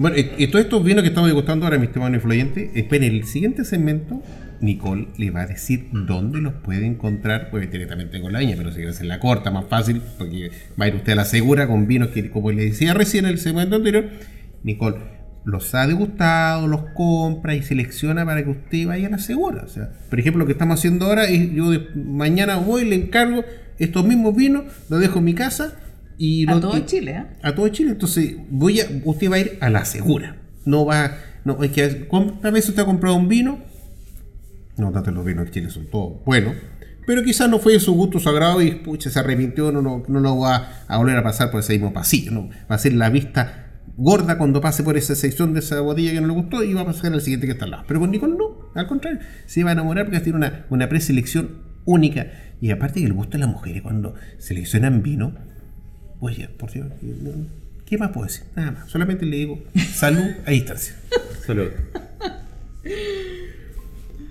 Bueno, 0.00 0.16
y, 0.16 0.30
y 0.42 0.46
todos 0.46 0.64
estos 0.64 0.82
vinos 0.82 1.02
que 1.02 1.08
estamos 1.08 1.28
degustando 1.28 1.66
ahora, 1.66 1.76
mis 1.76 1.88
estimados 1.88 2.14
influyentes, 2.14 2.70
esperen 2.74 3.12
el 3.12 3.24
siguiente 3.24 3.66
segmento. 3.66 4.22
Nicole 4.62 5.08
le 5.18 5.30
va 5.30 5.42
a 5.42 5.46
decir 5.46 5.88
dónde 5.92 6.40
los 6.40 6.54
puede 6.54 6.86
encontrar, 6.86 7.50
pues 7.50 7.70
directamente 7.70 8.18
con 8.18 8.32
la 8.32 8.38
viña, 8.38 8.54
pero 8.56 8.70
si 8.70 8.76
quieren 8.76 8.94
hacer 8.94 9.04
la 9.04 9.20
corta, 9.20 9.50
más 9.50 9.66
fácil, 9.66 10.00
porque 10.16 10.52
va 10.80 10.86
a 10.86 10.88
ir 10.88 10.94
usted 10.94 11.12
a 11.12 11.16
la 11.16 11.26
segura 11.26 11.66
con 11.66 11.86
vinos 11.86 12.08
que, 12.08 12.30
como 12.30 12.50
le 12.50 12.64
decía 12.64 12.94
recién 12.94 13.26
en 13.26 13.32
el 13.32 13.38
segmento 13.38 13.76
anterior, 13.76 14.06
Nicole 14.62 14.96
los 15.44 15.74
ha 15.74 15.86
degustado, 15.86 16.66
los 16.66 16.80
compra 16.94 17.54
y 17.54 17.62
selecciona 17.62 18.24
para 18.24 18.42
que 18.42 18.48
usted 18.50 18.86
vaya 18.86 19.08
a 19.08 19.10
la 19.10 19.18
segura. 19.18 19.64
O 19.64 19.68
sea, 19.68 19.90
por 20.08 20.18
ejemplo, 20.18 20.38
lo 20.40 20.46
que 20.46 20.52
estamos 20.52 20.78
haciendo 20.78 21.04
ahora 21.06 21.24
es 21.28 21.52
yo 21.52 21.70
de- 21.72 21.88
mañana 21.94 22.56
voy, 22.56 22.86
le 22.86 22.96
encargo 22.96 23.44
estos 23.78 24.06
mismos 24.06 24.34
vinos, 24.34 24.64
los 24.88 24.98
dejo 24.98 25.18
en 25.18 25.24
mi 25.26 25.34
casa 25.34 25.74
y 26.22 26.44
A 26.50 26.60
todo 26.60 26.76
y- 26.76 26.84
Chile, 26.84 27.12
¿eh? 27.12 27.24
a 27.42 27.54
todo 27.54 27.66
Chile. 27.68 27.92
Entonces, 27.92 28.36
voy 28.50 28.80
a, 28.80 28.84
usted 29.04 29.30
va 29.30 29.36
a 29.36 29.38
ir 29.40 29.58
a 29.62 29.70
la 29.70 29.84
segura. 29.86 30.36
No 30.66 30.84
va, 30.84 31.16
no, 31.46 31.62
es 31.64 31.70
que 31.72 32.06
¿cuántas 32.06 32.52
veces 32.52 32.68
usted 32.70 32.82
ha 32.82 32.86
comprado 32.86 33.16
un 33.16 33.26
vino? 33.26 33.58
No, 34.76 34.92
tanto 34.92 35.10
los 35.10 35.24
vinos 35.24 35.46
en 35.46 35.52
Chile 35.52 35.70
son 35.70 35.86
todos 35.86 36.22
buenos. 36.24 36.54
Pero 37.06 37.22
quizás 37.24 37.48
no 37.48 37.58
fue 37.58 37.72
de 37.72 37.80
su 37.80 37.94
gusto 37.94 38.20
sagrado 38.20 38.60
y 38.62 38.70
pucha, 38.72 39.08
se 39.10 39.18
arrepintió, 39.18 39.72
no, 39.72 39.80
no, 39.82 40.02
no 40.06 40.20
lo 40.20 40.38
va 40.38 40.84
a 40.86 40.98
volver 40.98 41.16
a 41.16 41.22
pasar 41.22 41.50
por 41.50 41.60
ese 41.60 41.72
mismo 41.72 41.92
pasillo. 41.92 42.30
¿no? 42.32 42.50
Va 42.70 42.76
a 42.76 42.78
ser 42.78 42.92
la 42.92 43.08
vista 43.10 43.66
gorda 43.96 44.36
cuando 44.38 44.60
pase 44.60 44.82
por 44.82 44.96
esa 44.98 45.14
sección 45.14 45.52
de 45.54 45.60
esa 45.60 45.80
botella 45.80 46.12
que 46.12 46.20
no 46.20 46.26
le 46.28 46.34
gustó 46.34 46.62
y 46.62 46.72
va 46.74 46.82
a 46.82 46.86
pasar 46.86 47.12
al 47.12 47.20
siguiente 47.22 47.46
que 47.46 47.52
está 47.54 47.64
al 47.64 47.70
lado. 47.72 47.84
Pero 47.88 48.00
con 48.00 48.10
Nicole 48.10 48.36
no, 48.36 48.70
al 48.74 48.86
contrario, 48.86 49.18
se 49.46 49.64
va 49.64 49.70
a 49.70 49.72
enamorar 49.72 50.04
porque 50.04 50.20
tiene 50.20 50.36
una, 50.36 50.66
una 50.70 50.88
preselección 50.88 51.62
única. 51.86 52.26
Y 52.60 52.70
aparte 52.70 53.00
que 53.00 53.06
el 53.06 53.12
gusto 53.14 53.32
de 53.32 53.38
las 53.38 53.48
mujeres 53.48 53.82
cuando 53.82 54.14
seleccionan 54.38 55.02
vino, 55.02 55.34
Oye, 56.20 56.48
por 56.48 56.70
Dios, 56.70 56.86
¿qué 57.86 57.98
más 57.98 58.10
puedo 58.10 58.26
decir? 58.26 58.44
Nada 58.54 58.72
más. 58.72 58.90
Solamente 58.90 59.24
le 59.26 59.36
digo 59.36 59.58
salud 59.92 60.26
a 60.46 60.50
distancia. 60.50 60.94
Salud. 61.46 61.68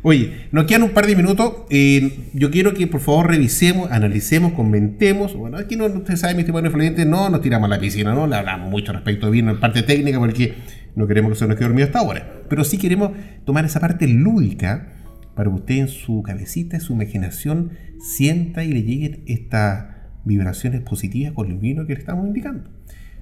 Oye, 0.01 0.47
nos 0.51 0.65
quedan 0.65 0.83
un 0.83 0.91
par 0.91 1.07
de 1.07 1.15
minutos. 1.15 1.53
eh, 1.69 2.29
yo 2.33 2.51
quiero 2.51 2.73
que 2.73 2.87
por 2.87 3.01
favor 3.01 3.27
revisemos, 3.27 3.91
analicemos, 3.91 4.53
comentemos. 4.53 5.35
Bueno, 5.35 5.57
aquí 5.57 5.75
no, 5.75 5.87
usted 5.87 6.15
sabe, 6.15 6.35
mi 6.35 6.41
estimado 6.41 6.65
influyente, 6.65 7.05
no 7.05 7.29
nos 7.29 7.41
tiramos 7.41 7.67
a 7.69 7.75
la 7.75 7.79
piscina, 7.79 8.13
no 8.13 8.27
le 8.27 8.35
hablamos 8.35 8.69
mucho 8.69 8.93
respecto 8.93 9.25
de 9.25 9.31
vino 9.33 9.51
en 9.51 9.59
parte 9.59 9.83
técnica 9.83 10.19
porque 10.19 10.53
no 10.95 11.07
queremos 11.07 11.33
que 11.33 11.39
se 11.39 11.47
nos 11.47 11.57
quede 11.57 11.67
dormido 11.67 11.87
hasta 11.87 11.99
ahora. 11.99 12.43
Pero 12.47 12.63
sí 12.63 12.77
queremos 12.77 13.11
tomar 13.45 13.65
esa 13.65 13.79
parte 13.79 14.07
lúdica 14.07 14.93
para 15.35 15.49
que 15.49 15.55
usted 15.55 15.75
en 15.75 15.87
su 15.89 16.21
cabecita, 16.21 16.77
en 16.77 16.81
su 16.81 16.93
imaginación, 16.93 17.71
sienta 17.99 18.63
y 18.63 18.71
le 18.71 18.83
lleguen 18.83 19.23
estas 19.25 19.98
vibraciones 20.25 20.81
positivas 20.81 21.33
con 21.33 21.51
el 21.51 21.57
vino 21.57 21.85
que 21.85 21.93
le 21.93 21.99
estamos 21.99 22.27
indicando. 22.27 22.69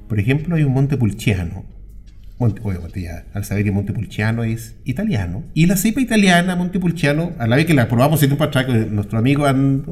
Por 0.08 0.20
ejemplo, 0.20 0.56
hay 0.56 0.64
un 0.64 0.74
Montepulciano. 0.74 1.66
Monte, 2.40 2.62
obviamente 2.64 3.02
ya, 3.02 3.26
al 3.34 3.46
saber 3.46 3.64
que 3.64 3.72
Montepulciano 3.72 4.44
es 4.44 4.76
italiano. 4.86 5.44
Y 5.54 5.66
la 5.66 5.76
cepa 5.76 6.02
italiana, 6.02 6.56
Montepulciano, 6.56 7.32
a 7.40 7.48
la 7.48 7.56
vez 7.56 7.66
que 7.66 7.74
la 7.74 7.88
probamos 7.88 8.20
hace 8.20 8.28
tiempo 8.28 8.44
atrás 8.44 8.68
nuestro 8.92 9.18
amigo 9.18 9.46
And- 9.46 9.86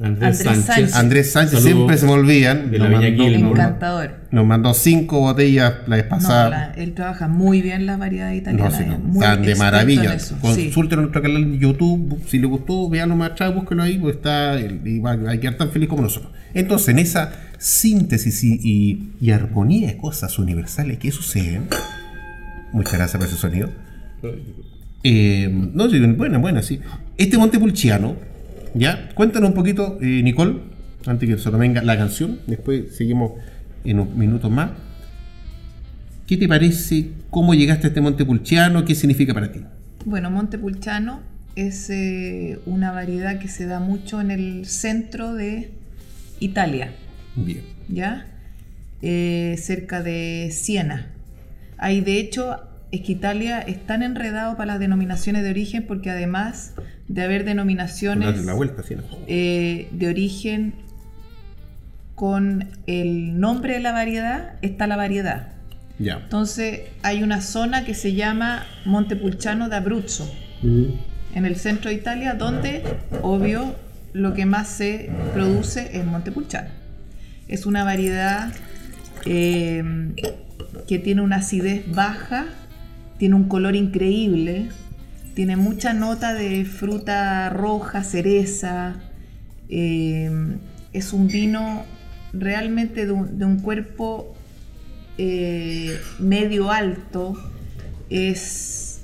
Andrés, 0.00 0.40
Andrés 0.40 0.42
Sánchez. 0.42 0.64
Sánchez. 0.66 0.94
Andrés 0.96 1.32
Sánchez, 1.32 1.50
Saludos 1.60 1.72
siempre 1.76 1.98
se 1.98 2.06
me 2.06 2.12
olvidan. 2.12 2.70
de 2.70 2.78
Nos 2.78 2.90
la 2.90 2.98
Viña 2.98 3.10
mandó, 3.10 3.24
Gilmore. 3.24 3.42
nos- 3.42 3.58
Encantador. 3.66 4.10
nos 4.32 4.46
mandó 4.46 4.74
cinco 4.74 5.20
botellas 5.20 5.74
la 5.86 5.96
vez 5.96 6.04
No, 6.06 6.10
pasada. 6.10 6.50
la- 6.50 6.72
él 6.74 6.94
trabaja 6.94 7.28
muy 7.28 7.62
bien 7.62 7.86
la 7.86 7.96
variedad 7.96 8.30
No, 8.30 8.34
italiana. 8.36 8.70
sí, 8.76 8.84
no, 8.88 8.98
muy 8.98 9.24
están 9.24 9.42
de 9.42 9.54
maravilla. 9.54 10.04
en 10.10 10.16
eso, 10.16 10.34
sí. 10.34 10.40
Consulten 10.40 10.98
nuestro 11.00 11.22
canal 11.22 11.52
de 11.52 11.58
YouTube. 11.58 12.20
Si 12.26 12.38
le 12.38 12.46
gustó, 12.46 12.88
véanlo 12.90 13.14
más 13.16 13.30
atrás, 13.30 13.54
búsquenlo 13.54 13.84
ahí, 13.84 13.98
pues 13.98 14.16
está 14.16 14.58
y 14.60 14.98
va 14.98 15.12
a 15.12 15.36
quedar 15.38 15.54
tan 15.54 15.70
feliz 15.70 15.88
como 15.88 16.02
nosotros. 16.02 16.32
Entonces, 16.54 16.88
en 16.88 16.98
esa 16.98 17.32
síntesis 17.58 18.42
y, 18.44 18.60
y- 18.62 19.12
y 19.20 19.30
armonía 19.30 19.88
de 19.88 19.96
cosas 19.96 20.38
universales 20.38 20.98
que 20.98 21.10
suceden, 21.12 21.68
muchas 22.72 22.94
gracias 22.94 23.16
por 23.18 23.26
ese 23.28 23.36
sonido. 23.36 23.70
Eh, 25.02 25.48
no, 25.72 25.88
sí, 25.90 25.98
buena, 26.00 26.38
buena, 26.38 26.62
sí. 26.62 26.80
Este 27.16 27.36
Montepulciano, 27.38 28.16
¿ya? 28.74 29.08
Cuéntanos 29.14 29.50
un 29.50 29.54
poquito, 29.54 29.98
eh, 30.00 30.22
Nicole, 30.22 30.58
antes 31.06 31.28
que 31.28 31.38
se 31.38 31.50
nos 31.50 31.60
venga 31.60 31.82
la 31.82 31.96
canción. 31.96 32.40
Después 32.46 32.94
seguimos 32.94 33.32
en 33.84 34.00
unos 34.00 34.14
minutos 34.14 34.50
más. 34.50 34.70
¿Qué 36.26 36.36
te 36.36 36.48
parece? 36.48 37.10
¿Cómo 37.30 37.54
llegaste 37.54 37.86
a 37.86 37.88
este 37.88 38.00
Montepulciano? 38.00 38.84
¿Qué 38.84 38.94
significa 38.94 39.34
para 39.34 39.52
ti? 39.52 39.60
Bueno, 40.04 40.30
Montepulciano 40.30 41.20
es 41.56 41.90
eh, 41.90 42.58
una 42.66 42.92
variedad 42.92 43.38
que 43.38 43.48
se 43.48 43.66
da 43.66 43.80
mucho 43.80 44.20
en 44.20 44.30
el 44.30 44.66
centro 44.66 45.34
de 45.34 45.70
Italia, 46.40 46.92
Bien. 47.36 47.62
¿ya? 47.88 48.26
Eh, 49.02 49.56
cerca 49.58 50.02
de 50.02 50.48
Siena. 50.50 51.10
Hay 51.78 52.00
de 52.00 52.18
hecho, 52.18 52.56
es 52.90 53.02
que 53.02 53.12
Italia 53.12 53.60
es 53.60 53.84
tan 53.86 54.02
enredado 54.02 54.56
para 54.56 54.72
las 54.72 54.80
denominaciones 54.80 55.42
de 55.42 55.50
origen 55.50 55.84
porque 55.86 56.10
además 56.10 56.74
de 57.08 57.22
haber 57.22 57.44
denominaciones 57.44 58.28
Darle 58.28 58.44
la 58.44 58.54
vuelta, 58.54 58.82
sí, 58.82 58.94
¿no? 58.96 59.02
eh, 59.26 59.88
de 59.92 60.08
origen 60.08 60.74
con 62.14 62.68
el 62.86 63.38
nombre 63.38 63.74
de 63.74 63.80
la 63.80 63.92
variedad, 63.92 64.54
está 64.62 64.86
la 64.86 64.96
variedad. 64.96 65.48
Ya. 65.98 66.20
Entonces 66.22 66.82
hay 67.02 67.22
una 67.22 67.40
zona 67.40 67.84
que 67.84 67.94
se 67.94 68.14
llama 68.14 68.64
Montepulciano 68.84 69.68
d'Abruzzo, 69.68 70.32
en 70.62 71.44
el 71.44 71.56
centro 71.56 71.90
de 71.90 71.96
Italia, 71.96 72.34
donde, 72.34 72.82
obvio, 73.22 73.76
lo 74.12 74.32
que 74.32 74.46
más 74.46 74.68
se 74.68 75.10
produce 75.34 75.90
es 75.92 76.04
Montepulciano. 76.06 76.68
Es 77.48 77.66
una 77.66 77.84
variedad 77.84 78.52
eh, 79.26 79.82
que 80.86 80.98
tiene 80.98 81.20
una 81.20 81.36
acidez 81.36 81.84
baja, 81.92 82.46
tiene 83.18 83.34
un 83.34 83.44
color 83.44 83.76
increíble, 83.76 84.68
tiene 85.34 85.56
mucha 85.56 85.92
nota 85.92 86.32
de 86.34 86.64
fruta 86.64 87.50
roja, 87.50 88.04
cereza. 88.04 88.96
eh, 89.68 90.30
es 90.92 91.12
un 91.12 91.26
vino 91.26 91.84
realmente 92.32 93.04
de 93.04 93.12
un, 93.12 93.38
de 93.38 93.44
un 93.44 93.58
cuerpo 93.58 94.34
eh, 95.18 95.98
medio 96.18 96.70
alto. 96.70 97.34
Es, 98.10 99.00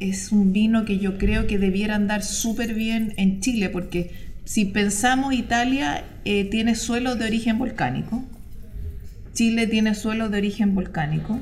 es 0.00 0.32
un 0.32 0.52
vino 0.52 0.84
que 0.84 0.98
yo 0.98 1.16
creo 1.16 1.46
que 1.46 1.58
debiera 1.58 1.94
andar 1.94 2.22
súper 2.22 2.74
bien 2.74 3.14
en 3.16 3.40
Chile, 3.40 3.68
porque 3.68 4.10
si 4.44 4.64
pensamos 4.64 5.32
Italia 5.34 6.04
eh, 6.24 6.44
tiene 6.50 6.74
suelos 6.74 7.18
de 7.18 7.26
origen 7.26 7.58
volcánico. 7.58 8.24
Chile 9.32 9.66
tiene 9.66 9.94
suelos 9.94 10.30
de 10.30 10.38
origen 10.38 10.74
volcánico. 10.74 11.38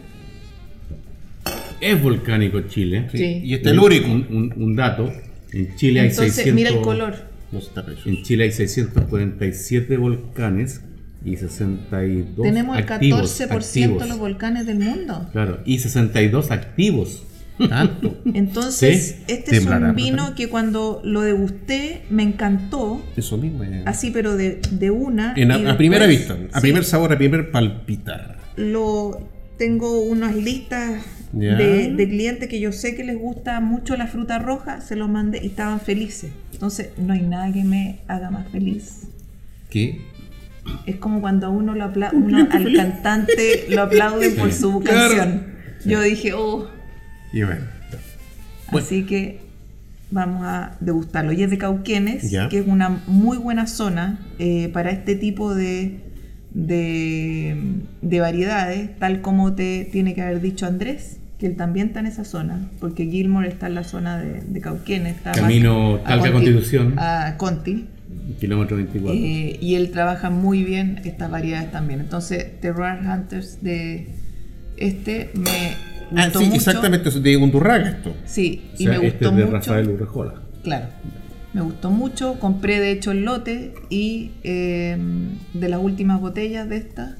Es 1.92 2.02
volcánico 2.02 2.60
Chile. 2.62 3.08
Sí. 3.12 3.40
Y 3.44 3.54
este 3.54 3.68
es 3.68 3.72
el 3.74 3.78
único. 3.80 4.06
Un, 4.10 4.26
un- 4.30 4.54
un 4.62 4.76
dato. 4.76 5.12
En 5.52 5.76
Chile 5.76 6.00
hay 6.00 6.08
Entonces, 6.08 6.34
600... 6.34 6.54
mira 6.54 6.70
el 6.70 6.80
color. 6.80 7.14
No 7.52 7.58
está 7.58 7.84
precioso. 7.84 8.08
En 8.08 8.22
Chile 8.24 8.44
hay 8.44 8.52
647 8.52 9.96
volcanes 9.96 10.80
y 11.24 11.36
62 11.36 12.42
Tenemos 12.46 12.76
el 12.76 12.82
activos, 12.84 13.40
14% 13.40 13.52
activos. 13.56 14.02
de 14.02 14.08
los 14.08 14.18
volcanes 14.18 14.66
del 14.66 14.78
mundo. 14.80 15.28
Claro, 15.32 15.60
y 15.64 15.78
62 15.78 16.50
activos. 16.50 17.22
Tanto. 17.68 18.20
Entonces, 18.34 19.16
Sí. 19.18 19.24
este 19.28 19.56
es 19.56 19.64
un 19.66 19.94
vino 19.94 20.30
¿no? 20.30 20.34
que 20.34 20.48
cuando 20.48 21.00
lo 21.04 21.20
degusté 21.20 22.02
me 22.10 22.24
encantó, 22.24 23.00
Eso 23.16 23.38
mismo. 23.38 23.62
eh. 23.62 23.82
así 23.86 24.10
pero 24.10 24.36
de, 24.36 24.60
de 24.72 24.90
una. 24.90 25.34
En- 25.36 25.52
a, 25.52 25.76
primera 25.76 26.06
vista, 26.06 26.36
a 26.52 26.56
sí, 26.56 26.62
primer 26.62 26.82
sabor, 26.84 27.12
a 27.12 27.18
primer 27.18 27.52
palpitar. 27.52 28.38
lo 28.56 29.20
tengo 29.56 30.00
unas 30.00 30.34
listas 30.34 31.00
Ya. 31.36 31.56
de, 31.56 31.92
de 31.94 32.08
clientes 32.08 32.48
que 32.48 32.60
yo 32.60 32.70
sé 32.72 32.94
que 32.94 33.04
les 33.04 33.18
gusta 33.18 33.60
mucho 33.60 33.96
la 33.96 34.06
fruta 34.06 34.38
roja, 34.38 34.80
se 34.80 34.96
los 34.96 35.08
mandé 35.08 35.40
y 35.42 35.46
estaban 35.48 35.80
felices. 35.80 36.30
Entonces, 36.52 36.90
no 36.98 37.12
hay 37.12 37.22
nada 37.22 37.52
que 37.52 37.64
me 37.64 37.98
haga 38.08 38.30
más 38.30 38.48
feliz. 38.48 39.08
¿Qué? 39.70 40.00
Es 40.86 40.96
como 40.96 41.20
cuando 41.20 41.46
a 41.46 41.50
uno, 41.50 41.74
lo 41.74 41.84
apla- 41.84 42.10
uno 42.12 42.46
al 42.50 42.72
cantante 42.74 43.66
lo 43.68 43.82
aplauden 43.82 44.34
por 44.36 44.52
su 44.52 44.80
Claro. 44.80 45.14
canción. 45.16 45.46
Yo 45.84 46.00
dije, 46.00 46.32
oh, 46.34 46.68
Y 47.32 47.42
bueno. 47.42 47.62
Bueno. 48.70 48.86
así 48.86 49.04
que 49.04 49.40
vamos 50.10 50.42
a 50.44 50.76
degustarlo. 50.80 51.32
Y 51.32 51.42
es 51.42 51.50
de 51.50 51.58
Cauquenes, 51.58 52.30
que 52.48 52.58
es 52.58 52.66
una 52.66 53.02
muy 53.06 53.36
buena 53.36 53.66
zona 53.66 54.20
eh, 54.38 54.70
para 54.72 54.90
este 54.90 55.16
tipo 55.16 55.54
de, 55.54 55.98
de, 56.54 57.56
de 58.00 58.20
variedades, 58.20 58.96
tal 58.98 59.20
como 59.20 59.54
te 59.54 59.88
tiene 59.90 60.14
que 60.14 60.22
haber 60.22 60.40
dicho 60.40 60.66
Andrés, 60.66 61.18
que 61.38 61.46
él 61.46 61.56
también 61.56 61.88
está 61.88 62.00
en 62.00 62.06
esa 62.06 62.24
zona, 62.24 62.70
porque 62.80 63.06
Gilmore 63.06 63.48
está 63.48 63.66
en 63.66 63.74
la 63.74 63.84
zona 63.84 64.18
de, 64.18 64.40
de 64.40 64.60
Cauquenes. 64.60 65.16
Está 65.16 65.32
Camino 65.32 65.96
a 65.96 66.04
Talca 66.04 66.30
Conti- 66.30 66.32
Constitución. 66.32 66.94
A 66.98 67.34
Conti. 67.36 67.86
Kilómetro 68.40 68.76
24. 68.76 69.12
Eh, 69.18 69.58
y 69.60 69.74
él 69.74 69.90
trabaja 69.90 70.30
muy 70.30 70.62
bien 70.64 71.00
estas 71.04 71.30
variedades 71.30 71.70
también. 71.72 72.00
Entonces, 72.00 72.60
Terroir 72.60 73.00
Hunters 73.00 73.62
de 73.62 74.06
este 74.76 75.30
me 75.34 75.50
Ah, 76.16 76.24
gustó 76.26 76.38
sí, 76.40 76.44
mucho. 76.46 76.56
exactamente. 76.56 77.10
De 77.10 77.36
Undurraga 77.36 77.88
esto. 77.90 78.14
Sí, 78.24 78.62
O 78.70 78.74
y 78.74 78.84
sea, 78.86 78.98
me 79.00 79.06
este 79.06 79.10
gustó 79.26 79.30
es 79.30 79.36
de 79.36 79.44
mucho. 79.44 79.56
Rafael 79.56 79.88
Urrejola. 79.88 80.34
Claro. 80.62 80.86
Me 81.52 81.60
gustó 81.62 81.90
mucho. 81.90 82.38
Compré 82.38 82.80
de 82.80 82.92
hecho 82.92 83.10
el 83.12 83.24
lote 83.24 83.74
y 83.90 84.32
eh, 84.44 84.96
de 85.52 85.68
las 85.68 85.80
últimas 85.80 86.20
botellas 86.20 86.68
de 86.68 86.76
esta 86.76 87.16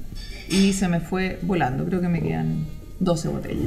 y 0.49 0.73
se 0.73 0.87
me 0.87 0.99
fue 1.01 1.39
volando. 1.41 1.85
Creo 1.85 1.99
que 2.01 2.09
me 2.09 2.21
quedan 2.21 2.65
12 2.99 3.27
botellas. 3.27 3.63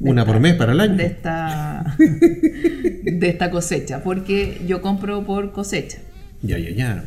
Una 0.00 0.26
por 0.26 0.40
mes 0.40 0.54
para 0.54 0.72
el 0.72 0.80
año. 0.80 0.96
De 0.96 1.06
esta, 1.06 1.96
de 1.98 3.28
esta 3.28 3.50
cosecha, 3.50 4.02
porque 4.02 4.60
yo 4.66 4.82
compro 4.82 5.24
por 5.24 5.52
cosecha. 5.52 5.98
Ya, 6.42 6.58
ya, 6.58 6.70
ya. 6.70 7.04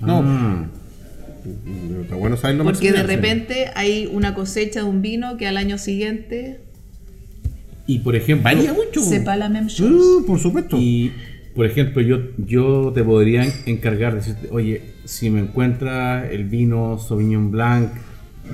No, 0.00 0.22
Ah, 0.24 0.66
está 2.02 2.14
bueno 2.16 2.36
saberlo 2.36 2.64
más 2.64 2.74
Porque 2.74 2.92
de 2.92 3.02
repente 3.02 3.70
hay 3.74 4.08
una 4.12 4.34
cosecha 4.34 4.80
de 4.82 4.86
un 4.88 5.02
vino 5.02 5.36
que 5.36 5.46
al 5.46 5.56
año 5.56 5.78
siguiente 5.78 6.60
y 7.86 8.00
por 8.00 8.14
ejemplo, 8.16 8.44
Varía 8.44 8.72
mucho. 8.74 9.00
sepa 9.00 9.34
la 9.36 9.50
chose. 9.66 9.84
Uh, 9.92 10.26
por 10.26 10.38
supuesto. 10.38 10.76
y 10.78 11.10
por 11.54 11.64
ejemplo, 11.66 12.02
yo, 12.02 12.18
yo 12.36 12.92
te 12.94 13.02
podría 13.02 13.44
en- 13.44 13.52
encargar 13.66 14.12
de 14.12 14.18
decirte, 14.20 14.48
oye, 14.50 14.82
si 15.04 15.30
me 15.30 15.40
encuentras 15.40 16.30
el 16.30 16.44
vino 16.44 16.98
Sauvignon 16.98 17.50
Blanc 17.50 17.90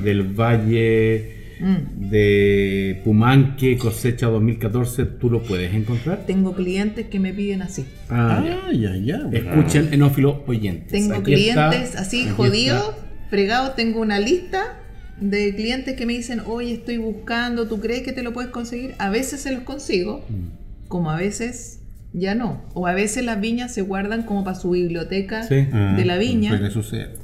del 0.03 0.23
Valle 0.23 1.34
Mm. 1.61 2.11
de 2.11 3.01
Pumanque, 3.05 3.77
cosecha 3.79 4.27
2014, 4.27 5.05
¿tú 5.05 5.31
lo 5.31 5.43
puedes 5.43 5.73
encontrar? 5.75 6.25
Tengo 6.27 6.55
clientes 6.55 7.07
que 7.07 7.21
me 7.21 7.33
piden 7.33 7.63
así. 7.63 7.85
Ah, 8.09 8.43
ya. 8.45 8.61
Ah, 8.67 8.73
ya, 8.73 8.97
ya. 8.97 9.29
Escuchen, 9.33 9.93
enófilo 9.93 10.43
oyentes. 10.47 10.91
Tengo 10.93 11.15
Aquí 11.17 11.35
está, 11.35 11.71
clientes 11.71 11.97
así 11.97 12.29
jodidos, 12.29 12.93
fregados. 13.31 13.77
Tengo 13.77 14.01
una 14.01 14.19
lista 14.21 14.79
de 15.21 15.55
clientes 15.55 15.95
que 15.97 16.07
me 16.07 16.13
dicen, 16.15 16.41
oye, 16.47 16.73
estoy 16.75 16.97
buscando, 16.99 17.69
¿tú 17.69 17.81
crees 17.81 18.03
que 18.03 18.13
te 18.13 18.23
lo 18.23 18.33
puedes 18.33 18.51
conseguir? 18.51 18.95
A 18.99 19.11
veces 19.11 19.41
se 19.41 19.53
los 19.53 19.63
consigo, 19.63 20.25
Mm. 20.29 20.89
como 20.89 21.11
a 21.11 21.17
veces 21.17 21.81
ya 22.13 22.35
no. 22.35 22.63
O 22.75 22.87
a 22.87 22.95
veces 22.95 23.25
las 23.25 23.41
viñas 23.41 23.73
se 23.75 23.83
guardan 23.83 24.23
como 24.25 24.45
para 24.45 24.57
su 24.59 24.71
biblioteca 24.71 25.43
Sí. 25.45 25.67
Ah, 25.73 25.95
de 25.97 26.05
la 26.05 26.17
viña. 26.19 26.51
Suele 26.51 26.71
suceder. 26.71 27.15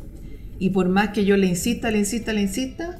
Y 0.59 0.71
por 0.71 0.89
más 0.89 1.09
que 1.11 1.25
yo 1.25 1.37
le 1.37 1.47
insista, 1.47 1.91
le 1.91 1.99
insista, 1.99 2.33
le 2.33 2.43
insista, 2.43 3.00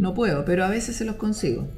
no 0.00 0.14
puedo, 0.14 0.44
pero 0.44 0.64
a 0.64 0.68
veces 0.70 0.96
se 0.96 1.04
los 1.04 1.16
consigo. 1.16 1.68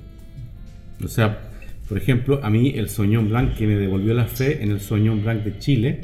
O 1.04 1.08
sea, 1.08 1.50
por 1.88 1.98
ejemplo, 1.98 2.40
a 2.42 2.50
mí 2.50 2.72
el 2.76 2.88
Soñón 2.88 3.28
Blanc 3.28 3.54
que 3.54 3.66
me 3.66 3.76
devolvió 3.76 4.14
la 4.14 4.26
fe 4.26 4.62
en 4.62 4.70
el 4.70 4.80
Soñón 4.80 5.22
Blanc 5.22 5.42
de 5.42 5.58
Chile, 5.58 6.00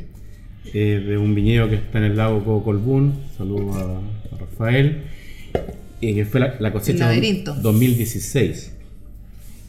eh, 0.75 1.03
de 1.07 1.17
un 1.17 1.35
viñedo 1.35 1.69
que 1.69 1.77
está 1.77 1.99
en 1.99 2.05
el 2.05 2.17
lago 2.17 2.45
Cocolbún, 2.45 3.15
saludo 3.37 3.73
a, 3.75 4.35
a 4.35 4.39
Rafael, 4.39 5.05
eh, 6.01 6.15
que 6.15 6.25
fue 6.25 6.41
la, 6.41 6.57
la 6.59 6.73
cosecha 6.73 7.07
laberinto. 7.07 7.55
2016. 7.55 8.75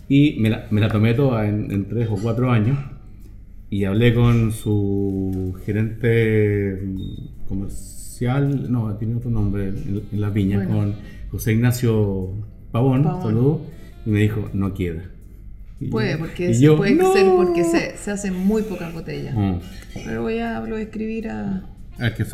Y 0.09 0.37
me 0.39 0.49
la, 0.49 0.67
me 0.71 0.81
la 0.81 0.89
tomé 0.89 1.13
toda 1.13 1.47
en, 1.47 1.71
en 1.71 1.85
tres 1.87 2.07
o 2.09 2.15
cuatro 2.15 2.51
años 2.51 2.79
y 3.69 3.83
hablé 3.83 4.15
con 4.15 4.51
su 4.51 5.55
gerente 5.63 6.81
mm, 6.83 7.47
comercial, 7.47 8.71
no, 8.71 8.91
tiene 8.95 9.15
otro 9.15 9.29
nombre 9.29 9.67
en, 9.67 10.01
en 10.11 10.33
viñas, 10.33 10.67
Bueno. 10.67 10.81
con 10.81 11.18
José 11.32 11.53
Ignacio 11.53 12.34
Pavón, 12.71 13.03
Pavón. 13.03 13.21
saludo, 13.23 13.61
y 14.05 14.09
me 14.09 14.19
dijo, 14.21 14.49
no 14.53 14.73
queda. 14.73 15.03
Y- 15.80 15.88
Puede, 15.89 16.17
porque, 16.17 16.49
y 16.51 16.53
se- 16.55 16.61
yo, 16.61 16.75
puede 16.77 16.95
"No". 16.95 17.13
ser 17.13 17.25
porque 17.36 17.63
se, 17.63 17.95
se 17.97 18.11
hacen 18.11 18.36
muy 18.36 18.63
pocas 18.63 18.93
botellas. 18.93 19.34
Mm. 19.36 19.55
Pero 20.05 20.21
voy 20.23 20.39
a, 20.39 20.59
lo 20.59 20.69
voy 20.71 20.80
a 20.80 20.84
escribir 20.84 21.30
a. 21.30 21.63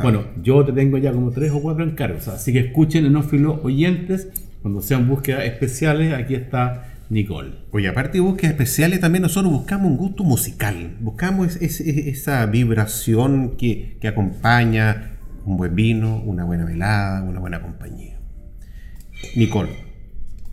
Bueno, 0.02 0.22
yo 0.42 0.64
te 0.64 0.72
tengo 0.72 0.96
ya 0.98 1.12
como 1.12 1.30
tres 1.32 1.50
o 1.52 1.60
cuatro 1.60 1.82
encargos, 1.84 2.28
así 2.28 2.52
que 2.52 2.60
escuchen 2.60 3.04
enófilos 3.04 3.58
oyentes, 3.64 4.28
cuando 4.62 4.80
sean 4.80 5.08
búsquedas 5.08 5.44
especiales, 5.44 6.12
aquí 6.14 6.34
está 6.36 6.92
Nicole. 7.10 7.50
Oye, 7.72 7.88
aparte 7.88 8.18
de 8.18 8.20
búsquedas 8.20 8.52
especiales, 8.52 9.00
también 9.00 9.22
nosotros 9.22 9.52
buscamos 9.52 9.90
un 9.90 9.96
gusto 9.96 10.22
musical. 10.24 10.96
Buscamos 11.00 11.48
es- 11.56 11.62
es- 11.62 11.80
es- 11.80 12.06
esa 12.06 12.46
vibración 12.46 13.56
que, 13.56 13.96
que 14.00 14.06
acompaña 14.08 15.12
un 15.44 15.56
buen 15.56 15.74
vino, 15.74 16.20
una 16.24 16.44
buena 16.44 16.64
velada, 16.64 17.22
una 17.22 17.38
buena 17.40 17.60
compañía. 17.62 18.15
Nicole. 19.34 19.70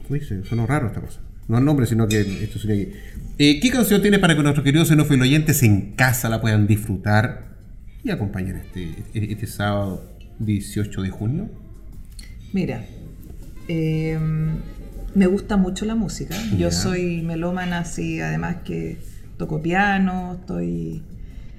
Uy, 0.10 0.22
sonó 0.22 0.66
raro 0.66 0.88
esta 0.88 1.02
cosa. 1.02 1.22
No 1.48 1.58
el 1.58 1.66
nombre, 1.66 1.86
sino 1.86 2.08
que 2.08 2.22
esto 2.22 2.60
sería 2.60 2.84
aquí. 2.84 2.94
Eh, 3.38 3.60
¿Qué 3.60 3.70
canción 3.70 4.02
tiene 4.02 4.20
para 4.20 4.36
que 4.36 4.44
nuestros 4.44 4.64
queridos 4.64 4.88
xenófilos 4.88 5.28
oyentes 5.28 5.64
en 5.64 5.94
casa 5.94 6.30
la 6.30 6.40
puedan 6.40 6.68
disfrutar 6.68 7.54
y 8.04 8.12
acompañar 8.12 8.58
este, 8.58 9.04
este 9.14 9.48
sábado 9.48 10.04
18 10.40 11.02
de 11.02 11.10
junio? 11.10 11.50
Mira, 12.54 12.86
eh, 13.68 14.18
me 15.16 15.26
gusta 15.28 15.58
mucho 15.58 15.86
la 15.86 15.96
música. 15.96 16.36
Yo 16.58 16.72
soy 16.72 17.22
melómana, 17.22 17.80
así, 17.80 18.20
además 18.20 18.58
que 18.64 18.98
toco 19.38 19.62
piano, 19.62 20.38
estoy. 20.40 21.02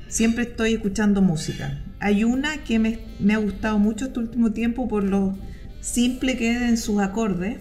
Siempre 0.09 0.45
estoy 0.45 0.75
escuchando 0.75 1.23
música. 1.23 1.83
Hay 1.99 2.25
una 2.25 2.59
que 2.59 2.79
me, 2.79 2.99
me 3.19 3.35
ha 3.35 3.39
gustado 3.39 3.79
mucho 3.79 4.07
este 4.07 4.21
último 4.21 4.53
tiempo 4.53 4.89
por 4.89 5.05
lo 5.05 5.37
simple 5.85 6.37
que 6.37 6.51
es 6.57 6.63
en 6.63 6.77
sus 6.79 7.01
acordes, 7.03 7.59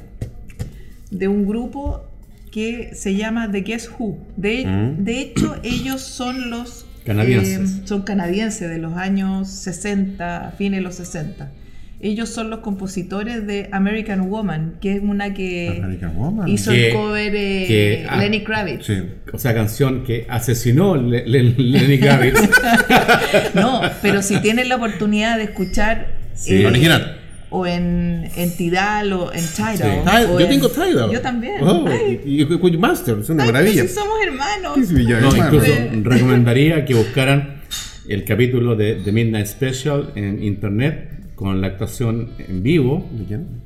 de 1.12 1.28
un 1.28 1.46
grupo 1.46 2.04
que 2.52 2.92
se 2.94 3.16
llama 3.16 3.52
The 3.52 3.62
Guess 3.62 3.92
Who. 4.00 4.18
De, 4.38 4.66
Mm. 4.66 5.04
de 5.04 5.20
hecho, 5.20 5.56
ellos 5.64 6.02
son 6.02 6.50
los 6.50 6.86
Canadienses. 7.06 7.72
eh, 7.80 7.82
son 7.86 8.04
canadienses 8.04 8.70
de 8.70 8.78
los 8.78 8.94
años 8.96 9.50
60, 9.50 10.54
fines 10.58 10.80
de 10.80 10.82
los 10.84 10.96
60. 10.96 11.52
Ellos 12.00 12.30
son 12.30 12.50
los 12.50 12.60
compositores 12.60 13.48
de 13.48 13.70
American 13.72 14.30
Woman, 14.30 14.76
que 14.82 14.96
es 14.96 15.02
una 15.02 15.34
que 15.34 15.80
American 15.82 16.16
Woman. 16.18 16.48
hizo 16.50 16.72
Que- 16.72 16.88
el 16.90 16.94
cover 16.94 17.34
eh, 17.36 17.66
que- 17.68 18.06
ah, 18.10 18.18
Lenny 18.18 18.44
Kravitz. 18.44 18.86
Sí. 18.86 18.94
O 19.32 19.38
sea, 19.38 19.54
canción 19.54 20.04
que 20.04 20.26
asesinó 20.30 20.96
Le- 20.98 21.26
Le- 21.26 21.44
Lenny 21.58 22.00
Kravitz. 22.00 22.40
No, 23.56 23.82
pero 24.02 24.22
si 24.22 24.38
tienen 24.40 24.70
la 24.70 24.76
oportunidad 24.76 25.38
de 25.38 25.44
escuchar 25.46 26.08
Sí. 26.36 26.56
eh, 26.56 26.60
El 26.62 26.66
original. 26.68 27.13
O 27.54 27.66
en, 27.68 28.30
en 28.36 28.56
Tidal 28.58 29.14
o 29.14 29.32
en 29.34 29.46
Tidal. 29.46 29.78
Sí. 29.78 29.84
Tidal, 29.84 30.26
o 30.32 30.40
yo 30.40 30.46
en- 30.46 30.50
tengo 30.52 30.70
Tidal. 30.70 31.12
Yo 31.12 31.22
también. 31.22 31.56
Oh, 31.62 31.86
Ay, 31.88 32.20
y, 32.26 32.42
y, 32.44 32.74
y 32.74 32.78
Master, 32.78 33.20
es 33.20 33.30
una 33.30 33.44
ay, 33.44 33.52
maravilla. 33.52 33.82
si 33.84 33.88
somos 33.90 34.16
hermanos. 34.26 34.76
Sí, 34.76 34.86
sí, 34.86 35.04
No, 35.04 35.18
hermano. 35.18 35.38
incluso 35.46 35.66
Sí. 35.66 36.02
recomendaría 36.04 36.84
que 36.86 36.94
buscaran 36.96 37.62
el 38.10 38.26
capítulo 38.26 38.76
de 38.76 38.96
The 38.96 39.12
Midnight 39.12 39.46
Special 39.48 40.12
en 40.16 40.44
internet 40.44 41.10
con 41.36 41.62
la 41.62 41.68
actuación 41.68 42.32
en 42.40 42.64
vivo, 42.64 43.08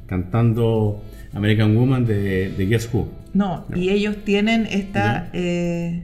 cantando 0.08 1.04
American 1.34 1.76
Woman 1.76 2.06
de, 2.06 2.50
de 2.58 2.66
Guess 2.66 2.90
Who. 2.94 3.08
No, 3.34 3.66
y 3.76 3.90
ellos 3.90 4.18
tienen 4.24 4.66
esta. 4.70 5.30
Eh, 5.34 6.04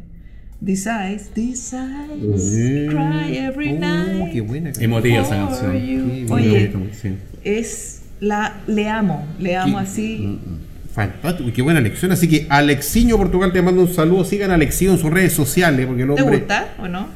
These 0.66 0.90
eyes, 0.90 1.30
these 1.34 1.76
eyes, 1.76 2.90
cry 2.90 3.36
every 3.38 3.74
Oh, 3.74 3.80
night. 3.80 4.32
qué 4.32 4.40
buena. 4.40 4.68
canción. 4.72 4.86
Emotiva 4.86 5.22
esa 5.22 5.48
for 5.48 5.60
canción. 5.60 6.12
Sí, 6.12 6.26
Oye, 6.30 6.72
sí. 6.94 7.10
Es 7.44 8.02
la. 8.20 8.62
Le 8.68 8.88
amo, 8.90 9.28
le 9.40 9.56
amo 9.56 9.80
Sí. 9.82 9.86
así. 9.86 10.40
Fantástico, 10.94 11.50
y 11.50 11.52
qué 11.54 11.62
buena 11.64 11.82
lección. 11.82 12.12
Así 12.12 12.28
que 12.28 12.46
Alexiño 12.50 13.18
Portugal 13.18 13.52
te 13.52 13.62
manda 13.62 13.82
un 13.82 13.92
saludo. 13.94 14.24
Sigan 14.26 14.52
a 14.52 14.56
Alexiño 14.56 14.92
en 14.92 14.98
sus 15.00 15.10
redes 15.12 15.34
sociales, 15.34 15.86
porque 15.88 16.04
el 16.04 16.14
¿Te 16.14 16.22
hombre, 16.22 16.38
gusta 16.40 16.74
o 16.80 16.88
no? 16.88 17.08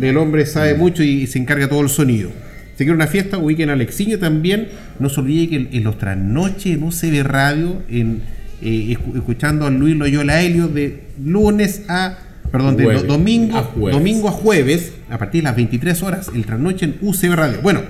el 0.00 0.16
hombre 0.16 0.46
sabe 0.46 0.74
mucho 0.74 1.02
y 1.02 1.26
se 1.26 1.38
encarga 1.38 1.68
todo 1.68 1.80
el 1.80 1.88
sonido. 1.88 2.30
Si 2.76 2.84
quieren 2.84 2.94
una 2.94 3.08
fiesta, 3.08 3.38
ubiquen 3.38 3.70
a 3.70 3.72
Alexiño 3.72 4.20
también. 4.20 4.68
No 5.00 5.08
se 5.08 5.18
olvide 5.20 5.48
que 5.48 5.56
en, 5.56 5.68
en 5.72 5.82
los 5.82 5.98
trasnoches 5.98 6.66
en 6.76 6.82
UCB 6.84 7.24
Radio, 7.24 7.82
en, 7.90 8.22
eh, 8.62 8.96
escu- 8.96 9.16
escuchando 9.16 9.66
a 9.66 9.70
Luis 9.70 9.96
Loyola 9.96 10.40
Helio 10.40 10.68
de 10.68 11.02
lunes 11.20 11.82
a. 11.88 12.18
Perdón, 12.52 12.76
de 12.76 12.84
Jueves. 12.84 13.06
domingo, 13.06 13.58
A 13.58 13.62
jueves. 13.64 13.98
domingo 13.98 14.28
a 14.28 14.32
jueves, 14.32 14.92
a 15.10 15.18
partir 15.18 15.42
de 15.42 15.48
las 15.48 15.56
23 15.56 16.02
horas, 16.04 16.30
el 16.34 16.46
trasnoche 16.46 16.86
en 16.86 16.96
UCB 17.02 17.34
Radio. 17.34 17.58
Bueno, 17.62 17.82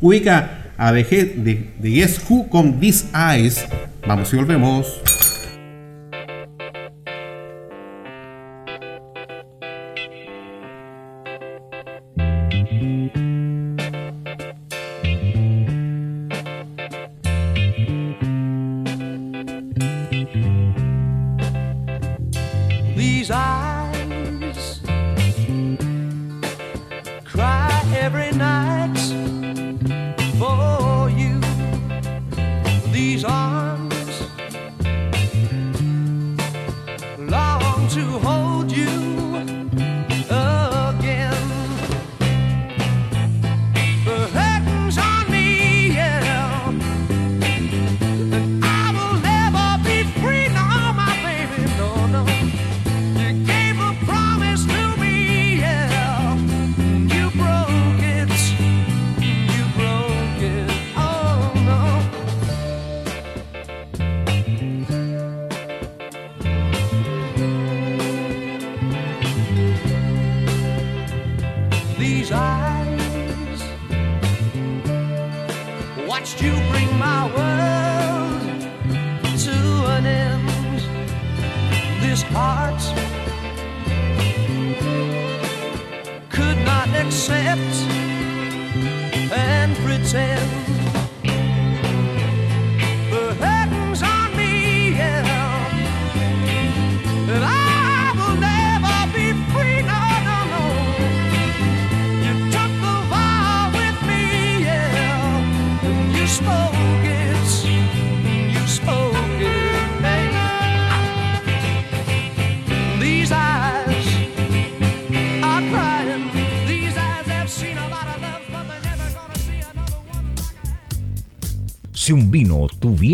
ubica 0.00 0.67
a 0.78 0.92
The, 0.92 1.04
Ge- 1.04 1.34
de, 1.36 1.68
de 1.78 1.90
Guess 1.90 2.22
Who 2.30 2.48
con 2.48 2.80
These 2.80 3.08
Eyes. 3.14 3.66
Vamos 4.06 4.32
y 4.32 4.36
volvemos. 4.36 5.00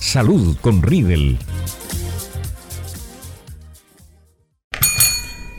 Salud 0.00 0.56
con 0.62 0.82
Riedel. 0.82 1.36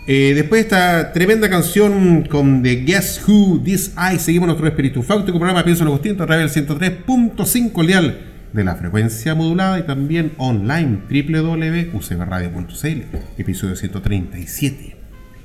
Eh, 0.07 0.33
después 0.35 0.63
de 0.63 0.67
esta 0.67 1.13
tremenda 1.13 1.47
canción 1.47 2.23
con 2.23 2.63
The 2.63 2.77
Guess 2.77 3.21
Who, 3.25 3.61
This 3.63 3.93
Eye, 3.95 4.17
seguimos 4.17 4.47
nuestro 4.47 4.67
espíritu 4.67 5.03
fáutico 5.03 5.37
programa 5.37 5.63
Pienso 5.63 5.83
en 5.83 5.89
Agustín 5.89 6.19
a 6.19 6.25
través 6.25 6.51
del 6.53 6.67
103.5 6.67 7.85
leal 7.85 8.19
de 8.51 8.63
la 8.63 8.75
frecuencia 8.75 9.35
modulada 9.35 9.77
y 9.77 9.83
también 9.83 10.31
online 10.37 11.01
www.ucbradio.cl 11.07 13.01
episodio 13.37 13.75
137 13.75 14.95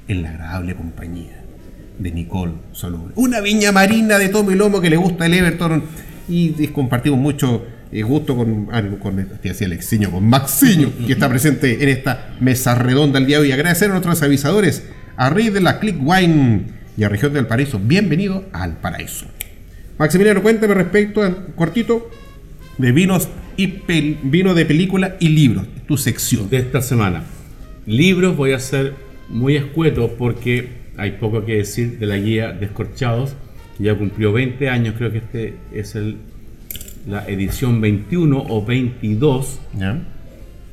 en 0.09 0.23
la 0.23 0.31
agradable 0.31 0.75
compañía 0.75 1.45
de 1.99 2.13
Nicole 2.13 2.55
Soluble. 2.73 3.13
Una 3.15 3.41
viña 3.41 3.73
marina 3.73 4.19
de 4.19 4.31
tomo 4.31 4.53
lomo 4.53 4.81
que 4.81 4.89
le 4.89 4.97
gusta 4.97 5.27
el 5.27 5.35
Everton 5.35 5.85
y 6.29 6.67
compartimos 6.69 7.21
mucho 7.21 7.76
eh, 7.93 8.03
gusto 8.03 8.37
con, 8.37 8.69
ah, 8.73 8.83
con 9.01 9.27
con 10.11 10.29
Maxiño, 10.29 10.93
que 11.07 11.13
está 11.13 11.29
presente 11.29 11.83
en 11.83 11.89
esta 11.89 12.35
mesa 12.41 12.75
redonda 12.75 13.19
el 13.19 13.27
día 13.27 13.37
de 13.39 13.43
hoy. 13.45 13.53
Agradecer 13.53 13.89
a 13.89 13.93
nuestros 13.93 14.23
avisadores, 14.23 14.85
a 15.17 15.31
Rey 15.31 15.51
de 15.51 15.61
la 15.61 15.79
Click 15.79 15.97
Wine 16.01 16.63
y 16.97 17.05
a 17.05 17.09
Región 17.09 17.33
del 17.33 17.47
Paraíso. 17.47 17.79
Bienvenido 17.79 18.45
al 18.53 18.79
Paraíso. 18.79 19.27
Maximiliano, 19.99 20.43
cuéntame 20.43 20.75
respecto 20.75 21.23
a 21.23 21.47
cortito 21.55 22.11
de 22.79 22.93
vinos 22.93 23.29
y 23.57 23.69
pel- 23.69 24.19
vino 24.23 24.53
de 24.55 24.67
película 24.67 25.17
y 25.21 25.31
libros, 25.31 25.67
tu 25.89 25.97
sección. 25.97 26.51
de 26.51 26.59
esta 26.59 26.83
semana. 26.83 27.25
Libros 27.87 28.37
voy 28.37 28.53
a 28.53 28.59
ser 28.59 28.95
muy 29.29 29.57
escueto 29.57 30.15
porque 30.19 30.69
hay 30.99 31.13
poco 31.13 31.45
que 31.45 31.57
decir 31.57 31.99
de 31.99 32.07
la 32.07 32.17
guía 32.19 32.53
Descorchados, 32.53 33.35
ya 33.79 33.95
cumplió 33.95 34.33
20 34.33 34.69
años, 34.69 34.95
creo 34.99 35.13
que 35.13 35.19
este 35.19 35.55
es 35.73 35.95
el, 35.95 36.17
la 37.07 37.25
edición 37.27 37.81
21 37.81 38.47
o 38.49 38.65
22 38.65 39.61
¿Ya? 39.79 40.03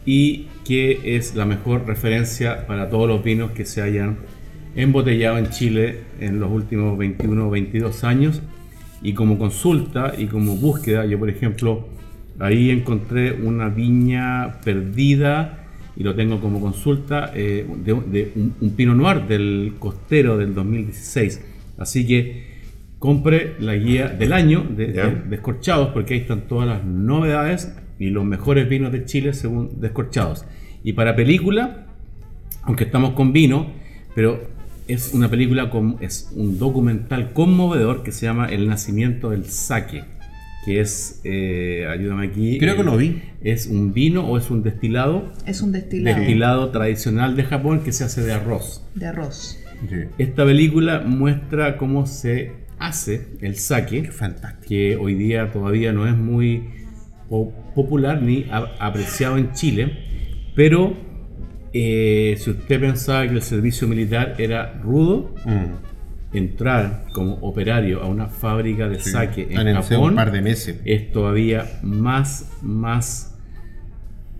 y 0.05 0.47
que 0.65 1.15
es 1.15 1.35
la 1.35 1.45
mejor 1.45 1.85
referencia 1.85 2.65
para 2.67 2.89
todos 2.89 3.07
los 3.07 3.23
vinos 3.23 3.51
que 3.51 3.65
se 3.65 3.81
hayan 3.81 4.17
embotellado 4.75 5.37
en 5.37 5.49
Chile 5.49 5.99
en 6.19 6.39
los 6.39 6.51
últimos 6.51 6.97
21 6.97 7.47
o 7.47 7.49
22 7.49 8.03
años. 8.03 8.41
Y 9.01 9.13
como 9.13 9.37
consulta 9.37 10.13
y 10.17 10.27
como 10.27 10.55
búsqueda, 10.55 11.05
yo 11.05 11.19
por 11.19 11.29
ejemplo, 11.29 11.87
ahí 12.39 12.69
encontré 12.69 13.33
una 13.33 13.69
viña 13.69 14.61
perdida 14.61 15.65
y 15.95 16.03
lo 16.03 16.15
tengo 16.15 16.39
como 16.39 16.59
consulta 16.59 17.31
eh, 17.35 17.67
de, 17.83 17.93
de 17.93 18.31
un, 18.35 18.55
un 18.59 18.69
Pinot 18.71 18.95
Noir 18.95 19.27
del 19.27 19.73
costero 19.77 20.37
del 20.37 20.55
2016. 20.55 21.41
Así 21.77 22.07
que 22.07 22.52
compre 23.03 23.55
la 23.59 23.75
guía 23.75 24.07
del 24.07 24.31
año 24.31 24.63
de, 24.63 24.87
Descorchados 25.29 25.89
porque 25.89 26.13
ahí 26.13 26.21
están 26.21 26.47
todas 26.47 26.69
las 26.69 26.85
novedades 26.85 27.75
y 27.99 28.11
los 28.11 28.23
mejores 28.23 28.69
vinos 28.69 28.93
de 28.93 29.03
Chile 29.03 29.33
según 29.33 29.81
Descorchados. 29.81 30.45
Y 30.85 30.93
para 30.93 31.13
película, 31.13 31.85
aunque 32.61 32.85
estamos 32.85 33.11
con 33.11 33.33
vino, 33.33 33.67
pero 34.15 34.47
es 34.87 35.13
una 35.13 35.29
película, 35.29 35.69
con, 35.69 35.97
es 35.99 36.31
un 36.33 36.57
documental 36.57 37.33
conmovedor 37.33 38.03
que 38.03 38.13
se 38.13 38.25
llama 38.25 38.45
El 38.45 38.69
nacimiento 38.69 39.31
del 39.31 39.47
sake, 39.47 40.05
que 40.63 40.79
es, 40.79 41.19
eh, 41.25 41.85
ayúdame 41.91 42.27
aquí. 42.27 42.57
Creo 42.57 42.75
que 42.75 42.83
eh, 42.83 42.85
lo 42.85 42.95
vi. 42.95 43.21
Es 43.41 43.67
un 43.67 43.91
vino 43.91 44.25
o 44.25 44.37
es 44.37 44.49
un 44.49 44.63
destilado, 44.63 45.29
Es 45.45 45.61
un 45.61 45.73
destilado 45.73 46.19
destilado 46.19 46.69
tradicional 46.69 47.35
de 47.35 47.43
Japón 47.43 47.81
que 47.83 47.91
se 47.91 48.05
hace 48.05 48.21
de 48.21 48.31
arroz. 48.31 48.81
de 48.95 49.07
arroz. 49.07 49.59
Sí. 49.89 49.95
Esta 50.17 50.45
película 50.45 51.01
muestra 51.05 51.75
cómo 51.75 52.05
se 52.05 52.62
hace 52.79 53.27
el 53.41 53.55
Fantástico. 54.11 54.65
que 54.67 54.95
hoy 54.97 55.15
día 55.15 55.51
todavía 55.51 55.91
no 55.93 56.07
es 56.07 56.15
muy 56.15 56.63
po- 57.29 57.51
popular 57.75 58.21
ni 58.21 58.45
apreciado 58.79 59.37
en 59.37 59.51
Chile, 59.53 59.97
pero 60.55 60.93
eh, 61.73 62.35
si 62.37 62.51
usted 62.51 62.79
pensaba 62.79 63.27
que 63.27 63.33
el 63.33 63.41
servicio 63.41 63.87
militar 63.87 64.35
era 64.37 64.73
rudo, 64.83 65.33
Mm. 65.45 66.35
entrar 66.37 67.05
como 67.13 67.33
operario 67.35 68.01
a 68.01 68.07
una 68.07 68.27
fábrica 68.27 68.87
de 68.89 68.99
sake 68.99 69.47
en 69.51 69.57
Analicé 69.59 69.95
Japón 69.95 70.09
un 70.11 70.15
par 70.15 70.31
de 70.31 70.41
meses. 70.41 70.79
es 70.85 71.11
todavía 71.11 71.79
más, 71.83 72.51
más 72.61 73.29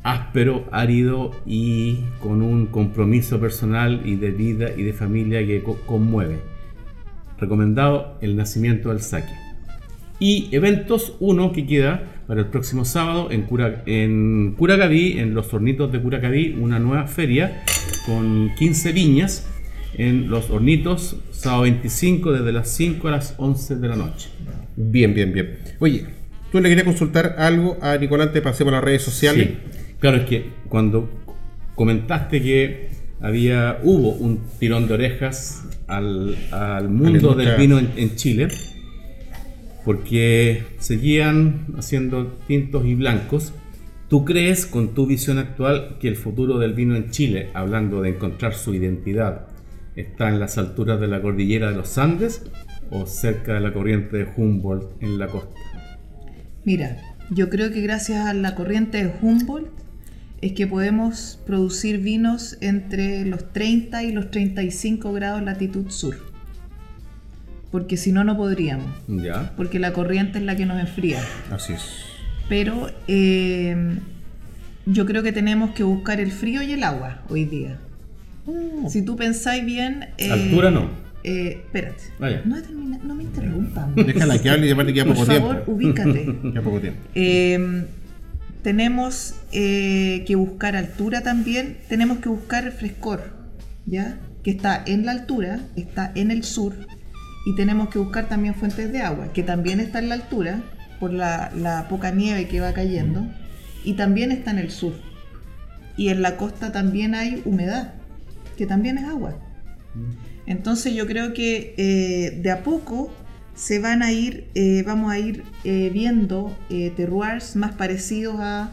áspero, 0.03 0.67
árido 0.71 1.31
y 1.45 1.99
con 2.21 2.41
un 2.41 2.65
compromiso 2.67 3.39
personal 3.39 4.01
y 4.05 4.15
de 4.15 4.31
vida 4.31 4.69
y 4.75 4.84
de 4.84 4.93
familia 4.93 5.45
que 5.45 5.61
co- 5.63 5.77
conmueve. 5.86 6.39
Recomendado 7.43 8.17
el 8.21 8.37
nacimiento 8.37 8.87
del 8.87 9.01
saque. 9.01 9.33
Y 10.17 10.47
eventos, 10.53 11.17
uno 11.19 11.51
que 11.51 11.65
queda 11.65 12.01
para 12.25 12.39
el 12.39 12.45
próximo 12.47 12.85
sábado 12.85 13.31
en, 13.31 13.41
Cura, 13.41 13.83
en 13.85 14.55
Curacaví, 14.57 15.19
en 15.19 15.33
los 15.33 15.53
hornitos 15.53 15.91
de 15.91 16.01
Curacaví, 16.01 16.55
una 16.57 16.79
nueva 16.79 17.05
feria 17.05 17.65
con 18.05 18.55
15 18.57 18.93
viñas 18.93 19.45
en 19.95 20.29
los 20.29 20.49
hornitos, 20.51 21.17
sábado 21.31 21.63
25 21.63 22.31
desde 22.31 22.53
las 22.53 22.69
5 22.69 23.09
a 23.09 23.11
las 23.11 23.35
11 23.35 23.75
de 23.75 23.87
la 23.89 23.97
noche. 23.97 24.29
Bien, 24.77 25.13
bien, 25.13 25.33
bien. 25.33 25.57
Oye, 25.79 26.05
tú 26.49 26.61
le 26.61 26.69
querías 26.69 26.85
consultar 26.85 27.35
algo 27.39 27.77
a 27.81 27.97
Nicolás, 27.97 28.31
te 28.31 28.41
pasemos 28.41 28.71
a 28.71 28.77
las 28.77 28.85
redes 28.85 29.01
sociales. 29.01 29.49
Sí. 29.49 29.95
Claro, 29.99 30.15
es 30.15 30.25
que 30.27 30.45
cuando 30.69 31.09
comentaste 31.75 32.41
que 32.41 32.87
había, 33.19 33.79
hubo 33.83 34.11
un 34.11 34.39
tirón 34.59 34.87
de 34.87 34.93
orejas 34.93 35.65
al, 35.88 36.38
al 36.51 36.89
mundo 36.89 37.34
del 37.36 37.57
vino 37.57 37.79
en, 37.79 37.91
en 37.95 38.15
Chile, 38.15 38.47
porque 39.86 40.63
seguían 40.79 41.67
haciendo 41.77 42.38
tintos 42.47 42.86
y 42.86 42.95
blancos. 42.95 43.53
¿Tú 44.09 44.25
crees, 44.25 44.65
con 44.65 44.93
tu 44.93 45.07
visión 45.07 45.39
actual, 45.39 45.97
que 45.99 46.07
el 46.07 46.15
futuro 46.15 46.59
del 46.59 46.73
vino 46.73 46.95
en 46.95 47.09
Chile, 47.09 47.49
hablando 47.53 48.01
de 48.01 48.09
encontrar 48.09 48.53
su 48.53 48.73
identidad, 48.73 49.47
está 49.95 50.29
en 50.29 50.39
las 50.39 50.57
alturas 50.57 50.99
de 50.99 51.07
la 51.07 51.21
cordillera 51.21 51.71
de 51.71 51.77
los 51.77 51.97
Andes 51.97 52.43
o 52.91 53.05
cerca 53.05 53.55
de 53.55 53.59
la 53.59 53.73
corriente 53.73 54.17
de 54.17 54.27
Humboldt 54.36 55.01
en 55.01 55.17
la 55.17 55.27
costa? 55.27 55.59
Mira, 56.63 56.97
yo 57.31 57.49
creo 57.49 57.71
que 57.71 57.81
gracias 57.81 58.25
a 58.25 58.34
la 58.34 58.55
corriente 58.55 59.03
de 59.03 59.13
Humboldt 59.21 59.82
es 60.45 60.53
que 60.53 60.67
podemos 60.67 61.39
producir 61.45 61.99
vinos 61.99 62.57
entre 62.61 63.25
los 63.25 63.51
30 63.53 64.03
y 64.03 64.11
los 64.11 64.29
35 64.31 65.13
grados 65.13 65.41
latitud 65.43 65.89
sur. 65.89 66.17
Porque 67.71 67.97
si 67.97 68.11
no, 68.11 68.23
no 68.23 68.37
podríamos. 68.37 68.85
¿Ya? 69.07 69.53
Porque 69.57 69.79
la 69.79 69.93
corriente 69.93 70.37
es 70.39 70.43
la 70.43 70.55
que 70.55 70.65
nos 70.65 70.79
enfría. 70.79 71.19
Así 71.51 71.73
es. 71.73 71.81
Pero 72.49 72.89
eh, 73.07 73.95
yo 74.85 75.05
creo 75.05 75.23
que 75.23 75.31
tenemos 75.31 75.71
que 75.71 75.83
buscar 75.83 76.19
el 76.19 76.31
frío 76.31 76.61
y 76.61 76.71
el 76.73 76.83
agua 76.83 77.21
hoy 77.29 77.45
día. 77.45 77.79
Si 78.89 79.01
tú 79.01 79.15
pensáis 79.15 79.65
bien... 79.65 80.07
eh, 80.17 80.29
Altura 80.29 80.69
no. 80.69 80.89
eh, 81.23 81.61
espérate. 81.63 82.03
Vaya. 82.19 82.41
No, 82.45 83.15
me 83.15 83.23
interrumpan. 83.23 83.95
Déjala 83.95 84.37
que 84.39 84.49
hable 84.49 84.67
y 84.67 84.71
aparte 84.71 84.93
queda 84.93 85.05
Por 85.05 85.15
poco 85.15 85.25
favor, 85.25 85.55
tiempo. 85.55 85.71
ubícate. 85.71 86.25
Queda 86.51 86.61
poco 86.61 86.79
tiempo. 86.81 86.99
Eh, 87.15 87.85
tenemos 88.64 89.36
eh, 89.51 90.24
que 90.26 90.36
buscar 90.36 90.76
altura 90.76 91.22
también, 91.22 91.78
tenemos 91.89 92.20
que 92.20 92.30
buscar 92.30 92.72
frescor, 92.72 93.34
¿ya? 93.86 94.20
Que 94.43 94.51
está 94.51 94.82
en 94.86 95.05
la 95.05 95.11
altura, 95.11 95.59
está 95.76 96.11
en 96.16 96.32
el 96.32 96.43
sur, 96.43 96.74
y 97.45 97.55
tenemos 97.55 97.89
que 97.89 97.99
buscar 97.99 98.30
también 98.30 98.55
fuentes 98.55 98.91
de 98.91 99.01
agua, 99.01 99.34
que 99.34 99.43
también 99.43 99.80
está 99.80 99.99
en 99.99 100.09
la 100.09 100.16
altura, 100.16 100.64
por 100.99 101.11
la, 101.11 101.51
la 101.55 101.88
poca 101.89 102.11
nieve 102.11 102.47
que 102.47 102.61
va 102.61 102.74
cayendo, 102.74 103.28
y 103.84 103.93
también 103.93 104.32
está 104.32 104.51
en 104.51 104.59
el 104.59 104.72
sur. 104.72 104.93
Y 105.97 106.07
en 106.07 106.22
la 106.22 106.38
costa 106.38 106.72
también 106.72 107.14
hay 107.14 107.41
humedad, 107.45 107.93
que 108.57 108.66
también 108.66 108.97
es 108.97 109.05
agua. 109.05 109.38
Entonces 110.45 110.93
yo 110.95 111.05
creo 111.05 111.34
que 111.34 111.76
eh, 111.78 112.39
de 112.41 112.51
a 112.51 112.64
poco 112.64 113.14
se 113.56 113.80
van 113.80 114.01
a 114.04 114.12
ir, 114.12 114.45
eh, 114.56 114.84
vamos 114.86 115.12
a 115.12 115.20
ir 115.20 115.43
eh, 115.64 115.89
viendo 115.93 116.58
eh, 116.70 116.91
terroirs 116.95 117.56
más 117.56 117.74
parecidos 117.74 118.36
a 118.39 118.72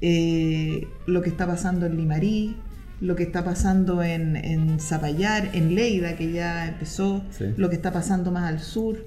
eh, 0.00 0.86
lo 1.06 1.22
que 1.22 1.28
está 1.30 1.46
pasando 1.46 1.86
en 1.86 1.96
Limarí, 1.96 2.56
lo 3.00 3.16
que 3.16 3.24
está 3.24 3.44
pasando 3.44 4.02
en, 4.02 4.36
en 4.36 4.78
Zapallar, 4.80 5.50
en 5.54 5.74
Leida, 5.74 6.16
que 6.16 6.30
ya 6.32 6.68
empezó, 6.68 7.24
Sí. 7.30 7.46
lo 7.56 7.68
que 7.68 7.76
está 7.76 7.92
pasando 7.92 8.30
más 8.30 8.44
al 8.48 8.60
sur. 8.60 9.06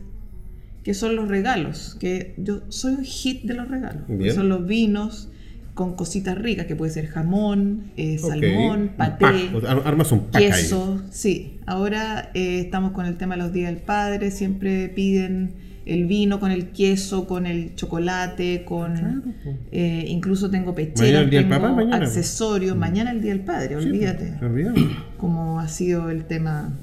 que 0.84 0.94
son 0.94 1.16
los 1.16 1.28
regalos, 1.28 1.98
que 2.00 2.36
yo 2.38 2.62
soy 2.70 2.94
un 2.94 3.04
hit 3.04 3.44
de 3.44 3.56
los 3.56 3.68
regalos, 3.68 4.04
son 4.34 4.50
los 4.50 4.68
vinos 4.68 5.30
con 5.74 5.96
cositas 5.96 6.38
ricas, 6.38 6.68
que 6.68 6.76
puede 6.76 6.92
ser 6.92 7.08
jamón, 7.08 7.92
eh, 7.98 8.18
salmón, 8.18 8.82
Un 8.82 8.88
paté, 8.90 9.26
pack, 9.52 9.86
armas 9.86 10.12
un 10.12 10.26
pack 10.28 10.42
ahí. 10.42 10.48
queso, 10.50 11.02
sí. 11.12 11.60
Ahora 11.66 12.32
eh, 12.34 12.62
estamos 12.62 12.92
con 12.94 13.06
el 13.06 13.18
tema 13.18 13.36
de 13.36 13.42
los 13.44 13.52
días 13.52 13.72
del 13.74 13.82
padre, 13.82 14.32
siempre 14.32 14.88
piden 14.90 15.54
el 15.86 16.06
vino 16.06 16.40
con 16.40 16.52
el 16.52 16.70
queso, 16.70 17.28
con 17.28 17.46
el 17.46 17.76
chocolate, 17.76 18.64
con 18.66 19.36
eh, 19.72 20.06
incluso 20.08 20.50
tengo 20.50 20.74
Mañana 20.74 20.94
pecheras, 20.94 21.24
el 21.24 21.30
Día 21.30 21.40
del 21.42 21.50
tengo 21.50 21.62
Papá, 21.62 21.74
mañana. 21.76 21.98
Mm. 21.98 22.04
accesorios, 22.04 22.76
mañana 22.76 23.12
el 23.12 23.22
día 23.22 23.32
del 23.32 23.42
padre, 23.42 23.76
olvídate 23.76 24.34
como 25.18 25.60
ha 25.60 25.68
sido 25.68 26.10
el 26.10 26.26
tema. 26.26 26.74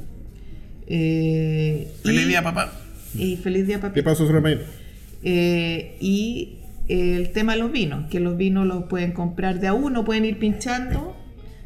Eh, 0.86 1.88
Feliz 2.02 2.22
y- 2.24 2.28
día, 2.28 2.42
papá. 2.42 2.72
Y 3.16 3.36
feliz 3.36 3.66
día, 3.66 3.80
papi. 3.80 3.94
¿Qué 3.94 4.02
pasó 4.02 4.26
sobre 4.26 4.40
mañana? 4.40 4.62
Eh, 5.22 5.96
y 6.00 6.58
el 6.88 7.30
tema 7.30 7.52
de 7.54 7.58
los 7.60 7.70
vinos, 7.72 8.08
que 8.10 8.20
los 8.20 8.36
vinos 8.36 8.66
los 8.66 8.84
pueden 8.84 9.12
comprar 9.12 9.60
de 9.60 9.68
a 9.68 9.74
uno, 9.74 10.04
pueden 10.04 10.24
ir 10.24 10.38
pinchando. 10.38 11.16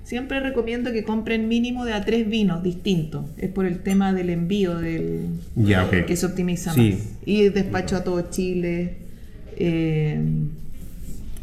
Siempre 0.06 0.38
recomiendo 0.38 0.92
que 0.92 1.02
compren 1.02 1.48
mínimo 1.48 1.84
de 1.84 1.92
a 1.92 2.04
tres 2.04 2.28
vinos 2.30 2.62
distintos. 2.62 3.24
Es 3.38 3.50
por 3.50 3.66
el 3.66 3.80
tema 3.80 4.12
del 4.12 4.30
envío, 4.30 4.76
del 4.78 5.22
Ya, 5.56 5.84
ok. 5.84 6.04
que 6.06 6.14
se 6.16 6.26
optimiza 6.26 6.72
Sí. 6.74 6.92
más. 6.92 7.00
Y 7.26 7.48
despacho 7.48 7.96
a 7.96 8.04
todo 8.04 8.24
Chile. 8.30 8.98
eh, 9.58 10.20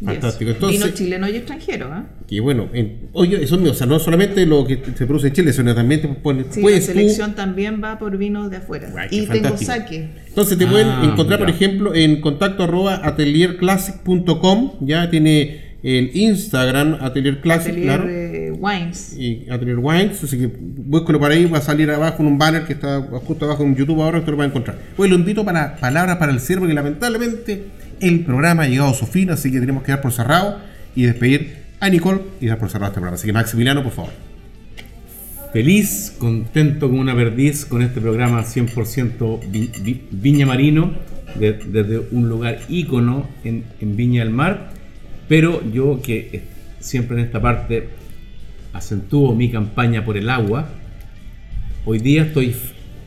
Fantástico. 0.05 0.51
eso. 0.51 0.57
Entonces- 0.59 0.82
Vino 0.84 0.93
chileno 0.95 1.28
y 1.30 1.36
extranjero, 1.36 1.88
¿ah? 1.91 2.05
Y 2.30 2.39
bueno, 2.39 2.70
en- 2.74 3.09
oye, 3.14 3.43
eso 3.43 3.57
mío, 3.57 3.72
o 3.72 3.74
sea, 3.74 3.88
no 3.88 3.99
solamente 3.99 4.45
lo 4.45 4.66
que 4.68 4.80
se 4.95 5.05
produce 5.07 5.28
en 5.28 5.34
Chile, 5.34 5.51
sino 5.51 5.74
también 5.76 6.01
te 6.01 6.07
pones, 6.09 6.45
Sí, 6.51 6.61
la 6.61 6.70
tú- 6.80 6.82
selección 6.86 7.36
también 7.36 7.82
va 7.84 7.97
por 7.99 8.18
vinos 8.18 8.49
de 8.51 8.57
afuera. 8.57 8.89
Guay, 8.91 9.07
y 9.11 9.26
tengo 9.28 9.57
saque. 9.57 10.09
Entonces 10.28 10.57
te 10.57 10.68
pueden 10.68 10.88
Ah, 10.89 11.01
encontrar, 11.11 11.39
por 11.39 11.49
ejemplo, 11.49 11.93
en 11.95 12.22
contacto 12.22 12.64
arroba 12.64 13.01
atelierclassic.com, 13.05 14.74
ya 14.82 15.09
tiene 15.09 15.61
el 15.84 16.11
Instagram 16.16 16.97
Atelier 17.01 17.41
Classic, 17.41 17.72
Atelier 17.72 17.86
claro. 17.95 18.09
eh, 18.09 18.32
Wines. 18.64 19.16
y 19.18 19.45
Atelier 19.49 19.78
Wines, 19.80 20.24
así 20.24 20.38
que 20.38 20.47
búsquelo 20.47 21.20
por 21.20 21.32
ahí, 21.32 21.45
va 21.45 21.57
a 21.57 21.61
salir 21.61 21.89
abajo 21.91 22.22
en 22.24 22.28
un 22.28 22.38
banner 22.38 22.64
que 22.66 22.74
está 22.74 23.01
justo 23.01 23.45
abajo 23.45 23.64
en 23.64 23.76
YouTube 23.76 24.01
ahora, 24.01 24.20
usted 24.20 24.32
lo 24.32 24.38
va 24.38 24.43
a 24.45 24.47
encontrar. 24.47 24.78
Pues 24.95 25.09
lo 25.09 25.16
invito 25.18 25.43
para 25.43 25.76
palabras 25.78 26.18
para 26.18 26.32
el 26.32 26.39
cierre, 26.39 26.59
porque 26.61 26.74
lamentablemente 26.74 27.64
el 27.99 28.22
programa 28.22 28.64
ha 28.64 28.68
llegado 28.68 28.89
a 28.89 28.93
su 28.93 29.05
fin, 29.05 29.30
así 29.32 29.51
que 29.51 29.59
tenemos 29.59 29.84
que 29.84 29.91
dar 29.91 30.01
por 30.01 30.11
cerrado 30.11 30.59
y 30.95 31.03
despedir 31.03 31.64
a 31.80 31.89
Nicole 31.89 32.22
y 32.39 32.47
dar 32.47 32.57
por 32.57 32.70
cerrado 32.70 32.91
este 32.91 32.99
programa. 33.01 33.16
Así 33.16 33.28
que 33.28 33.34
Maximiliano, 33.34 33.84
por 33.84 33.91
favor. 33.91 34.11
Feliz, 35.51 36.16
contento 36.18 36.89
como 36.89 36.99
una 37.01 37.16
perdiz 37.16 37.66
con 37.66 37.82
este 37.84 38.01
programa 38.01 38.43
100% 38.43 39.39
vi- 39.51 39.70
vi- 39.84 40.01
Viña 40.09 40.47
Marino, 40.47 40.93
de- 41.36 41.53
desde 41.53 41.99
un 42.11 42.28
lugar 42.28 42.59
ícono 42.70 43.28
en, 43.43 43.64
en 43.80 43.95
Viña 43.95 44.24
del 44.24 44.34
Mar. 44.34 44.72
Pero 45.28 45.61
yo 45.72 46.01
que 46.01 46.41
siempre 46.80 47.20
en 47.20 47.26
esta 47.26 47.39
parte 47.41 47.88
acentúo 48.74 49.34
mi 49.36 49.49
campaña 49.49 50.03
por 50.03 50.17
el 50.17 50.30
agua, 50.30 50.67
hoy 51.86 51.99
día 51.99 52.24
estoy 52.24 52.55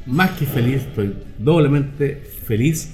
más 0.06 0.30
que 0.32 0.46
feliz, 0.46 0.76
estoy 0.82 1.14
doblemente 1.38 2.22
feliz 2.44 2.92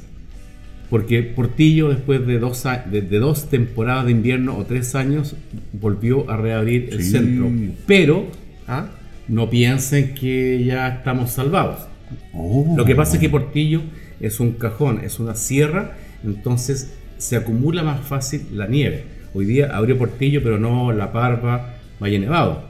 porque 0.88 1.22
Portillo 1.22 1.88
después 1.88 2.26
de 2.26 2.38
dos, 2.38 2.64
de, 2.90 3.00
de 3.00 3.18
dos 3.18 3.48
temporadas 3.48 4.04
de 4.06 4.12
invierno 4.12 4.58
o 4.58 4.64
tres 4.64 4.94
años 4.94 5.36
volvió 5.72 6.28
a 6.30 6.36
reabrir 6.36 6.88
el 6.92 7.02
Sí. 7.02 7.12
centro. 7.12 7.50
Pero 7.86 8.26
¿Ah? 8.68 8.88
no 9.26 9.48
piensen 9.48 10.14
que 10.14 10.62
ya 10.64 10.88
estamos 10.88 11.30
salvados. 11.30 11.88
Oh. 12.34 12.74
Lo 12.76 12.84
que 12.84 12.94
pasa 12.94 13.14
es 13.14 13.20
que 13.20 13.30
Portillo 13.30 13.80
es 14.20 14.38
un 14.38 14.52
cajón, 14.52 15.00
es 15.02 15.18
una 15.18 15.34
sierra, 15.34 15.96
entonces 16.24 16.92
se 17.16 17.36
acumula 17.36 17.82
más 17.82 18.00
fácil 18.06 18.42
la 18.52 18.66
nieve. 18.66 19.04
Hoy 19.32 19.46
día 19.46 19.74
abrió 19.74 19.96
Portillo, 19.96 20.42
pero 20.42 20.58
no 20.58 20.92
La 20.92 21.10
Parva, 21.10 21.71
Valle 22.02 22.18
Nevado. 22.18 22.64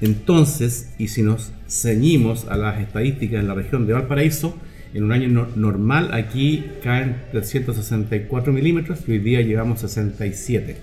Entonces, 0.00 0.92
y 0.98 1.08
si 1.08 1.22
nos 1.22 1.52
ceñimos 1.68 2.46
a 2.48 2.56
las 2.56 2.80
estadísticas 2.80 3.40
en 3.40 3.48
la 3.48 3.54
región 3.54 3.86
de 3.86 3.94
Valparaíso, 3.94 4.56
en 4.94 5.04
un 5.04 5.12
año 5.12 5.28
no- 5.28 5.48
normal 5.56 6.10
aquí 6.12 6.64
caen 6.82 7.16
364 7.32 8.52
milímetros 8.52 9.00
y 9.06 9.12
hoy 9.12 9.18
día 9.18 9.40
llevamos 9.40 9.80
67. 9.80 10.76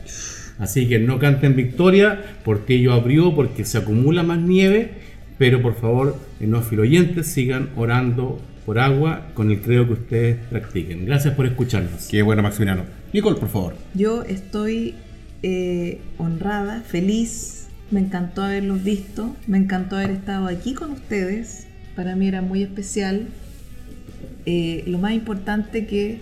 Así 0.60 0.88
que 0.88 1.00
no 1.00 1.20
canten 1.20 1.56
victoria, 1.56 2.22
Portillo 2.44 2.94
abrió 2.94 3.34
porque 3.36 3.66
se 3.66 3.78
acumula 3.78 4.24
más 4.24 4.40
nieve, 4.40 4.92
pero 5.38 5.62
por 5.62 5.76
favor, 5.76 6.16
en 6.40 6.52
los 6.52 6.66
filoyentes 6.66 7.28
sigan 7.28 7.70
orando 7.76 8.40
por 8.66 8.80
agua 8.80 9.28
con 9.34 9.52
el 9.52 9.62
credo 9.62 9.88
que 9.88 9.94
ustedes 9.94 10.38
practiquen. 10.50 11.06
Gracias 11.06 11.34
por 11.36 11.46
escucharnos. 11.46 12.08
Qué 12.10 12.22
bueno, 12.22 12.42
Maximiliano. 12.44 12.84
Nicole, 13.12 13.40
por 13.40 13.50
favor. 13.50 13.76
Yo 13.94 14.24
estoy 14.24 14.96
eh, 15.44 16.00
honrada, 16.18 16.82
feliz. 16.82 17.68
Me 17.92 18.00
encantó 18.00 18.42
haberlos 18.44 18.84
visto. 18.84 19.36
Me 19.46 19.58
encantó 19.58 19.98
haber 19.98 20.12
estado 20.12 20.48
aquí 20.48 20.74
con 20.74 20.92
ustedes. 20.92 21.68
Para 21.96 22.16
mí 22.16 22.28
era 22.28 22.42
muy 22.42 22.64
especial. 22.64 23.28
Eh, 24.46 24.84
lo 24.88 24.98
más 24.98 25.14
importante 25.14 25.86
que 25.86 26.20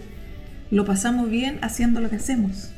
lo 0.69 0.85
pasamos 0.85 1.29
bien 1.29 1.59
haciendo 1.61 2.01
lo 2.01 2.09
que 2.09 2.17
hacemos. 2.17 2.69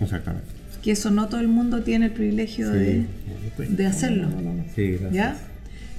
Exactamente. 0.00 0.48
Que 0.82 0.92
eso 0.92 1.10
no 1.10 1.28
todo 1.28 1.40
el 1.40 1.48
mundo 1.48 1.82
tiene 1.82 2.06
el 2.06 2.12
privilegio 2.12 2.70
de, 2.70 3.04
de 3.58 3.86
hacerlo. 3.86 4.28
Sí, 4.74 4.92
gracias. 4.92 5.12
¿Ya? 5.12 5.36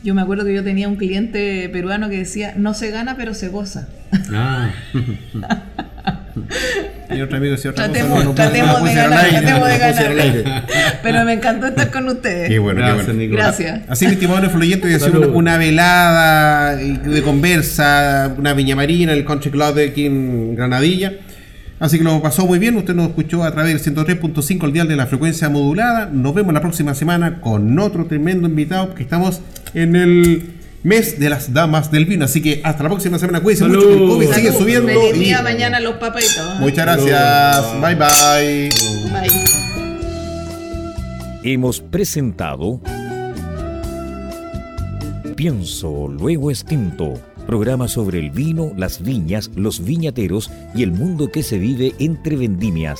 Yo 0.04 0.16
me 0.16 0.22
acuerdo 0.22 0.46
que 0.46 0.54
yo 0.56 0.64
tenía 0.64 0.88
un 0.88 0.96
cliente 0.96 1.70
peruano 1.70 2.10
que 2.10 2.18
decía, 2.18 2.56
no 2.58 2.74
se 2.74 2.89
gana, 2.89 3.16
pero 3.18 3.36
se 3.36 3.50
goza. 3.50 3.88
Ah, 4.32 4.74
Y 7.14 7.22
otro 7.22 7.38
amigo 7.38 7.54
decía 7.54 7.72
otra 7.72 7.88
cosa, 7.88 8.00
Tratemos, 8.00 8.24
no, 8.24 8.30
no, 8.30 8.36
tratemos 8.36 8.84
de 8.84 8.94
ganar, 8.96 9.26
aire, 9.26 9.42
tratemos 9.42 9.68
de 9.68 9.74
aire. 9.74 10.44
ganar. 10.44 10.66
Pero 11.04 11.26
me 11.26 11.34
encantó 11.34 11.68
estar 11.68 11.92
con 11.92 12.08
ustedes. 12.08 12.50
Qué 12.50 12.60
bueno, 12.60 12.80
qué 12.80 12.88
gracias, 12.88 13.16
bueno. 13.16 13.36
Gracias. 13.36 13.82
Así, 13.90 14.06
mi 14.06 14.14
estimado 14.14 14.44
influyente, 14.46 14.86
voy 14.86 14.94
a 14.94 14.98
hacer 14.98 15.18
una 15.18 15.58
velada 15.58 16.76
de 16.76 17.22
conversa, 17.22 18.34
una 18.38 18.54
viña 18.54 18.76
marina, 18.76 19.14
el 19.14 19.26
Country 19.26 19.52
Club 19.52 19.76
de 19.76 19.86
aquí 19.90 20.06
en 20.06 20.56
Granadilla. 20.56 21.14
Así 21.80 21.98
que 21.98 22.04
lo 22.04 22.22
pasó 22.22 22.46
muy 22.46 22.60
bien. 22.60 22.76
Usted 22.78 22.94
nos 22.94 23.10
escuchó 23.10 23.44
a 23.44 23.52
través 23.52 23.84
del 23.84 23.96
103.5 23.96 24.66
el 24.66 24.72
dial 24.72 24.88
de 24.88 24.96
la 24.96 25.08
frecuencia 25.08 25.50
modulada. 25.50 26.06
Nos 26.06 26.36
vemos 26.36 26.54
la 26.54 26.62
próxima 26.62 26.94
semana 26.94 27.42
con 27.42 27.78
otro 27.80 28.06
tremendo 28.06 28.48
invitado, 28.48 28.94
que 28.94 29.02
estamos 29.02 29.42
en 29.74 29.96
el 29.96 30.61
mes 30.84 31.20
de 31.20 31.30
las 31.30 31.54
damas 31.54 31.92
del 31.92 32.06
vino. 32.06 32.26
Así 32.26 32.42
que 32.42 32.62
hasta 32.64 32.84
la 32.84 32.90
próxima 32.90 33.18
semana. 33.20 33.42
Cuídense 33.42 33.66
mucho, 33.66 33.88
que 33.88 33.94
el 33.94 34.00
COVID 34.10 34.32
sigue 34.34 34.52
subiendo. 34.54 34.88
Feliz 34.88 35.16
y- 35.16 35.20
día 35.26 35.42
mañana 35.42 35.80
los 35.80 35.96
papaitos. 35.96 36.60
Muchas 36.60 36.86
gracias. 36.86 37.82
Bye 37.82 37.96
bye. 37.96 38.70
Bye. 39.12 39.32
Hemos 41.44 41.82
presentado 41.82 42.80
Pienso, 45.36 46.08
luego 46.08 46.52
extinto. 46.52 47.14
Programa 47.48 47.88
sobre 47.88 48.20
el 48.20 48.30
vino, 48.30 48.72
las 48.78 49.02
viñas, 49.02 49.50
los 49.56 49.84
viñateros 49.84 50.52
y 50.76 50.84
el 50.84 50.92
mundo 50.92 51.32
que 51.32 51.42
se 51.42 51.58
vive 51.58 51.96
entre 51.98 52.36
vendimias. 52.36 53.00